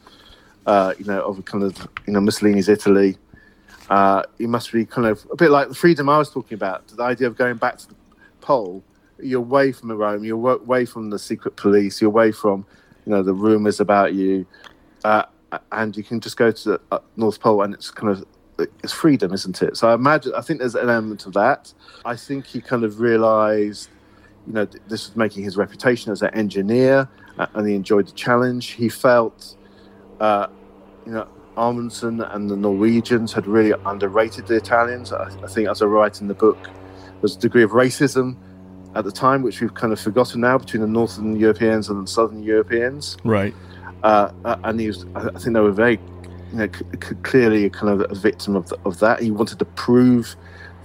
uh, 0.68 0.94
you 1.00 1.04
know, 1.04 1.20
of 1.22 1.40
a 1.40 1.42
kind 1.42 1.64
of 1.64 1.76
you 2.06 2.14
know 2.14 2.22
Mussolini's 2.22 2.70
Italy 2.70 3.18
uh, 3.90 4.24
you 4.38 4.48
must 4.48 4.72
be 4.72 4.86
kind 4.86 5.08
of 5.08 5.26
a 5.32 5.36
bit 5.36 5.52
like 5.52 5.68
the 5.68 5.76
freedom 5.76 6.10
I 6.10 6.18
was 6.18 6.30
talking 6.30 6.56
about. 6.56 6.88
The 6.88 7.04
idea 7.04 7.28
of 7.28 7.36
going 7.36 7.58
back 7.58 7.78
to 7.80 7.90
the 7.90 7.96
pole, 8.42 8.84
you're 9.20 9.40
away 9.40 9.72
from 9.72 9.90
the 9.90 9.96
Rome, 9.96 10.24
you're 10.24 10.52
away 10.52 10.86
from 10.86 11.10
the 11.10 11.20
secret 11.20 11.56
police, 11.56 12.02
you're 12.02 12.10
away 12.10 12.32
from 12.32 12.66
you 13.06 13.12
know 13.12 13.24
the 13.24 13.34
rumors 13.34 13.80
about 13.80 14.14
you, 14.14 14.46
uh, 15.04 15.24
and 15.72 15.96
you 15.98 16.04
can 16.04 16.20
just 16.20 16.38
go 16.38 16.52
to 16.52 16.70
the 16.70 16.82
uh, 16.92 17.00
North 17.18 17.40
Pole, 17.40 17.62
and 17.62 17.74
it's 17.74 17.92
kind 17.92 18.12
of 18.12 18.26
it's 18.58 18.94
freedom, 18.94 19.34
isn't 19.34 19.62
it? 19.62 19.76
So 19.78 19.90
I 19.90 19.96
imagine 19.96 20.34
I 20.36 20.42
think 20.42 20.60
there's 20.60 20.76
an 20.76 20.90
element 20.90 21.26
of 21.26 21.34
that. 21.34 21.74
I 22.06 22.16
think 22.16 22.46
he 22.46 22.62
kind 22.62 22.84
of 22.84 23.00
realised, 23.00 23.90
you 24.48 24.54
know, 24.54 24.66
this 24.66 25.10
was 25.10 25.16
making 25.16 25.44
his 25.44 25.58
reputation 25.58 26.12
as 26.12 26.22
an 26.22 26.34
engineer, 26.34 27.10
uh, 27.38 27.48
and 27.54 27.68
he 27.68 27.76
enjoyed 27.76 28.08
the 28.08 28.14
challenge. 28.14 28.72
He 28.72 28.88
felt, 28.88 29.56
uh, 30.22 30.48
you 31.06 31.12
know 31.12 31.28
Amundsen 31.58 32.22
and 32.22 32.50
the 32.50 32.56
Norwegians 32.56 33.34
had 33.34 33.48
really 33.48 33.74
underrated 33.86 34.48
the 34.48 34.56
Italians. 34.56 35.12
I, 35.12 35.26
I 35.44 35.48
think, 35.48 35.70
as 35.70 35.82
I 35.82 35.86
write 35.86 36.22
in 36.22 36.28
the 36.28 36.34
book, 36.34 36.70
there's 37.22 37.36
a 37.36 37.40
degree 37.40 37.64
of 37.64 37.72
racism 37.72 38.36
at 38.96 39.06
the 39.06 39.12
time, 39.12 39.42
which 39.42 39.62
we've 39.62 39.74
kind 39.74 39.94
of 39.94 40.00
forgotten 40.00 40.42
now 40.42 40.58
between 40.58 40.82
the 40.82 40.88
Northern 40.88 41.36
Europeans 41.36 41.90
and 41.90 42.06
the 42.06 42.12
Southern 42.12 42.44
Europeans. 42.44 43.18
Right. 43.24 43.54
Uh, 44.04 44.32
uh 44.44 44.58
and 44.64 44.80
he 44.80 44.88
was, 44.88 45.06
I 45.16 45.30
think 45.40 45.54
they 45.54 45.60
were 45.60 45.72
very, 45.72 46.00
you 46.52 46.58
know, 46.58 46.68
c- 46.68 46.86
c- 47.08 47.16
clearly 47.24 47.70
kind 47.70 48.02
of 48.02 48.12
a 48.12 48.16
victim 48.16 48.56
of, 48.56 48.68
the, 48.70 48.78
of 48.86 49.00
that. 49.00 49.22
He 49.22 49.32
wanted 49.32 49.60
to 49.60 49.66
prove 49.66 50.36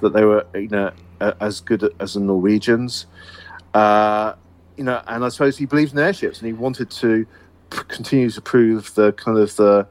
that 0.01 0.13
they 0.13 0.25
were, 0.25 0.47
you 0.55 0.69
know, 0.69 0.93
as 1.21 1.61
good 1.61 1.93
as 2.01 2.15
the 2.15 2.21
Norwegians. 2.21 3.07
Uh, 3.75 4.35
you 4.77 4.85
know, 4.85 5.03
and 5.09 5.25
I 5.25 5.29
suppose 5.29 5.59
he 5.59 5.67
believed 5.67 5.93
in 5.93 5.99
airships 5.99 6.39
and 6.39 6.47
he 6.47 6.53
wanted 6.53 6.91
to 6.91 7.27
p- 7.71 7.79
continue 7.89 8.31
to 8.31 8.41
prove 8.41 8.95
the 8.95 9.13
kind 9.13 9.37
of 9.39 9.55
the 9.57 9.87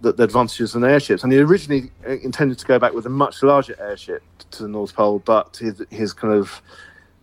the, 0.00 0.12
the, 0.12 0.22
advantages 0.22 0.74
of 0.74 0.84
airships. 0.84 1.22
And 1.22 1.32
he 1.32 1.38
originally 1.38 1.90
uh, 2.06 2.12
intended 2.12 2.58
to 2.58 2.66
go 2.66 2.78
back 2.78 2.92
with 2.92 3.06
a 3.06 3.10
much 3.10 3.42
larger 3.42 3.76
airship 3.80 4.22
to 4.52 4.62
the 4.62 4.68
North 4.68 4.94
Pole, 4.94 5.20
but 5.24 5.56
his, 5.56 5.82
his 5.90 6.12
kind 6.12 6.34
of 6.34 6.62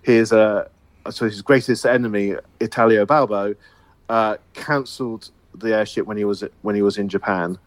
his 0.02 0.32
uh, 0.32 0.68
suppose 1.10 1.34
his 1.34 1.42
greatest 1.42 1.86
enemy, 1.86 2.36
Italo 2.60 3.06
Balbo, 3.06 3.56
uh, 4.10 4.38
cancelled 4.54 5.30
the 5.54 5.76
airship 5.76 6.06
when 6.06 6.18
he 6.18 6.26
was 6.26 6.44
when 6.62 6.76
he 6.76 6.82
was 6.82 6.98
in 6.98 7.10
Japan, 7.10 7.58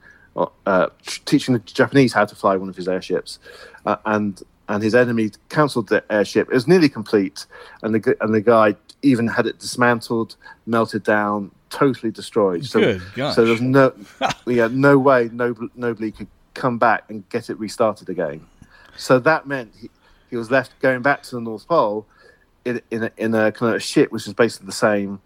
uh, 0.67 0.89
teaching 1.25 1.55
the 1.55 1.61
Japanese 1.61 2.13
how 2.13 2.25
to 2.25 2.35
fly 2.35 2.57
one 2.57 2.69
of 2.69 2.77
his 2.77 2.89
airships, 2.89 3.39
uh, 3.87 3.97
and 4.07 4.43
and 4.69 4.83
his 4.83 4.95
enemy 4.95 5.31
cancelled 5.49 5.89
the 5.89 6.05
airship. 6.11 6.49
It 6.49 6.55
was 6.55 6.69
nearly 6.69 6.89
complete, 6.89 7.47
and 7.83 7.95
the 7.95 8.17
and 8.21 8.35
the 8.35 8.41
guy 8.41 8.77
even 9.03 9.29
had 9.29 9.47
it 9.47 9.59
dismantled, 9.59 10.37
melted 10.67 11.05
down, 11.05 11.51
totally 11.71 12.11
destroyed. 12.11 12.65
So, 12.65 12.99
so 13.33 13.45
there's 13.45 13.61
no, 13.61 13.93
yeah, 14.47 14.69
no 14.71 14.99
way 14.99 15.31
Nob- 15.33 15.71
Nobile 15.75 16.11
could 16.13 16.29
come 16.55 16.79
back 16.79 17.05
and 17.09 17.29
get 17.29 17.51
it 17.51 17.59
restarted 17.59 18.09
again. 18.09 18.47
So 18.97 19.19
that 19.21 19.47
meant 19.47 19.73
he, 19.81 19.91
he 20.31 20.37
was 20.37 20.51
left 20.51 20.79
going 20.81 21.03
back 21.03 21.23
to 21.25 21.37
the 21.37 21.41
North 21.41 21.67
Pole 21.67 22.07
in, 22.65 22.83
in, 22.91 23.05
a, 23.05 23.11
in 23.17 23.35
a 23.35 23.53
kind 23.53 23.71
of 23.71 23.77
a 23.77 23.81
ship 23.81 24.13
which 24.13 24.27
is 24.27 24.35
basically 24.35 24.67
the 24.67 24.73
same, 24.73 25.21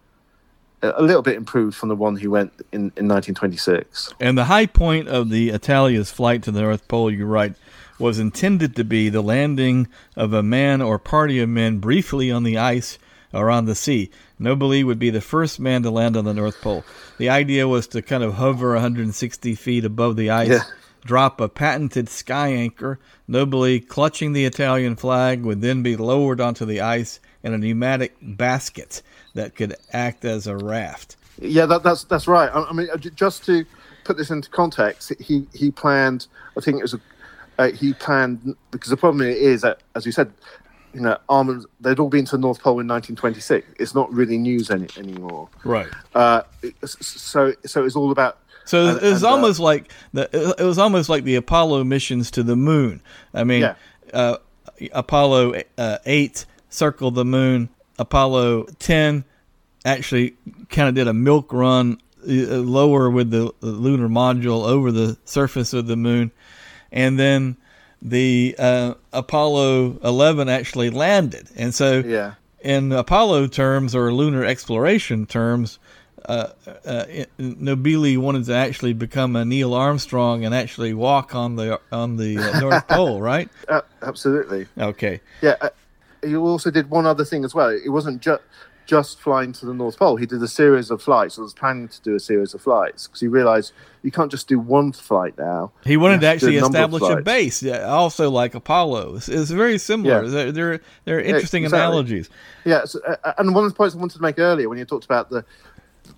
a 0.83 1.03
little 1.03 1.23
bit 1.23 1.37
improved 1.37 1.77
from 1.77 1.89
the 1.89 1.97
one 1.97 2.17
he 2.17 2.27
went 2.27 2.53
in, 2.73 2.93
in 2.97 3.09
1926. 3.09 4.15
And 4.21 4.37
the 4.37 4.45
high 4.45 4.67
point 4.67 5.09
of 5.09 5.31
the 5.31 5.51
Italia's 5.51 6.11
flight 6.11 6.43
to 6.45 6.51
the 6.51 6.61
North 6.61 6.87
Pole, 6.89 7.11
you 7.11 7.25
write, 7.25 7.55
was 7.99 8.19
intended 8.19 8.75
to 8.77 8.85
be 8.85 9.09
the 9.09 9.23
landing 9.23 9.87
of 10.17 10.33
a 10.33 10.43
man 10.43 10.83
or 10.83 10.99
party 10.99 11.41
of 11.41 11.49
men 11.49 11.79
briefly 11.79 12.31
on 12.31 12.43
the 12.43 12.59
ice 12.59 12.99
or 13.33 13.51
on 13.51 13.65
the 13.65 13.75
sea. 13.75 14.11
Nobile 14.43 14.85
would 14.85 14.99
be 14.99 15.11
the 15.11 15.21
first 15.21 15.61
man 15.61 15.83
to 15.85 15.91
land 15.91 16.17
on 16.17 16.25
the 16.25 16.35
North 16.35 16.61
Pole. 16.61 16.85
The 17.19 17.29
idea 17.29 17.69
was 17.69 17.87
to 17.89 18.03
kind 18.03 18.23
of 18.23 18.35
hover 18.35 18.73
160 18.73 19.55
feet 19.55 19.85
above 19.85 20.17
the 20.17 20.31
ice, 20.31 20.49
yeah. 20.49 20.63
drop 21.05 21.41
a 21.41 21.49
patented 21.49 22.09
sky 22.09 22.49
anchor. 22.49 22.99
Nobile, 23.29 23.81
clutching 23.81 24.33
the 24.33 24.45
Italian 24.45 24.97
flag, 24.97 25.43
would 25.43 25.61
then 25.61 25.83
be 25.83 25.97
lowered 25.97 26.41
onto 26.41 26.65
the 26.65 26.81
ice 26.81 27.21
in 27.43 27.55
a 27.55 27.59
pneumatic 27.59 28.17
basket 28.21 29.03
that 29.35 29.55
could 29.55 29.77
act 29.93 30.25
as 30.25 30.47
a 30.47 30.57
raft. 30.57 31.17
Yeah, 31.41 31.67
that, 31.67 31.83
that's 31.83 32.05
that's 32.05 32.29
right. 32.29 32.51
I, 32.53 32.65
I, 32.65 32.73
mean, 32.73 32.89
uh, 32.93 32.97
just 32.97 33.45
to 33.47 33.65
put 34.05 34.17
this 34.17 34.31
into 34.31 34.51
context, 34.51 35.13
he 35.19 35.47
he 35.55 35.71
planned. 35.71 36.27
I 36.57 36.61
think 36.61 36.79
it 36.79 36.83
was 36.83 36.95
a 36.95 37.01
uh, 37.59 37.71
he 37.71 37.93
planned 37.95 38.57
because 38.71 38.91
the 38.91 38.97
problem 38.97 39.27
is 39.27 39.63
that, 39.63 39.81
as 39.95 40.07
you 40.07 40.13
said, 40.13 40.33
you 40.95 41.01
know, 41.01 41.17
Amundsen, 41.29 41.71
they'd 41.81 41.99
all 41.99 42.09
been 42.09 42.25
to 42.27 42.33
the 42.33 42.41
North 42.41 42.61
Pole 42.61 42.81
in 42.81 42.89
1926. 42.89 43.67
It's 43.79 43.95
not 43.95 44.13
really 44.13 44.39
news 44.39 44.71
any, 44.71 44.89
anymore. 44.97 45.49
Right. 45.65 45.89
Uh, 46.15 46.43
so, 46.85 47.55
so 47.65 47.85
it's 47.85 47.97
all 47.97 48.11
about. 48.11 48.39
So 48.65 48.89
and, 48.89 48.99
it 48.99 49.03
was 49.03 49.23
and, 49.23 49.25
uh, 49.25 49.35
almost 49.35 49.61
uh, 49.61 49.65
like 49.65 49.93
the, 50.13 50.55
it 50.59 50.65
was 50.65 50.79
almost 50.79 51.09
like 51.09 51.25
the 51.25 51.37
Apollo 51.37 51.85
missions 51.85 52.31
to 52.33 52.43
the 52.43 52.57
moon. 52.57 53.03
I 53.35 53.45
mean, 53.45 53.63
yeah. 53.63 53.75
uh, 54.13 54.37
Apollo 54.93 55.63
uh, 55.79 55.99
eight 56.07 56.45
circled 56.69 57.15
the 57.15 57.25
moon. 57.25 57.69
Apollo 57.99 58.65
ten 58.79 59.25
actually 59.85 60.37
kind 60.69 60.89
of 60.89 60.95
did 60.95 61.09
a 61.09 61.13
milk 61.13 61.53
run 61.53 62.01
uh, 62.25 62.31
lower 62.31 63.11
with 63.11 63.31
the 63.31 63.53
lunar 63.61 64.09
module 64.09 64.65
over 64.65 64.93
the 64.93 65.19
surface 65.25 65.73
of 65.73 65.87
the 65.87 65.97
moon, 65.97 66.31
and 66.93 67.19
then 67.19 67.57
the 68.03 68.57
uh, 68.59 68.95
Apollo 69.13 69.99
11 70.03 70.49
actually 70.49 70.91
landed. 70.91 71.49
And 71.57 71.73
so, 71.73 72.01
yeah. 72.01 72.35
in 72.61 72.93
Apollo 72.93 73.47
terms 73.49 73.95
or 73.95 74.13
lunar 74.13 74.45
exploration 74.45 75.25
terms, 75.25 75.79
uh, 76.27 76.49
uh, 76.85 77.05
Nobile 77.39 78.21
wanted 78.21 78.45
to 78.47 78.55
actually 78.55 78.93
become 78.93 79.37
a 79.37 79.45
Neil 79.45 79.75
Armstrong 79.75 80.45
and 80.45 80.55
actually 80.55 80.95
walk 80.95 81.35
on 81.35 81.57
the 81.57 81.81
on 81.91 82.17
the 82.17 82.39
uh, 82.39 82.61
North 82.61 82.87
Pole, 82.89 83.21
right? 83.21 83.49
Uh, 83.69 83.81
absolutely. 84.03 84.67
Okay. 84.79 85.21
Yeah. 85.41 85.57
Uh, 85.61 85.71
he 86.25 86.37
also 86.37 86.71
did 86.71 86.91
one 86.91 87.07
other 87.07 87.25
thing 87.25 87.45
as 87.45 87.55
well. 87.55 87.71
It 87.71 87.89
wasn't 87.89 88.23
just 88.23 88.43
just 88.87 89.21
flying 89.21 89.53
to 89.53 89.67
the 89.67 89.75
North 89.75 89.99
Pole. 89.99 90.17
He 90.17 90.27
did 90.27 90.43
a 90.43 90.49
series 90.49 90.91
of 90.91 91.01
flights, 91.03 91.39
or 91.39 91.43
was 91.43 91.55
planning 91.55 91.89
to 91.89 92.01
do 92.03 92.15
a 92.15 92.21
series 92.21 92.55
of 92.55 92.63
flights 92.63 93.07
because 93.07 93.21
he 93.21 93.29
realized 93.29 93.73
you 94.03 94.11
can't 94.11 94.31
just 94.31 94.49
do 94.49 94.59
one 94.59 94.93
flight 94.93 95.37
now. 95.39 95.73
He 95.85 95.97
wanted 95.97 96.21
to 96.23 96.27
actually 96.27 96.59
to 96.59 96.65
establish 96.65 97.03
a 97.03 97.23
base, 97.23 97.63
yeah, 97.63 97.85
also 97.85 98.31
like 98.31 98.55
Apollo. 98.55 99.17
It's, 99.17 99.29
it's 99.29 99.51
very 99.51 99.79
similar. 99.79 100.25
Yeah. 100.25 100.51
They're, 100.51 100.81
they're, 101.05 101.21
interesting 101.21 101.63
yeah, 101.63 101.69
exactly. 101.69 101.87
analogies. 101.87 102.31
Yeah, 102.65 102.85
so, 102.85 103.01
uh, 103.03 103.33
and 103.39 103.55
one 103.55 103.65
of 103.65 103.71
the 103.71 103.77
points 103.77 103.95
I 103.95 103.99
wanted 103.99 104.17
to 104.17 104.23
make 104.23 104.39
earlier 104.39 104.69
when 104.69 104.79
you 104.79 104.85
talked 104.85 105.05
about 105.05 105.31
the, 105.31 105.45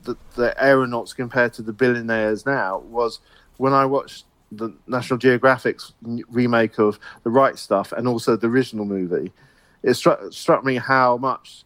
the, 0.04 0.16
the 0.36 0.62
aeronauts 0.62 1.12
compared 1.12 1.52
to 1.54 1.62
the 1.62 1.72
billionaires 1.72 2.46
now 2.46 2.78
was 2.78 3.20
when 3.58 3.72
I 3.72 3.84
watched 3.84 4.24
the 4.50 4.74
National 4.86 5.18
Geographic's 5.18 5.92
remake 6.02 6.78
of 6.78 6.98
the 7.22 7.30
Right 7.30 7.58
Stuff 7.58 7.92
and 7.92 8.08
also 8.08 8.36
the 8.36 8.46
original 8.46 8.84
movie, 8.84 9.32
it 9.82 9.94
struck, 9.94 10.20
struck 10.32 10.64
me 10.64 10.76
how 10.76 11.16
much 11.16 11.64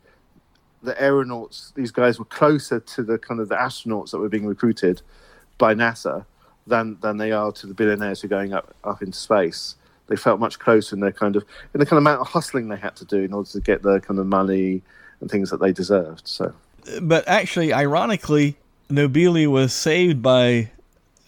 the 0.83 1.01
aeronauts, 1.01 1.73
these 1.75 1.91
guys 1.91 2.19
were 2.19 2.25
closer 2.25 2.81
to 2.81 3.03
the 3.03 3.19
kind 3.19 3.41
of 3.41 3.49
the 3.49 3.57
astronauts 3.57 4.11
that 4.11 4.19
were 4.19 4.29
being 4.29 4.47
recruited 4.47 5.03
by 5.59 5.75
NASA 5.75 6.25
than 6.67 6.99
than 7.01 7.17
they 7.17 7.33
are 7.33 7.51
to 7.53 7.67
the 7.67 7.75
billionaires 7.75 8.21
who 8.21 8.27
are 8.27 8.31
going 8.31 8.53
up 8.53 8.75
up 8.85 9.03
into 9.03 9.19
space. 9.19 9.75
They 10.07 10.17
felt 10.17 10.41
much 10.41 10.59
closer 10.59 10.97
in 10.97 11.01
their 11.01 11.13
kind 11.13 11.37
of 11.37 11.45
in 11.75 11.81
the 11.81 11.87
kind 11.87 11.99
of 11.99 12.03
amount 12.03 12.21
of 12.21 12.29
hustling 12.29 12.69
they 12.69 12.77
had 12.77 12.97
to 12.97 13.05
do 13.05 13.19
in 13.23 13.33
order 13.33 13.49
to 13.51 13.61
get 13.61 13.83
the 13.83 14.01
kind 14.01 14.19
of 14.19 14.27
money 14.27 14.83
and 15.21 15.31
things 15.31 15.51
that 15.51 15.61
they 15.61 15.73
deserved. 15.73 16.27
So, 16.27 16.53
but 17.03 17.27
actually, 17.27 17.73
ironically, 17.73 18.57
Nobile 18.89 19.49
was 19.49 19.73
saved 19.73 20.23
by 20.23 20.71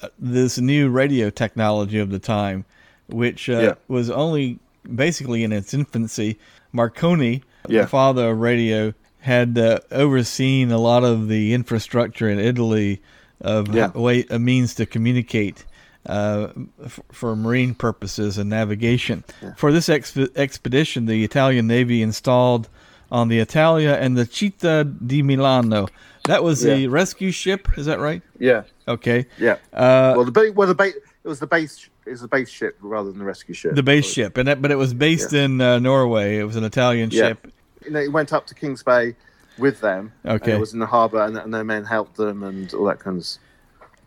uh, 0.00 0.08
this 0.18 0.58
new 0.58 0.88
radio 0.88 1.28
technology 1.28 1.98
of 1.98 2.10
the 2.10 2.18
time, 2.18 2.64
which 3.08 3.50
uh, 3.50 3.58
yeah. 3.58 3.74
was 3.88 4.08
only 4.10 4.58
basically 4.94 5.44
in 5.44 5.52
its 5.52 5.74
infancy. 5.74 6.38
Marconi, 6.72 7.42
yeah. 7.68 7.82
the 7.82 7.88
father 7.88 8.30
of 8.30 8.38
radio, 8.38 8.94
had 9.20 9.58
uh, 9.58 9.80
overseen 9.90 10.70
a 10.70 10.78
lot 10.78 11.04
of 11.04 11.28
the 11.28 11.54
infrastructure 11.54 12.28
in 12.28 12.38
Italy 12.38 13.02
of 13.40 13.74
yeah. 13.74 13.90
way 13.90 14.24
a 14.30 14.38
means 14.38 14.74
to 14.74 14.86
communicate 14.86 15.64
uh, 16.06 16.48
f- 16.84 17.00
for 17.12 17.36
marine 17.36 17.74
purposes 17.74 18.38
and 18.38 18.50
navigation. 18.50 19.24
Yeah. 19.42 19.54
For 19.54 19.72
this 19.72 19.88
expedition, 19.88 21.06
the 21.06 21.24
Italian 21.24 21.66
Navy 21.66 22.02
installed 22.02 22.68
on 23.10 23.28
the 23.28 23.38
Italia 23.38 23.94
and 24.00 24.16
the 24.16 24.24
Città 24.24 25.06
di 25.06 25.22
Milano. 25.22 25.88
That 26.26 26.42
was 26.42 26.64
yeah. 26.64 26.74
the 26.74 26.88
rescue 26.88 27.30
ship. 27.30 27.68
Is 27.76 27.86
that 27.86 27.98
right? 27.98 28.22
Yeah. 28.38 28.62
Okay. 28.86 29.26
Yeah. 29.38 29.56
Uh, 29.72 30.14
well, 30.16 30.24
the 30.24 30.32
ba- 30.32 30.52
well 30.54 30.68
the 30.68 30.74
ba- 30.74 30.88
it 30.88 31.28
was 31.28 31.40
the 31.40 31.46
base 31.46 31.88
it 32.06 32.10
was 32.10 32.20
the 32.20 32.28
base 32.28 32.48
ship 32.48 32.76
rather 32.80 33.10
than 33.10 33.18
the 33.18 33.24
rescue 33.24 33.54
ship. 33.54 33.74
The 33.74 33.82
base 33.82 34.10
ship, 34.10 34.36
and 34.36 34.48
it, 34.48 34.62
but 34.62 34.70
it 34.70 34.76
was 34.76 34.94
based 34.94 35.32
in 35.32 35.60
uh, 35.60 35.78
Norway. 35.78 36.38
It 36.38 36.44
was 36.44 36.56
an 36.56 36.64
Italian 36.64 37.10
ship. 37.10 37.52
You 37.84 37.90
know, 37.90 38.00
it 38.00 38.12
went 38.12 38.32
up 38.32 38.46
to 38.48 38.54
Kings 38.54 38.82
Bay 38.82 39.14
with 39.58 39.80
them. 39.80 40.12
Okay, 40.24 40.52
it 40.52 40.60
was 40.60 40.72
in 40.72 40.78
the 40.78 40.86
harbour, 40.86 41.22
and, 41.22 41.36
and, 41.36 41.52
their 41.52 41.64
men 41.64 41.84
helped 41.84 42.16
them, 42.16 42.42
and 42.42 42.72
all 42.74 42.84
that 42.86 43.00
kind 43.00 43.18
of. 43.18 43.26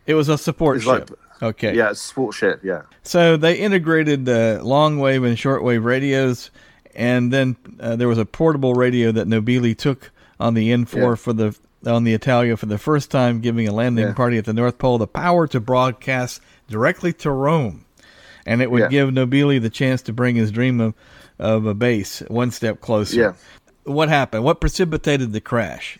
It 0.05 0.15
was 0.15 0.29
a 0.29 0.37
support 0.37 0.81
ship. 0.81 1.09
Like, 1.09 1.41
okay. 1.41 1.75
Yeah, 1.75 1.93
support 1.93 2.35
ship. 2.35 2.61
Yeah. 2.63 2.83
So 3.03 3.37
they 3.37 3.55
integrated 3.55 4.27
uh, 4.27 4.59
long 4.63 4.99
wave 4.99 5.23
and 5.23 5.37
short 5.37 5.63
wave 5.63 5.85
radios, 5.85 6.51
and 6.95 7.31
then 7.31 7.55
uh, 7.79 7.95
there 7.95 8.07
was 8.07 8.17
a 8.17 8.25
portable 8.25 8.73
radio 8.73 9.11
that 9.11 9.27
Nobile 9.27 9.73
took 9.75 10.11
on 10.39 10.53
the 10.53 10.69
N4 10.71 10.95
yeah. 10.95 11.15
for 11.15 11.33
the 11.33 11.57
on 11.85 12.03
the 12.03 12.13
Italia 12.13 12.55
for 12.57 12.65
the 12.65 12.77
first 12.77 13.11
time, 13.11 13.41
giving 13.41 13.67
a 13.67 13.71
landing 13.73 14.07
yeah. 14.07 14.13
party 14.13 14.37
at 14.37 14.45
the 14.45 14.53
North 14.53 14.77
Pole 14.77 14.97
the 14.97 15.07
power 15.07 15.47
to 15.47 15.59
broadcast 15.59 16.41
directly 16.67 17.13
to 17.13 17.31
Rome. 17.31 17.85
And 18.45 18.61
it 18.61 18.71
would 18.71 18.83
yeah. 18.83 18.87
give 18.89 19.13
Nobile 19.13 19.59
the 19.59 19.69
chance 19.69 20.01
to 20.03 20.13
bring 20.13 20.35
his 20.35 20.51
dream 20.51 20.79
of, 20.79 20.93
of 21.39 21.65
a 21.65 21.73
base 21.73 22.19
one 22.27 22.51
step 22.51 22.81
closer. 22.81 23.19
Yeah. 23.19 23.33
What 23.83 24.09
happened? 24.09 24.43
What 24.43 24.59
precipitated 24.61 25.33
the 25.33 25.41
crash 25.41 25.99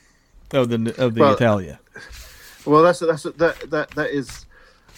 of 0.52 0.70
the 0.70 0.96
of 0.98 1.16
the 1.16 1.22
well, 1.22 1.34
Italia? 1.34 1.80
Well, 2.66 2.84
that's 2.84 3.00
that's 3.00 3.24
that 3.24 3.70
that 3.70 3.92
that 3.92 4.10
is 4.10 4.46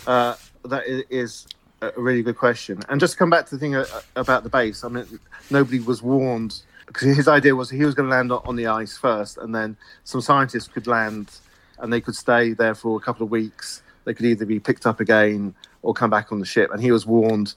uh, 0.08 0.36
that 0.66 0.84
is 1.10 1.48
a 1.82 1.92
really 1.98 2.22
good 2.22 2.38
question. 2.38 2.82
And 2.90 3.00
just 3.00 3.14
to 3.14 3.20
come 3.20 3.30
back 3.30 3.46
to 3.48 3.56
the 3.56 3.60
thing 3.60 3.76
uh, 3.76 3.86
about 4.16 4.44
the 4.44 4.50
base, 4.50 4.84
I 4.84 4.90
mean, 4.90 5.20
Nobile 5.50 5.84
was 5.84 6.02
warned 6.02 6.62
because 6.86 7.16
his 7.16 7.28
idea 7.28 7.56
was 7.56 7.70
he 7.70 7.84
was 7.84 7.96
going 7.96 8.10
to 8.10 8.16
land 8.16 8.32
on 8.32 8.56
the 8.56 8.68
ice 8.68 8.98
first, 8.98 9.38
and 9.38 9.54
then 9.54 9.78
some 10.04 10.22
scientists 10.22 10.68
could 10.68 10.88
land 10.88 11.32
and 11.80 11.92
they 11.92 12.02
could 12.02 12.16
stay 12.16 12.54
there 12.54 12.76
for 12.76 12.98
a 12.98 13.02
couple 13.02 13.24
of 13.24 13.32
weeks. 13.32 13.82
They 14.06 14.14
could 14.14 14.26
either 14.26 14.46
be 14.46 14.60
picked 14.60 14.86
up 14.86 15.00
again 15.00 15.54
or 15.82 15.94
come 15.94 16.10
back 16.10 16.32
on 16.32 16.40
the 16.40 16.46
ship. 16.46 16.72
And 16.72 16.82
he 16.82 16.92
was 16.92 17.06
warned 17.06 17.54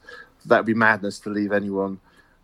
that 0.47 0.59
would 0.59 0.67
be 0.67 0.75
madness 0.75 1.19
to 1.21 1.31
leave 1.31 1.53
anyone 1.53 2.01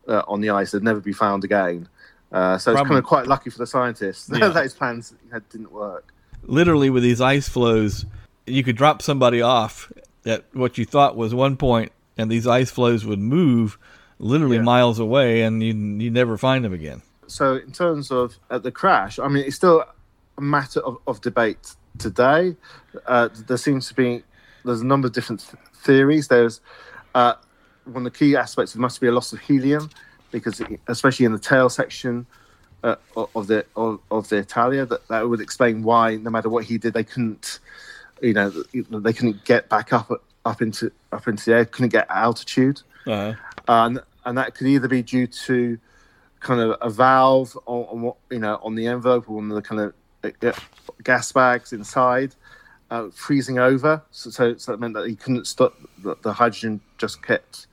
uh, 0.06 0.22
on 0.28 0.40
the 0.40 0.50
ice; 0.50 0.72
they'd 0.72 0.82
never 0.82 1.00
be 1.00 1.12
found 1.12 1.44
again. 1.44 1.88
Uh, 2.34 2.58
so 2.58 2.72
Problem. 2.72 2.82
it's 2.82 2.88
kind 2.88 2.98
of 2.98 3.04
quite 3.04 3.26
lucky 3.28 3.48
for 3.48 3.58
the 3.58 3.66
scientists 3.66 4.28
yeah. 4.34 4.48
that 4.48 4.64
his 4.64 4.74
plans 4.74 5.14
didn't 5.50 5.70
work. 5.70 6.12
Literally, 6.42 6.90
with 6.90 7.04
these 7.04 7.20
ice 7.20 7.48
floes, 7.48 8.04
you 8.44 8.64
could 8.64 8.76
drop 8.76 9.00
somebody 9.02 9.40
off 9.40 9.92
at 10.26 10.44
what 10.52 10.76
you 10.76 10.84
thought 10.84 11.16
was 11.16 11.32
one 11.32 11.56
point, 11.56 11.92
and 12.18 12.28
these 12.28 12.44
ice 12.44 12.72
floes 12.72 13.06
would 13.06 13.20
move 13.20 13.78
literally 14.18 14.56
yeah. 14.56 14.62
miles 14.62 14.98
away, 14.98 15.42
and 15.42 15.62
you 15.62 15.72
you 15.72 16.10
never 16.10 16.36
find 16.36 16.64
them 16.64 16.72
again. 16.72 17.02
So, 17.28 17.54
in 17.54 17.70
terms 17.70 18.10
of 18.10 18.36
uh, 18.50 18.58
the 18.58 18.72
crash, 18.72 19.20
I 19.20 19.28
mean, 19.28 19.44
it's 19.44 19.56
still 19.56 19.84
a 20.36 20.40
matter 20.40 20.80
of, 20.80 20.98
of 21.06 21.20
debate 21.20 21.76
today. 21.98 22.56
Uh, 23.06 23.28
there 23.46 23.56
seems 23.56 23.86
to 23.88 23.94
be 23.94 24.24
there's 24.64 24.80
a 24.80 24.86
number 24.86 25.06
of 25.06 25.12
different 25.12 25.40
th- 25.40 25.62
theories. 25.84 26.26
There's 26.26 26.60
uh, 27.14 27.34
one 27.84 28.04
of 28.04 28.12
the 28.12 28.18
key 28.18 28.34
aspects. 28.34 28.72
There 28.72 28.82
must 28.82 29.00
be 29.00 29.06
a 29.06 29.12
loss 29.12 29.32
of 29.32 29.38
helium 29.38 29.88
because, 30.34 30.60
it, 30.60 30.80
especially 30.88 31.24
in 31.24 31.32
the 31.32 31.38
tail 31.38 31.68
section 31.68 32.26
uh, 32.82 32.96
of 33.16 33.46
the 33.46 33.64
of, 33.76 34.00
of, 34.10 34.28
the 34.28 34.38
Italia, 34.38 34.84
that 34.84 35.06
that 35.06 35.28
would 35.28 35.40
explain 35.40 35.84
why 35.84 36.16
no 36.16 36.28
matter 36.28 36.48
what 36.48 36.64
he 36.64 36.76
did, 36.76 36.92
they 36.92 37.04
couldn't, 37.04 37.60
you 38.20 38.34
know, 38.34 38.50
they 38.50 39.12
couldn't 39.12 39.44
get 39.44 39.68
back 39.68 39.92
up 39.92 40.10
up 40.44 40.60
into 40.60 40.90
up 41.12 41.28
into 41.28 41.44
the 41.46 41.56
air, 41.56 41.64
couldn't 41.64 41.92
get 41.92 42.06
altitude, 42.10 42.82
uh-huh. 43.06 43.34
and 43.68 44.00
and 44.24 44.36
that 44.36 44.56
could 44.56 44.66
either 44.66 44.88
be 44.88 45.02
due 45.02 45.28
to 45.28 45.78
kind 46.40 46.60
of 46.60 46.76
a 46.82 46.90
valve 46.90 47.56
on, 47.66 47.84
on 47.84 48.02
what 48.02 48.16
you 48.28 48.40
know 48.40 48.58
on 48.62 48.74
the 48.74 48.88
envelope 48.88 49.30
or 49.30 49.38
on 49.38 49.48
the 49.48 49.62
kind 49.62 49.80
of 49.80 49.94
uh, 50.24 50.52
gas 51.04 51.30
bags 51.30 51.72
inside 51.72 52.34
uh, 52.90 53.08
freezing 53.14 53.60
over. 53.60 54.02
So, 54.10 54.30
so, 54.30 54.56
so, 54.56 54.72
that 54.72 54.80
meant 54.80 54.94
that 54.94 55.08
he 55.08 55.14
couldn't 55.14 55.46
stop. 55.46 55.74
The, 56.02 56.16
the 56.22 56.32
hydrogen 56.32 56.80
just 56.98 57.22
kept 57.22 57.68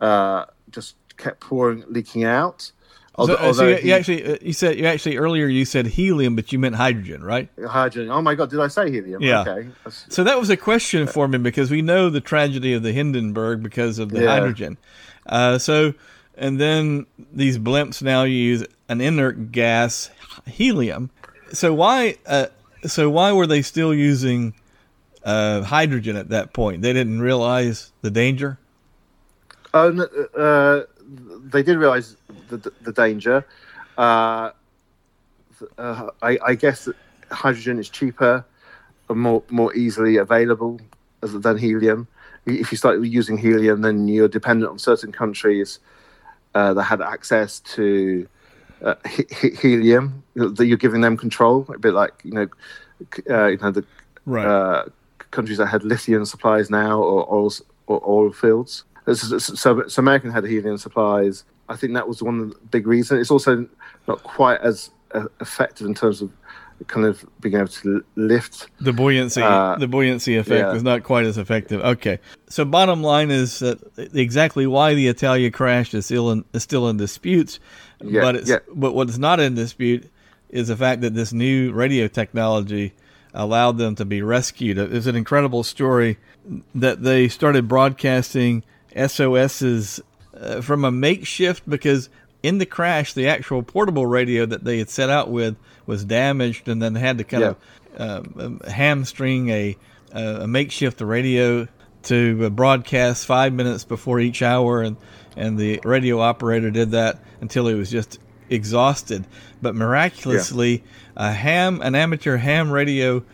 uh, 0.00 0.46
just 0.70 0.96
kept 1.22 1.40
pouring, 1.40 1.84
leaking 1.88 2.24
out. 2.24 2.72
Although, 3.14 3.36
so, 3.36 3.52
so 3.52 3.68
you, 3.68 3.76
he, 3.76 3.88
you, 3.88 3.94
actually 3.94 4.24
uh, 4.24 4.38
you 4.40 4.52
said 4.54 4.78
you 4.78 4.86
actually 4.86 5.18
earlier 5.18 5.46
you 5.46 5.66
said 5.66 5.86
helium, 5.86 6.34
but 6.34 6.50
you 6.50 6.58
meant 6.58 6.76
hydrogen, 6.76 7.22
right? 7.22 7.48
Hydrogen. 7.62 8.10
Oh 8.10 8.22
my 8.22 8.34
God, 8.34 8.48
did 8.48 8.58
I 8.58 8.68
say 8.68 8.90
helium? 8.90 9.22
Yeah. 9.22 9.40
Okay. 9.42 9.68
So 9.86 10.24
that 10.24 10.38
was 10.38 10.48
a 10.48 10.56
question 10.56 11.06
for 11.06 11.28
me 11.28 11.36
because 11.38 11.70
we 11.70 11.82
know 11.82 12.08
the 12.08 12.22
tragedy 12.22 12.72
of 12.72 12.82
the 12.82 12.92
Hindenburg 12.92 13.62
because 13.62 13.98
of 13.98 14.08
the 14.10 14.22
yeah. 14.22 14.28
hydrogen. 14.28 14.78
Uh, 15.26 15.58
so 15.58 15.92
and 16.36 16.58
then 16.58 17.06
these 17.32 17.58
blimps 17.58 18.02
now 18.02 18.22
use 18.24 18.64
an 18.88 19.00
inert 19.00 19.52
gas, 19.52 20.10
helium. 20.46 21.10
So 21.52 21.74
why? 21.74 22.16
Uh, 22.26 22.46
so 22.86 23.10
why 23.10 23.32
were 23.32 23.46
they 23.46 23.60
still 23.60 23.92
using 23.92 24.54
uh, 25.22 25.62
hydrogen 25.62 26.16
at 26.16 26.30
that 26.30 26.54
point? 26.54 26.80
They 26.80 26.94
didn't 26.94 27.20
realize 27.20 27.92
the 28.00 28.10
danger. 28.10 28.58
Oh, 29.74 29.90
uh, 30.36 30.82
they 31.44 31.62
did 31.62 31.78
realize 31.78 32.16
the, 32.48 32.72
the 32.82 32.92
danger. 32.92 33.44
Uh, 33.96 34.50
uh, 35.78 36.10
I, 36.22 36.38
I, 36.44 36.54
guess 36.54 36.88
hydrogen 37.30 37.78
is 37.78 37.88
cheaper 37.88 38.44
and 39.08 39.20
more 39.20 39.42
more 39.48 39.74
easily 39.74 40.16
available 40.16 40.80
than 41.20 41.58
helium. 41.58 42.08
If 42.46 42.72
you 42.72 42.78
start 42.78 43.00
using 43.02 43.36
helium, 43.36 43.82
then 43.82 44.08
you're 44.08 44.28
dependent 44.28 44.70
on 44.70 44.78
certain 44.78 45.12
countries 45.12 45.78
uh, 46.54 46.74
that 46.74 46.82
had 46.84 47.00
access 47.00 47.60
to 47.60 48.26
uh, 48.82 48.94
he- 49.08 49.50
helium 49.50 50.24
that 50.34 50.66
you're 50.66 50.76
giving 50.76 51.00
them 51.00 51.16
control, 51.16 51.66
a 51.72 51.78
bit 51.78 51.94
like 51.94 52.14
you 52.24 52.32
know, 52.32 52.48
uh, 53.30 53.46
you 53.46 53.58
know 53.58 53.70
the 53.70 53.84
right. 54.26 54.46
uh, 54.46 54.84
countries 55.30 55.58
that 55.58 55.66
had 55.66 55.84
lithium 55.84 56.24
supplies 56.24 56.70
now 56.70 57.00
or 57.00 57.32
oil, 57.32 57.52
or 57.86 58.02
oil 58.06 58.32
fields. 58.32 58.84
So, 59.06 59.38
so, 59.38 59.88
so, 59.88 60.00
American 60.00 60.30
had 60.30 60.44
helium 60.44 60.78
supplies. 60.78 61.44
I 61.68 61.76
think 61.76 61.94
that 61.94 62.06
was 62.06 62.22
one 62.22 62.40
of 62.40 62.50
the 62.50 62.56
big 62.70 62.86
reasons. 62.86 63.20
It's 63.20 63.30
also 63.30 63.66
not 64.06 64.22
quite 64.22 64.60
as 64.60 64.90
uh, 65.12 65.24
effective 65.40 65.86
in 65.86 65.94
terms 65.94 66.22
of 66.22 66.30
kind 66.86 67.06
of 67.06 67.24
being 67.40 67.54
able 67.54 67.68
to 67.68 68.04
lift 68.16 68.68
the 68.80 68.92
buoyancy. 68.92 69.42
Uh, 69.42 69.76
the 69.76 69.88
buoyancy 69.88 70.36
effect 70.36 70.66
yeah. 70.66 70.72
was 70.72 70.82
not 70.82 71.02
quite 71.02 71.24
as 71.24 71.38
effective. 71.38 71.80
Okay, 71.80 72.18
so 72.48 72.64
bottom 72.64 73.02
line 73.02 73.30
is 73.30 73.58
that 73.60 73.78
exactly 74.14 74.66
why 74.66 74.94
the 74.94 75.08
Italia 75.08 75.50
crashed 75.50 75.94
is 75.94 76.06
still 76.06 76.30
in, 76.30 76.44
is 76.52 76.62
still 76.62 76.88
in 76.88 76.96
dispute. 76.96 77.58
Yeah, 78.00 78.20
but 78.20 78.36
it's, 78.36 78.50
yeah. 78.50 78.58
but 78.74 78.94
what's 78.94 79.18
not 79.18 79.40
in 79.40 79.54
dispute 79.54 80.10
is 80.48 80.68
the 80.68 80.76
fact 80.76 81.00
that 81.00 81.14
this 81.14 81.32
new 81.32 81.72
radio 81.72 82.08
technology 82.08 82.92
allowed 83.34 83.78
them 83.78 83.94
to 83.96 84.04
be 84.04 84.22
rescued. 84.22 84.78
It's 84.78 85.06
an 85.06 85.16
incredible 85.16 85.62
story 85.62 86.18
that 86.74 87.02
they 87.02 87.28
started 87.28 87.68
broadcasting 87.68 88.62
SOSs 88.96 90.00
uh, 90.34 90.60
from 90.60 90.84
a 90.84 90.90
makeshift 90.90 91.68
because 91.68 92.08
in 92.42 92.58
the 92.58 92.66
crash, 92.66 93.12
the 93.12 93.28
actual 93.28 93.62
portable 93.62 94.06
radio 94.06 94.44
that 94.46 94.64
they 94.64 94.78
had 94.78 94.90
set 94.90 95.10
out 95.10 95.30
with 95.30 95.56
was 95.86 96.04
damaged, 96.04 96.68
and 96.68 96.82
then 96.82 96.92
they 96.94 97.00
had 97.00 97.18
to 97.18 97.24
kind 97.24 97.42
yeah. 97.42 97.54
of 97.96 98.38
uh, 98.38 98.44
um, 98.44 98.60
hamstring 98.66 99.48
a, 99.50 99.76
a 100.12 100.46
makeshift 100.46 101.00
radio 101.00 101.68
to 102.04 102.50
broadcast 102.50 103.26
five 103.26 103.52
minutes 103.52 103.84
before 103.84 104.18
each 104.18 104.42
hour, 104.42 104.82
and 104.82 104.96
and 105.36 105.56
the 105.56 105.80
radio 105.84 106.20
operator 106.20 106.70
did 106.70 106.90
that 106.90 107.20
until 107.40 107.66
he 107.68 107.74
was 107.74 107.90
just 107.90 108.18
exhausted. 108.50 109.24
But 109.60 109.74
miraculously, 109.74 110.82
yeah. 111.16 111.28
a 111.28 111.32
ham, 111.32 111.80
an 111.80 111.94
amateur 111.94 112.36
ham 112.36 112.70
radio 112.70 113.24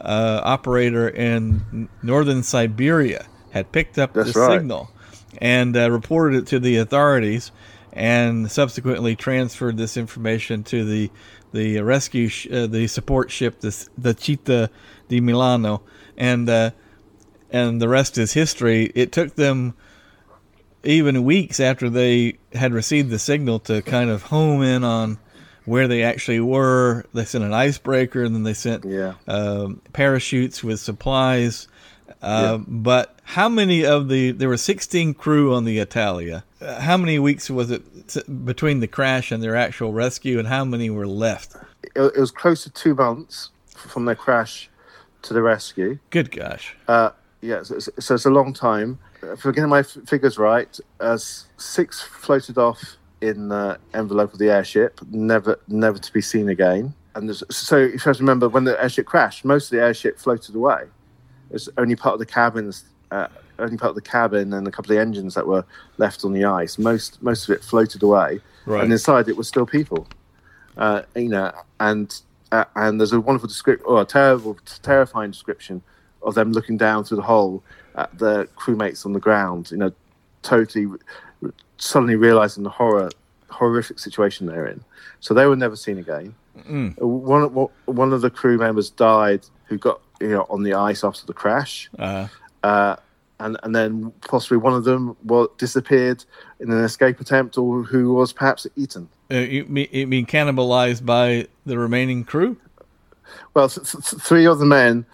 uh, 0.00 0.40
operator 0.44 1.08
in 1.08 1.88
northern 2.02 2.42
Siberia 2.42 3.26
had 3.50 3.72
picked 3.72 3.98
up 3.98 4.12
That's 4.12 4.34
the 4.34 4.40
right. 4.40 4.58
signal 4.58 4.90
and 5.38 5.76
uh, 5.76 5.90
reported 5.90 6.42
it 6.42 6.46
to 6.48 6.58
the 6.58 6.76
authorities, 6.76 7.50
and 7.92 8.50
subsequently 8.50 9.16
transferred 9.16 9.76
this 9.76 9.96
information 9.96 10.62
to 10.64 10.84
the 10.84 11.10
the 11.52 11.80
rescue 11.80 12.28
sh- 12.28 12.48
uh, 12.52 12.66
the 12.66 12.86
support 12.86 13.30
ship 13.30 13.60
the 13.60 13.88
the 13.96 14.14
Città 14.14 14.68
di 15.08 15.20
Milano, 15.20 15.82
and 16.16 16.48
uh, 16.48 16.70
and 17.50 17.80
the 17.80 17.88
rest 17.88 18.18
is 18.18 18.32
history. 18.32 18.90
It 18.94 19.12
took 19.12 19.34
them 19.34 19.74
even 20.84 21.24
weeks 21.24 21.60
after 21.60 21.90
they 21.90 22.38
had 22.52 22.72
received 22.72 23.10
the 23.10 23.18
signal 23.18 23.58
to 23.60 23.82
kind 23.82 24.10
of 24.10 24.22
home 24.22 24.62
in 24.62 24.84
on 24.84 25.18
where 25.64 25.88
they 25.88 26.02
actually 26.02 26.40
were. 26.40 27.04
They 27.12 27.24
sent 27.24 27.44
an 27.44 27.52
icebreaker, 27.52 28.22
and 28.22 28.34
then 28.34 28.42
they 28.42 28.54
sent 28.54 28.84
yeah. 28.84 29.14
um, 29.26 29.80
parachutes 29.92 30.62
with 30.62 30.80
supplies. 30.80 31.68
Uh, 32.22 32.58
yeah. 32.58 32.64
But 32.66 33.17
how 33.28 33.46
many 33.46 33.84
of 33.84 34.08
the 34.08 34.30
there 34.30 34.48
were 34.48 34.56
16 34.56 35.12
crew 35.12 35.54
on 35.54 35.64
the 35.66 35.78
Italia? 35.78 36.44
Uh, 36.62 36.80
how 36.80 36.96
many 36.96 37.18
weeks 37.18 37.50
was 37.50 37.70
it 37.70 37.82
between 38.46 38.80
the 38.80 38.86
crash 38.86 39.30
and 39.30 39.42
their 39.42 39.54
actual 39.54 39.92
rescue, 39.92 40.38
and 40.38 40.48
how 40.48 40.64
many 40.64 40.88
were 40.88 41.06
left? 41.06 41.54
It, 41.82 42.00
it 42.00 42.18
was 42.18 42.30
close 42.30 42.64
to 42.64 42.70
two 42.70 42.94
months 42.94 43.50
from 43.76 44.06
their 44.06 44.14
crash 44.14 44.70
to 45.22 45.34
the 45.34 45.42
rescue. 45.42 45.98
Good 46.08 46.30
gosh. 46.30 46.74
Uh, 46.88 47.10
yeah, 47.42 47.62
so, 47.62 47.78
so, 47.78 48.14
it's 48.14 48.24
a 48.24 48.30
long 48.30 48.54
time. 48.54 48.98
If 49.22 49.44
I'm 49.44 49.52
getting 49.52 49.68
my 49.68 49.80
f- 49.80 49.98
figures 50.06 50.38
right, 50.38 50.78
as 51.00 51.44
six 51.58 52.00
floated 52.00 52.56
off 52.56 52.96
in 53.20 53.48
the 53.48 53.78
envelope 53.92 54.32
of 54.32 54.38
the 54.38 54.50
airship, 54.50 55.00
never 55.10 55.60
never 55.68 55.98
to 55.98 56.12
be 56.14 56.22
seen 56.22 56.48
again. 56.48 56.94
And 57.14 57.36
so, 57.50 57.76
if 57.76 57.92
you 57.92 57.98
have 57.98 58.16
to 58.16 58.22
remember, 58.22 58.48
when 58.48 58.64
the 58.64 58.82
airship 58.82 59.04
crashed, 59.04 59.44
most 59.44 59.70
of 59.70 59.76
the 59.76 59.84
airship 59.84 60.18
floated 60.18 60.54
away. 60.54 60.84
It 61.50 61.54
was 61.54 61.68
only 61.76 61.96
part 61.96 62.14
of 62.14 62.20
the 62.20 62.26
cabins, 62.26 62.84
uh, 63.10 63.28
only 63.58 63.76
part 63.76 63.90
of 63.90 63.94
the 63.94 64.02
cabin, 64.02 64.52
and 64.52 64.66
a 64.66 64.70
couple 64.70 64.92
of 64.92 64.98
engines 64.98 65.34
that 65.34 65.46
were 65.46 65.64
left 65.98 66.24
on 66.24 66.32
the 66.32 66.44
ice. 66.44 66.78
Most 66.78 67.22
most 67.22 67.48
of 67.48 67.56
it 67.56 67.64
floated 67.64 68.02
away, 68.02 68.40
right. 68.66 68.82
and 68.82 68.92
inside 68.92 69.28
it 69.28 69.36
was 69.36 69.48
still 69.48 69.66
people. 69.66 70.06
Uh, 70.76 71.02
you 71.16 71.28
know, 71.28 71.52
and 71.80 72.20
uh, 72.52 72.64
and 72.76 73.00
there's 73.00 73.12
a 73.12 73.20
wonderful 73.20 73.48
description, 73.48 73.84
or 73.86 74.00
a 74.00 74.04
terrible, 74.04 74.56
terrifying 74.82 75.30
description 75.30 75.82
of 76.22 76.34
them 76.34 76.52
looking 76.52 76.76
down 76.76 77.04
through 77.04 77.16
the 77.16 77.22
hole 77.22 77.62
at 77.96 78.16
the 78.18 78.48
crewmates 78.56 79.04
on 79.04 79.12
the 79.12 79.20
ground. 79.20 79.70
You 79.70 79.78
know, 79.78 79.92
totally 80.42 80.86
suddenly 81.78 82.16
realizing 82.16 82.64
the 82.64 82.70
horror, 82.70 83.10
horrific 83.50 83.98
situation 83.98 84.46
they're 84.46 84.66
in. 84.66 84.84
So 85.20 85.34
they 85.34 85.46
were 85.46 85.56
never 85.56 85.76
seen 85.76 85.98
again. 85.98 86.34
Mm. 86.58 86.98
One 87.00 87.68
one 87.86 88.12
of 88.12 88.20
the 88.20 88.30
crew 88.30 88.58
members 88.58 88.90
died 88.90 89.46
who 89.66 89.78
got 89.78 90.00
you 90.20 90.28
know 90.28 90.46
on 90.50 90.62
the 90.62 90.74
ice 90.74 91.04
after 91.04 91.26
the 91.26 91.32
crash. 91.32 91.88
Uh-huh. 91.98 92.28
Uh, 92.62 92.96
and 93.40 93.56
and 93.62 93.74
then 93.74 94.12
possibly 94.28 94.56
one 94.56 94.74
of 94.74 94.84
them 94.84 95.16
was 95.24 95.48
disappeared 95.58 96.24
in 96.60 96.70
an 96.70 96.82
escape 96.82 97.20
attempt, 97.20 97.56
or 97.56 97.82
who 97.84 98.14
was 98.14 98.32
perhaps 98.32 98.66
eaten. 98.76 99.08
Uh, 99.30 99.36
you, 99.36 99.64
mean, 99.66 99.88
you 99.92 100.06
mean 100.06 100.26
cannibalized 100.26 101.04
by 101.04 101.46
the 101.66 101.78
remaining 101.78 102.24
crew? 102.24 102.56
Well, 103.54 103.68
th- 103.68 103.86
th- 103.86 104.22
three 104.22 104.46
of 104.46 104.58
the 104.58 104.64
men, 104.64 105.04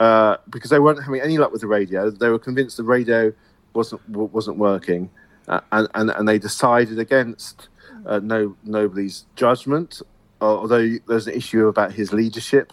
uh, 0.00 0.36
because 0.48 0.70
they 0.70 0.78
weren't 0.78 1.02
having 1.02 1.20
any 1.20 1.38
luck 1.38 1.52
with 1.52 1.60
the 1.60 1.66
radio, 1.66 2.10
they 2.10 2.28
were 2.28 2.38
convinced 2.38 2.76
the 2.76 2.84
radio 2.84 3.32
wasn't 3.74 4.08
wasn't 4.08 4.56
working, 4.56 5.10
uh, 5.48 5.60
and, 5.72 5.88
and 5.94 6.10
and 6.10 6.28
they 6.28 6.38
decided 6.38 6.98
against 6.98 7.68
uh, 8.06 8.20
no 8.20 8.56
Nobile's 8.66 9.26
judgment. 9.36 10.00
Although 10.40 10.98
there's 11.06 11.26
an 11.26 11.34
issue 11.34 11.68
about 11.68 11.92
his 11.92 12.12
leadership, 12.12 12.72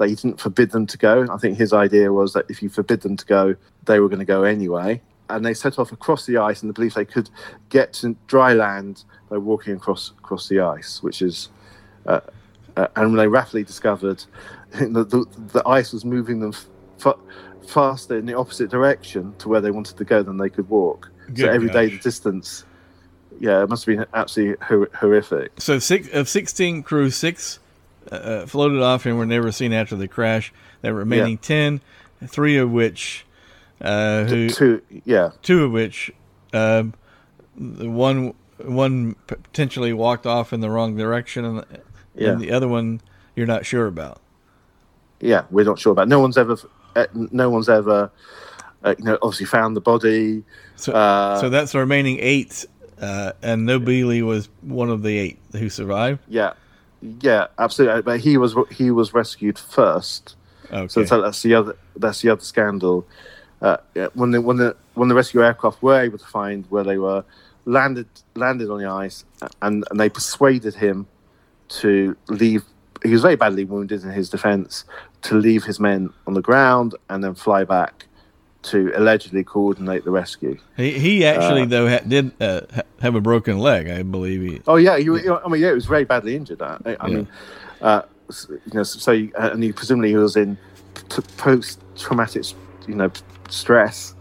that 0.00 0.08
he 0.08 0.14
didn't 0.14 0.40
forbid 0.40 0.70
them 0.70 0.86
to 0.86 0.96
go. 0.96 1.26
I 1.30 1.36
think 1.36 1.58
his 1.58 1.74
idea 1.74 2.10
was 2.10 2.32
that 2.32 2.46
if 2.48 2.62
you 2.62 2.70
forbid 2.70 3.02
them 3.02 3.18
to 3.18 3.26
go, 3.26 3.54
they 3.84 4.00
were 4.00 4.08
going 4.08 4.20
to 4.20 4.24
go 4.24 4.44
anyway. 4.44 5.02
And 5.28 5.44
they 5.44 5.52
set 5.52 5.78
off 5.78 5.92
across 5.92 6.24
the 6.24 6.38
ice 6.38 6.62
in 6.62 6.68
the 6.68 6.74
belief 6.74 6.94
they 6.94 7.04
could 7.04 7.28
get 7.68 7.92
to 7.94 8.16
dry 8.26 8.54
land 8.54 9.04
by 9.28 9.36
walking 9.36 9.74
across 9.74 10.12
across 10.18 10.48
the 10.48 10.60
ice, 10.60 11.02
which 11.02 11.20
is, 11.20 11.50
uh, 12.06 12.20
uh, 12.76 12.88
and 12.96 13.16
they 13.18 13.28
rapidly 13.28 13.62
discovered 13.62 14.24
the, 14.72 15.04
the, 15.04 15.26
the 15.52 15.68
ice 15.68 15.92
was 15.92 16.04
moving 16.04 16.40
them 16.40 16.54
f- 16.98 17.14
faster 17.68 18.16
in 18.16 18.24
the 18.24 18.34
opposite 18.34 18.70
direction 18.70 19.34
to 19.38 19.50
where 19.50 19.60
they 19.60 19.70
wanted 19.70 19.98
to 19.98 20.04
go 20.04 20.22
than 20.22 20.38
they 20.38 20.48
could 20.48 20.68
walk. 20.70 21.10
Good 21.28 21.38
so 21.38 21.48
every 21.50 21.68
gosh. 21.68 21.74
day 21.74 21.86
the 21.90 21.98
distance, 21.98 22.64
yeah, 23.40 23.62
it 23.62 23.68
must 23.68 23.84
have 23.86 23.96
been 23.96 24.06
absolutely 24.14 24.64
hor- 24.64 24.90
horrific. 24.94 25.60
So 25.60 25.80
six 25.80 26.08
of 26.12 26.28
sixteen 26.28 26.84
crew, 26.84 27.10
six 27.10 27.58
uh, 28.12 28.14
uh, 28.14 28.46
floated 28.46 28.80
off 28.82 29.06
and 29.06 29.18
were 29.18 29.26
never 29.26 29.50
seen 29.50 29.72
after 29.72 29.96
the 29.96 30.06
crash. 30.06 30.52
Were 30.82 30.94
remaining 30.94 31.32
yeah. 31.42 31.42
ten, 31.42 31.80
three 32.26 32.56
of 32.56 32.70
which, 32.70 33.26
uh, 33.80 34.24
who, 34.24 34.48
two, 34.48 34.82
yeah, 35.04 35.32
two 35.42 35.64
of 35.64 35.72
which, 35.72 36.12
um, 36.52 36.94
one 37.56 38.34
one 38.58 39.14
potentially 39.26 39.92
walked 39.92 40.26
off 40.26 40.52
in 40.52 40.60
the 40.60 40.70
wrong 40.70 40.96
direction, 40.96 41.44
and, 41.44 41.64
yeah. 42.14 42.30
and 42.30 42.40
the 42.40 42.52
other 42.52 42.68
one 42.68 43.00
you're 43.34 43.46
not 43.46 43.66
sure 43.66 43.86
about. 43.86 44.20
Yeah, 45.20 45.44
we're 45.50 45.64
not 45.64 45.78
sure 45.78 45.92
about. 45.92 46.08
No 46.08 46.18
one's 46.20 46.38
ever, 46.38 46.56
uh, 46.96 47.06
no 47.12 47.50
one's 47.50 47.68
ever, 47.68 48.10
uh, 48.84 48.94
you 48.98 49.04
know, 49.04 49.18
obviously 49.20 49.44
found 49.46 49.76
the 49.76 49.80
body. 49.82 50.42
So, 50.76 50.92
uh, 50.94 51.38
so 51.40 51.50
that's 51.50 51.72
the 51.72 51.78
remaining 51.78 52.18
eight, 52.20 52.64
uh, 53.00 53.32
and 53.42 53.64
Nobile 53.64 54.26
was 54.26 54.48
one 54.60 54.90
of 54.90 55.02
the 55.02 55.16
eight 55.18 55.38
who 55.52 55.70
survived. 55.70 56.20
Yeah, 56.28 56.52
yeah, 57.20 57.46
absolutely. 57.58 58.02
But 58.02 58.20
he 58.20 58.36
was 58.36 58.54
he 58.70 58.90
was 58.90 59.14
rescued 59.14 59.58
first. 59.58 60.36
Okay. 60.70 60.88
So, 60.88 61.04
so 61.04 61.22
that's 61.22 61.42
the 61.42 61.54
other 61.54 61.76
that's 61.96 62.20
the 62.20 62.30
other 62.30 62.42
scandal. 62.42 63.06
Uh, 63.62 63.78
when 64.14 64.30
the 64.30 64.40
when 64.40 64.58
the 64.58 64.76
when 64.94 65.08
the 65.08 65.14
rescue 65.14 65.42
aircraft 65.42 65.82
were 65.82 66.00
able 66.00 66.18
to 66.18 66.26
find 66.26 66.66
where 66.68 66.84
they 66.84 66.98
were, 66.98 67.24
landed 67.64 68.06
landed 68.34 68.70
on 68.70 68.80
the 68.80 68.88
ice, 68.88 69.24
and 69.62 69.84
and 69.90 69.98
they 69.98 70.08
persuaded 70.08 70.74
him 70.74 71.06
to 71.68 72.16
leave. 72.28 72.64
He 73.02 73.12
was 73.12 73.22
very 73.22 73.36
badly 73.36 73.64
wounded 73.64 74.04
in 74.04 74.10
his 74.10 74.28
defence 74.28 74.84
to 75.22 75.34
leave 75.34 75.64
his 75.64 75.80
men 75.80 76.10
on 76.26 76.34
the 76.34 76.42
ground 76.42 76.94
and 77.08 77.24
then 77.24 77.34
fly 77.34 77.64
back 77.64 78.06
to 78.62 78.92
allegedly 78.94 79.42
coordinate 79.42 80.04
the 80.04 80.10
rescue. 80.10 80.58
He 80.76 80.98
he 80.98 81.24
actually 81.24 81.62
uh, 81.62 81.66
though 81.66 81.88
ha- 81.88 82.04
did 82.06 82.32
uh, 82.40 82.60
have 83.00 83.14
a 83.14 83.20
broken 83.20 83.58
leg, 83.58 83.88
I 83.88 84.02
believe. 84.02 84.42
He, 84.42 84.62
oh 84.66 84.76
yeah, 84.76 84.98
he, 84.98 85.08
I 85.08 85.48
mean 85.48 85.60
yeah, 85.60 85.68
he 85.68 85.74
was 85.74 85.86
very 85.86 86.04
badly 86.04 86.36
injured. 86.36 86.60
I, 86.60 86.78
I 86.84 86.90
yeah. 86.90 87.06
mean, 87.06 87.28
uh, 87.80 88.02
you 88.48 88.60
know, 88.74 88.82
so 88.82 89.12
uh, 89.12 89.50
and 89.52 89.62
he 89.62 89.72
presumably 89.72 90.10
he 90.10 90.16
was 90.16 90.36
in 90.36 90.58
t- 91.08 91.22
post 91.36 91.80
traumatic, 91.96 92.44
you 92.86 92.94
know, 92.94 93.10
stress. 93.48 94.14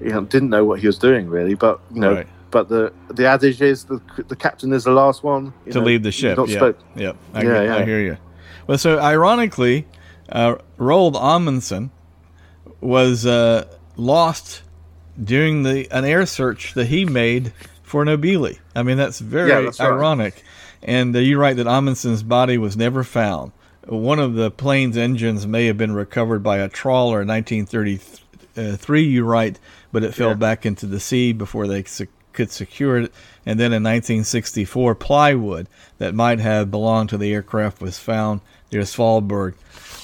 You 0.00 0.10
know, 0.10 0.22
didn't 0.22 0.50
know 0.50 0.64
what 0.64 0.80
he 0.80 0.86
was 0.86 0.98
doing 0.98 1.28
really, 1.28 1.54
but 1.54 1.80
you 1.92 2.00
know. 2.00 2.14
Right. 2.14 2.26
But 2.50 2.68
the 2.68 2.92
the 3.08 3.24
adage 3.24 3.62
is 3.62 3.84
the 3.84 3.98
the 4.28 4.36
captain 4.36 4.74
is 4.74 4.84
the 4.84 4.90
last 4.90 5.22
one 5.22 5.54
to 5.70 5.78
know, 5.78 5.86
leave 5.86 6.02
the 6.02 6.12
ship. 6.12 6.38
Yeah, 6.46 6.72
yep. 6.94 7.16
I, 7.32 7.42
yeah, 7.42 7.62
yeah, 7.62 7.76
I 7.76 7.84
hear 7.86 8.00
you. 8.00 8.18
Well, 8.66 8.76
so 8.76 8.98
ironically, 8.98 9.86
uh, 10.28 10.56
Roald 10.78 11.16
Amundsen 11.16 11.90
was 12.82 13.24
uh, 13.24 13.64
lost 13.96 14.62
during 15.22 15.62
the 15.62 15.88
an 15.90 16.04
air 16.04 16.26
search 16.26 16.74
that 16.74 16.86
he 16.86 17.04
made 17.04 17.52
for 17.82 18.04
Nobile. 18.04 18.52
I 18.74 18.82
mean, 18.82 18.96
that's 18.96 19.18
very 19.18 19.50
yeah, 19.50 19.60
that's 19.60 19.80
ironic. 19.80 20.34
Right. 20.34 20.44
And 20.82 21.14
uh, 21.14 21.20
you're 21.20 21.38
right 21.38 21.56
that 21.56 21.66
Amundsen's 21.66 22.22
body 22.22 22.58
was 22.58 22.76
never 22.76 23.04
found. 23.04 23.52
One 23.86 24.18
of 24.18 24.34
the 24.34 24.50
plane's 24.50 24.96
engines 24.96 25.46
may 25.46 25.66
have 25.66 25.76
been 25.76 25.92
recovered 25.92 26.42
by 26.42 26.58
a 26.58 26.68
trawler 26.68 27.22
in 27.22 27.28
1933. 27.28 29.02
you 29.02 29.24
write, 29.24 29.58
but 29.92 30.04
it 30.04 30.14
fell 30.14 30.28
yeah. 30.28 30.34
back 30.34 30.64
into 30.64 30.86
the 30.86 31.00
sea 31.00 31.32
before 31.32 31.66
they 31.66 31.84
could 32.32 32.50
secure 32.50 32.98
it. 32.98 33.12
And 33.44 33.58
then 33.58 33.72
in 33.72 33.82
1964, 33.82 34.94
plywood 34.94 35.68
that 35.98 36.14
might 36.14 36.38
have 36.38 36.70
belonged 36.70 37.10
to 37.10 37.18
the 37.18 37.32
aircraft 37.32 37.80
was 37.80 37.98
found 37.98 38.40
near 38.70 38.82
Svalbard. 38.82 39.54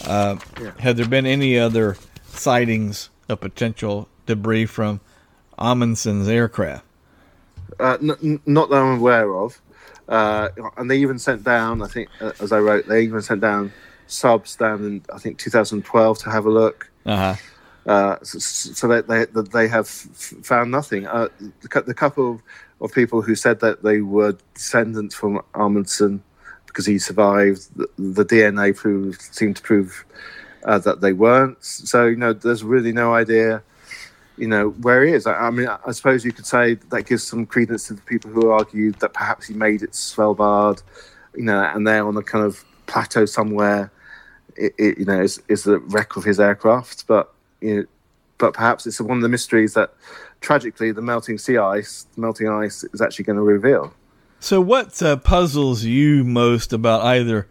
Uh, 0.05 0.36
yeah. 0.61 0.72
Had 0.78 0.97
there 0.97 1.09
been 1.09 1.26
any 1.26 1.59
other 1.59 1.97
sightings 2.26 3.11
of 3.29 3.41
potential 3.41 4.09
debris 4.26 4.66
from 4.66 5.01
Amundsen's 5.59 6.29
aircraft? 6.29 6.85
Uh, 7.79 7.99
n- 8.01 8.41
not 8.47 8.70
that 8.70 8.76
I'm 8.76 8.99
aware 8.99 9.35
of. 9.35 9.61
Uh, 10.09 10.49
and 10.76 10.91
they 10.91 10.99
even 10.99 11.18
sent 11.18 11.45
down, 11.45 11.83
I 11.83 11.87
think, 11.87 12.09
uh, 12.20 12.33
as 12.41 12.51
I 12.51 12.59
wrote, 12.59 12.87
they 12.87 13.03
even 13.03 13.20
sent 13.20 13.43
down 13.43 13.72
subs 14.07 14.57
down 14.57 14.85
in, 14.85 15.05
I 15.14 15.18
think, 15.18 15.39
2012 15.39 16.18
to 16.20 16.31
have 16.31 16.47
a 16.47 16.51
look. 16.51 16.91
Uh-huh. 17.05 17.35
Uh, 17.87 18.16
so, 18.22 18.39
so 18.39 18.89
they, 18.89 19.24
they, 19.24 19.43
they 19.53 19.68
have 19.68 19.87
found 19.87 20.70
nothing. 20.70 21.07
Uh, 21.07 21.29
the, 21.39 21.83
the, 21.83 21.95
couple 21.95 22.33
of, 22.33 22.43
of, 22.81 22.93
people 22.93 23.22
who 23.22 23.35
said 23.35 23.61
that 23.61 23.83
they 23.83 24.01
were 24.01 24.37
descendants 24.55 25.14
from 25.14 25.41
Amundsen 25.55 26.22
because 26.66 26.87
he 26.87 26.99
survived, 26.99 27.68
the, 27.76 27.89
the 27.99 28.24
DNA 28.24 28.76
proved 28.76 29.20
seemed 29.20 29.57
to 29.57 29.62
prove 29.62 30.05
uh, 30.65 30.79
that 30.79 31.01
they 31.01 31.13
weren't. 31.13 31.63
So 31.63 32.07
you 32.07 32.17
know, 32.17 32.33
there's 32.33 32.65
really 32.65 32.93
no 32.93 33.15
idea, 33.15 33.63
you 34.37 34.49
know, 34.49 34.71
where 34.71 35.05
he 35.05 35.13
is. 35.13 35.27
I, 35.27 35.35
I, 35.35 35.51
mean, 35.51 35.69
I 35.69 35.93
suppose 35.93 36.25
you 36.25 36.33
could 36.33 36.47
say 36.47 36.75
that 36.75 37.05
gives 37.05 37.25
some 37.25 37.47
credence 37.47 37.89
to 37.89 37.95
the 37.95 38.03
people 38.03 38.31
who 38.31 38.51
argued 38.51 38.97
that 38.97 39.13
perhaps 39.13 39.47
he 39.47 39.55
made 39.55 39.83
it 39.83 39.93
to 39.93 39.99
Svalbard, 39.99 40.83
you 41.35 41.45
know, 41.45 41.63
and 41.63 41.87
they're 41.87 42.07
on 42.07 42.17
a 42.17 42.23
kind 42.23 42.45
of 42.45 42.65
plateau 42.87 43.27
somewhere. 43.27 43.93
It, 44.57 44.75
it, 44.77 44.99
you 44.99 45.05
know, 45.05 45.21
is, 45.21 45.41
is 45.49 45.63
the 45.63 45.79
wreck 45.79 46.17
of 46.17 46.25
his 46.25 46.41
aircraft, 46.41 47.07
but 47.07 47.33
you 47.61 47.77
know, 47.77 47.85
but 48.39 48.55
perhaps 48.55 48.87
it's 48.87 49.01
one 49.01 49.19
of 49.19 49.23
the 49.23 49.29
mysteries 49.29 49.75
that 49.75 49.93
tragically 50.41 50.93
the 50.93 51.03
melting 51.03 51.39
sea 51.39 51.59
ice, 51.59 52.07
melting 52.17 52.49
ice, 52.49 52.85
is 52.93 53.01
actually 53.01 53.25
going 53.25 53.37
to 53.37 53.43
reveal. 53.43 53.93
So, 54.41 54.61
what 54.61 55.03
uh, 55.03 55.17
puzzles 55.17 55.85
you 55.85 56.25
most 56.25 56.73
about 56.73 57.03
either 57.03 57.49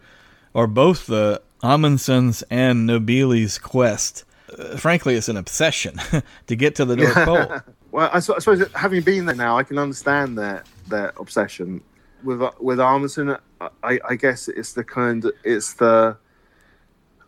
or 0.54 0.66
both 0.66 1.06
the 1.06 1.42
Amundsen's 1.62 2.42
and 2.50 2.88
Nobile's 2.88 3.58
quest? 3.58 4.24
Uh, 4.56 4.76
frankly, 4.76 5.14
it's 5.14 5.28
an 5.28 5.36
obsession 5.36 6.00
to 6.46 6.56
get 6.56 6.74
to 6.76 6.84
the 6.84 6.96
North 6.96 7.14
Pole. 7.14 7.74
well, 7.92 8.10
I, 8.12 8.20
suppose 8.20 8.66
having 8.74 9.02
been 9.02 9.26
there 9.26 9.36
now, 9.36 9.58
I 9.58 9.62
can 9.62 9.78
understand 9.78 10.38
their 10.38 10.64
their 10.86 11.12
obsession 11.18 11.82
with 12.24 12.42
with 12.60 12.80
Amundsen. 12.80 13.36
I, 13.82 13.98
I 14.08 14.14
guess 14.14 14.48
it's 14.48 14.72
the 14.72 14.84
kind, 14.84 15.24
it's 15.44 15.74
the 15.74 16.16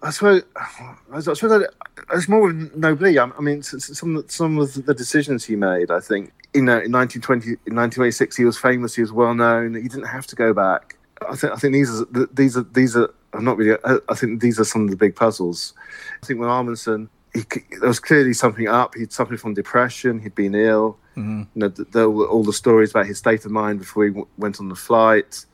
I 0.03 0.11
suppose, 0.11 0.43
I 1.13 1.21
suppose 1.21 1.67
it's 2.13 2.29
more 2.29 2.53
with 2.53 2.75
Nobile. 2.75 3.33
I 3.37 3.41
mean, 3.41 3.63
some 3.63 4.25
some 4.29 4.59
of 4.59 4.87
the 4.87 4.95
decisions 4.95 5.45
he 5.45 5.57
made. 5.57 5.91
I 5.91 6.01
think 6.01 6.33
you 6.55 6.63
know, 6.63 6.81
in 6.81 6.93
1920, 6.93 7.47
in 7.47 7.77
1926, 7.77 8.37
he 8.37 8.45
was 8.45 8.59
famous. 8.59 8.95
He 8.95 9.03
was 9.03 9.13
well 9.13 9.35
known. 9.35 9.75
He 9.75 9.89
didn't 9.89 10.07
have 10.07 10.27
to 10.29 10.37
go 10.37 10.53
back. 10.53 10.97
I 11.29 11.37
think 11.37 11.53
I 11.53 11.57
think 11.57 11.75
these 11.75 12.01
are 12.01 12.07
these 12.33 12.57
are 12.57 12.63
these 12.63 12.97
are. 12.97 13.13
I'm 13.33 13.45
not 13.45 13.57
really. 13.57 13.79
I 13.85 14.15
think 14.15 14.41
these 14.41 14.59
are 14.59 14.65
some 14.65 14.85
of 14.85 14.91
the 14.91 14.97
big 14.97 15.15
puzzles. 15.15 15.75
I 16.23 16.27
think 16.27 16.41
with 16.41 16.49
Amundsen, 16.49 17.09
he, 17.33 17.45
there 17.79 17.89
was 17.89 18.01
clearly 18.01 18.33
something 18.33 18.67
up. 18.67 18.95
He'd 18.95 19.13
suffered 19.13 19.41
from 19.41 19.55
depression. 19.55 20.21
He'd 20.21 20.35
been 20.35 20.55
ill. 20.55 20.99
Mm-hmm. 21.17 21.43
You 21.55 21.61
know, 21.61 21.69
there 21.69 22.11
were 22.11 22.27
all 22.27 22.43
the 22.43 22.53
stories 22.53 22.91
about 22.91 23.07
his 23.07 23.19
state 23.19 23.45
of 23.45 23.51
mind 23.51 23.79
before 23.79 24.05
he 24.05 24.11
w- 24.11 24.27
went 24.37 24.59
on 24.59 24.69
the 24.69 24.75
flight 24.75 25.45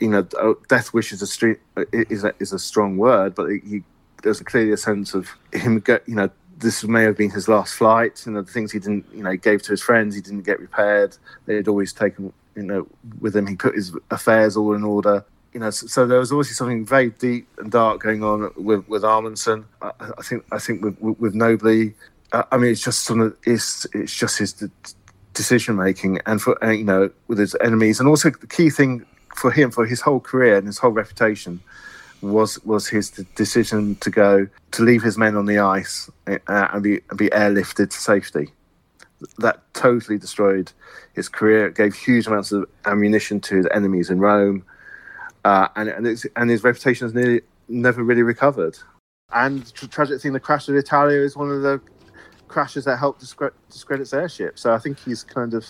you 0.00 0.08
know, 0.08 0.26
oh, 0.38 0.56
death 0.68 0.92
wish 0.92 1.12
is 1.12 1.22
a 1.22 1.26
street 1.26 1.58
is 1.92 2.24
a, 2.24 2.34
is 2.40 2.52
a 2.52 2.58
strong 2.58 2.96
word, 2.96 3.34
but 3.34 3.48
he, 3.48 3.82
there's 4.22 4.40
clearly 4.40 4.72
a 4.72 4.76
sense 4.76 5.14
of 5.14 5.28
him. 5.52 5.82
You 6.06 6.14
know, 6.14 6.30
this 6.56 6.82
may 6.84 7.02
have 7.02 7.16
been 7.16 7.30
his 7.30 7.48
last 7.48 7.74
flight. 7.74 8.22
You 8.26 8.32
know, 8.32 8.42
the 8.42 8.52
things 8.52 8.72
he 8.72 8.78
didn't, 8.78 9.06
you 9.12 9.22
know, 9.22 9.36
gave 9.36 9.62
to 9.62 9.70
his 9.70 9.82
friends, 9.82 10.14
he 10.14 10.20
didn't 10.20 10.42
get 10.42 10.60
repaired. 10.60 11.16
They 11.46 11.56
had 11.56 11.68
always 11.68 11.92
taken, 11.92 12.32
you 12.56 12.64
know, 12.64 12.86
with 13.20 13.36
him. 13.36 13.46
He 13.46 13.54
put 13.54 13.76
his 13.76 13.92
affairs 14.10 14.56
all 14.56 14.74
in 14.74 14.84
order. 14.84 15.24
You 15.58 15.64
know, 15.64 15.70
so, 15.70 16.06
there 16.06 16.20
was 16.20 16.30
obviously 16.30 16.54
something 16.54 16.86
very 16.86 17.10
deep 17.10 17.48
and 17.58 17.68
dark 17.68 18.00
going 18.00 18.22
on 18.22 18.52
with 18.54 18.88
with 18.88 19.04
Amundsen. 19.04 19.64
I, 19.82 19.90
I 20.16 20.22
think 20.22 20.44
I 20.52 20.60
think 20.60 20.84
with 20.84 20.96
with, 21.00 21.34
Nobile, 21.34 21.90
uh, 22.30 22.44
I 22.52 22.58
mean, 22.58 22.70
it's 22.70 22.80
just 22.80 23.02
some 23.02 23.18
of 23.20 23.36
it's 23.44 23.84
it's 23.92 24.14
just 24.14 24.38
his 24.38 24.52
decision 25.34 25.74
making 25.74 26.20
and 26.26 26.40
for 26.40 26.56
you 26.72 26.84
know 26.84 27.10
with 27.26 27.40
his 27.40 27.56
enemies 27.60 27.98
and 27.98 28.08
also 28.08 28.30
the 28.30 28.46
key 28.46 28.70
thing 28.70 29.04
for 29.34 29.50
him 29.50 29.72
for 29.72 29.84
his 29.84 30.00
whole 30.00 30.20
career 30.20 30.58
and 30.58 30.68
his 30.68 30.78
whole 30.78 30.92
reputation 30.92 31.58
was 32.22 32.64
was 32.64 32.86
his 32.86 33.10
decision 33.34 33.96
to 33.96 34.10
go 34.10 34.46
to 34.70 34.82
leave 34.84 35.02
his 35.02 35.18
men 35.18 35.34
on 35.34 35.46
the 35.46 35.58
ice 35.58 36.08
uh, 36.28 36.38
and 36.46 36.84
be 36.84 37.00
and 37.10 37.18
be 37.18 37.30
airlifted 37.30 37.90
to 37.90 37.98
safety. 37.98 38.52
That 39.38 39.60
totally 39.74 40.18
destroyed 40.18 40.70
his 41.14 41.28
career. 41.28 41.66
It 41.66 41.74
gave 41.74 41.96
huge 41.96 42.28
amounts 42.28 42.52
of 42.52 42.70
ammunition 42.84 43.40
to 43.40 43.56
his 43.56 43.66
enemies 43.74 44.08
in 44.08 44.20
Rome, 44.20 44.64
uh, 45.44 45.68
and 45.76 45.88
and, 45.88 46.24
and, 46.36 46.50
his 46.50 46.64
reputation 46.64 47.06
has 47.06 47.14
nearly 47.14 47.42
never 47.68 48.02
really 48.02 48.22
recovered. 48.22 48.78
And 49.32 49.62
the 49.80 49.86
tragic 49.86 50.20
thing, 50.20 50.32
the 50.32 50.40
crash 50.40 50.68
of 50.68 50.74
Italia 50.74 51.20
is 51.20 51.36
one 51.36 51.50
of 51.50 51.62
the 51.62 51.80
crashes 52.48 52.84
that 52.86 52.98
helped 52.98 53.20
discredit, 53.20 53.54
discredit 53.70 54.12
airship. 54.12 54.58
So 54.58 54.72
I 54.72 54.78
think 54.78 54.98
he's 54.98 55.22
kind 55.22 55.54
of 55.54 55.66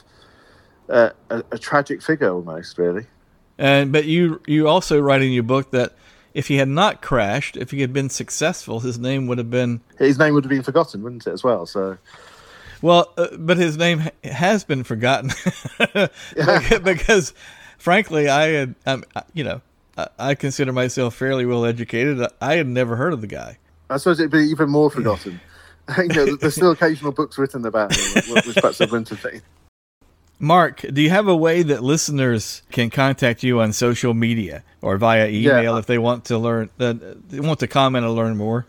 uh, 0.89 1.11
a, 1.31 1.43
a 1.53 1.59
tragic 1.59 2.03
figure 2.03 2.31
almost, 2.31 2.79
really. 2.79 3.07
And 3.59 3.93
but 3.93 4.05
you 4.05 4.41
you 4.47 4.69
also 4.69 5.01
write 5.01 5.23
in 5.23 5.33
your 5.33 5.43
book 5.43 5.73
that 5.73 5.95
if 6.35 6.47
he 6.47 6.57
had 6.57 6.69
not 6.69 7.03
crashed, 7.03 7.57
if 7.57 7.73
he 7.73 7.81
had 7.81 7.93
been 7.93 8.09
successful, 8.09 8.81
his 8.81 8.99
name 8.99 9.27
would 9.27 9.39
have 9.39 9.51
been 9.51 9.81
his 9.99 10.19
name 10.19 10.35
would 10.35 10.45
have 10.45 10.51
been 10.51 10.63
forgotten, 10.63 11.03
wouldn't 11.03 11.27
it? 11.27 11.33
As 11.33 11.43
well, 11.43 11.67
so. 11.67 11.99
Well, 12.81 13.13
uh, 13.17 13.37
but 13.37 13.57
his 13.57 13.77
name 13.77 14.05
has 14.23 14.63
been 14.63 14.85
forgotten 14.85 15.33
because, 16.85 17.35
frankly, 17.79 18.29
I 18.29 18.49
had, 18.49 18.75
um, 18.87 19.05
you 19.33 19.45
know, 19.45 19.63
I, 19.97 20.09
I 20.19 20.35
consider 20.35 20.73
myself 20.73 21.15
fairly 21.15 21.47
well 21.47 21.65
educated. 21.65 22.25
I 22.41 22.57
had 22.57 22.67
never 22.67 22.97
heard 22.97 23.13
of 23.13 23.21
the 23.21 23.27
guy. 23.27 23.59
I 23.91 23.97
suppose 23.97 24.21
it'd 24.21 24.31
be 24.31 24.41
even 24.41 24.69
more 24.69 24.91
forgotten. 24.91 25.41
you 25.99 26.09
know, 26.09 26.37
there's 26.37 26.55
still 26.55 26.73
occasional 26.73 27.13
books 27.13 27.39
written 27.39 27.65
about 27.65 27.97
him, 27.97 28.35
which 28.35 28.55
perhaps 28.55 28.79
have 28.79 28.93
Mark, 30.39 30.85
do 30.93 31.01
you 31.01 31.11
have 31.11 31.27
a 31.27 31.37
way 31.37 31.63
that 31.63 31.83
listeners 31.83 32.63
can 32.71 32.91
contact 32.91 33.43
you 33.43 33.61
on 33.61 33.73
social 33.73 34.15
media 34.15 34.63
or 34.83 34.97
via 34.99 35.29
email 35.29 35.63
yeah, 35.63 35.79
if 35.79 35.87
they 35.87 35.99
want 35.99 36.27
to 36.27 36.39
learn, 36.39 36.71
uh, 36.79 36.95
they 37.29 37.41
want 37.41 37.59
to 37.61 37.67
comment 37.67 38.05
or 38.05 38.11
learn 38.11 38.37
more? 38.37 38.67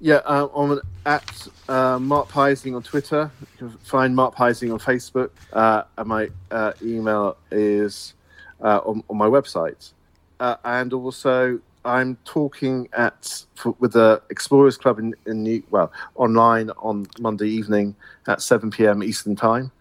Yeah, 0.00 0.16
uh, 0.24 0.48
I'm 0.54 0.80
at 1.06 1.48
uh, 1.68 1.98
Mark 1.98 2.28
Piesing 2.28 2.76
on 2.76 2.82
Twitter. 2.82 3.30
You 3.40 3.68
can 3.68 3.78
find 3.78 4.14
Mark 4.14 4.36
Piesing 4.36 4.72
on 4.72 4.78
Facebook, 4.78 5.30
uh, 5.52 5.82
and 5.96 6.08
my 6.08 6.28
uh, 6.52 6.72
email 6.80 7.36
is 7.50 8.14
uh, 8.62 8.78
on, 8.78 9.02
on, 9.10 9.16
my 9.16 9.26
website. 9.26 9.92
Uh, 10.38 10.54
and 10.64 10.92
also, 10.92 11.58
I'm 11.84 12.16
talking 12.24 12.88
at 12.92 13.44
for, 13.56 13.74
with 13.80 13.92
the 13.92 14.22
Explorers 14.30 14.76
Club 14.76 15.00
in, 15.00 15.16
in 15.26 15.42
New, 15.42 15.64
well 15.70 15.90
online 16.14 16.70
on 16.78 17.08
Monday 17.18 17.48
evening 17.48 17.96
at 18.28 18.40
7 18.40 18.70
p.m. 18.70 19.02
Eastern 19.02 19.34
Time 19.34 19.72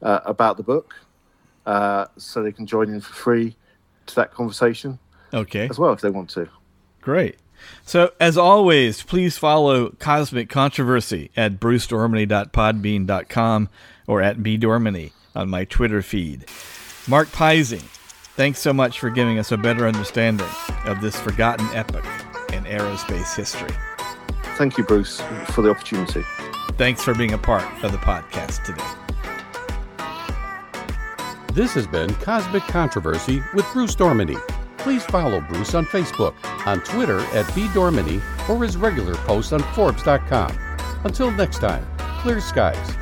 uh, 0.00 0.20
about 0.24 0.56
the 0.56 0.62
book, 0.62 0.94
uh, 1.66 2.06
so 2.16 2.42
they 2.42 2.52
can 2.52 2.66
join 2.66 2.88
in 2.88 3.02
for 3.02 3.12
free 3.12 3.54
to 4.06 4.14
that 4.14 4.32
conversation. 4.32 4.98
Okay. 5.34 5.68
As 5.68 5.78
well, 5.78 5.92
if 5.92 6.00
they 6.00 6.10
want 6.10 6.30
to. 6.30 6.48
Great. 7.02 7.36
So, 7.84 8.12
as 8.20 8.38
always, 8.38 9.02
please 9.02 9.36
follow 9.38 9.90
Cosmic 9.98 10.48
Controversy 10.48 11.30
at 11.36 11.58
brucedorminey.podbean.com 11.60 13.68
or 14.06 14.22
at 14.22 14.38
bdorminey 14.38 15.10
on 15.34 15.50
my 15.50 15.64
Twitter 15.64 16.02
feed. 16.02 16.46
Mark 17.08 17.28
Piesing, 17.28 17.82
thanks 18.36 18.58
so 18.58 18.72
much 18.72 19.00
for 19.00 19.10
giving 19.10 19.38
us 19.38 19.52
a 19.52 19.56
better 19.56 19.86
understanding 19.86 20.48
of 20.84 21.00
this 21.00 21.18
forgotten 21.18 21.66
epoch 21.74 22.04
in 22.52 22.64
aerospace 22.64 23.36
history. 23.36 23.74
Thank 24.56 24.78
you, 24.78 24.84
Bruce, 24.84 25.20
for 25.50 25.62
the 25.62 25.70
opportunity. 25.70 26.22
Thanks 26.72 27.02
for 27.02 27.14
being 27.14 27.32
a 27.32 27.38
part 27.38 27.64
of 27.82 27.92
the 27.92 27.98
podcast 27.98 28.64
today. 28.64 28.84
This 31.54 31.72
has 31.74 31.86
been 31.86 32.14
Cosmic 32.16 32.62
Controversy 32.64 33.42
with 33.54 33.66
Bruce 33.72 33.96
Dorminey. 33.96 34.38
Please 34.82 35.04
follow 35.04 35.40
Bruce 35.42 35.74
on 35.74 35.84
Facebook, 35.86 36.34
on 36.66 36.80
Twitter 36.80 37.20
at 37.20 37.44
bdorminey, 37.46 38.20
or 38.48 38.62
his 38.64 38.76
regular 38.76 39.14
posts 39.14 39.52
on 39.52 39.60
Forbes.com. 39.74 40.56
Until 41.04 41.30
next 41.30 41.58
time, 41.58 41.86
clear 42.22 42.40
skies. 42.40 42.96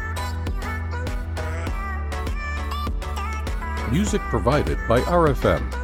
Music 3.93 4.21
provided 4.23 4.77
by 4.89 5.01
RFM. 5.01 5.78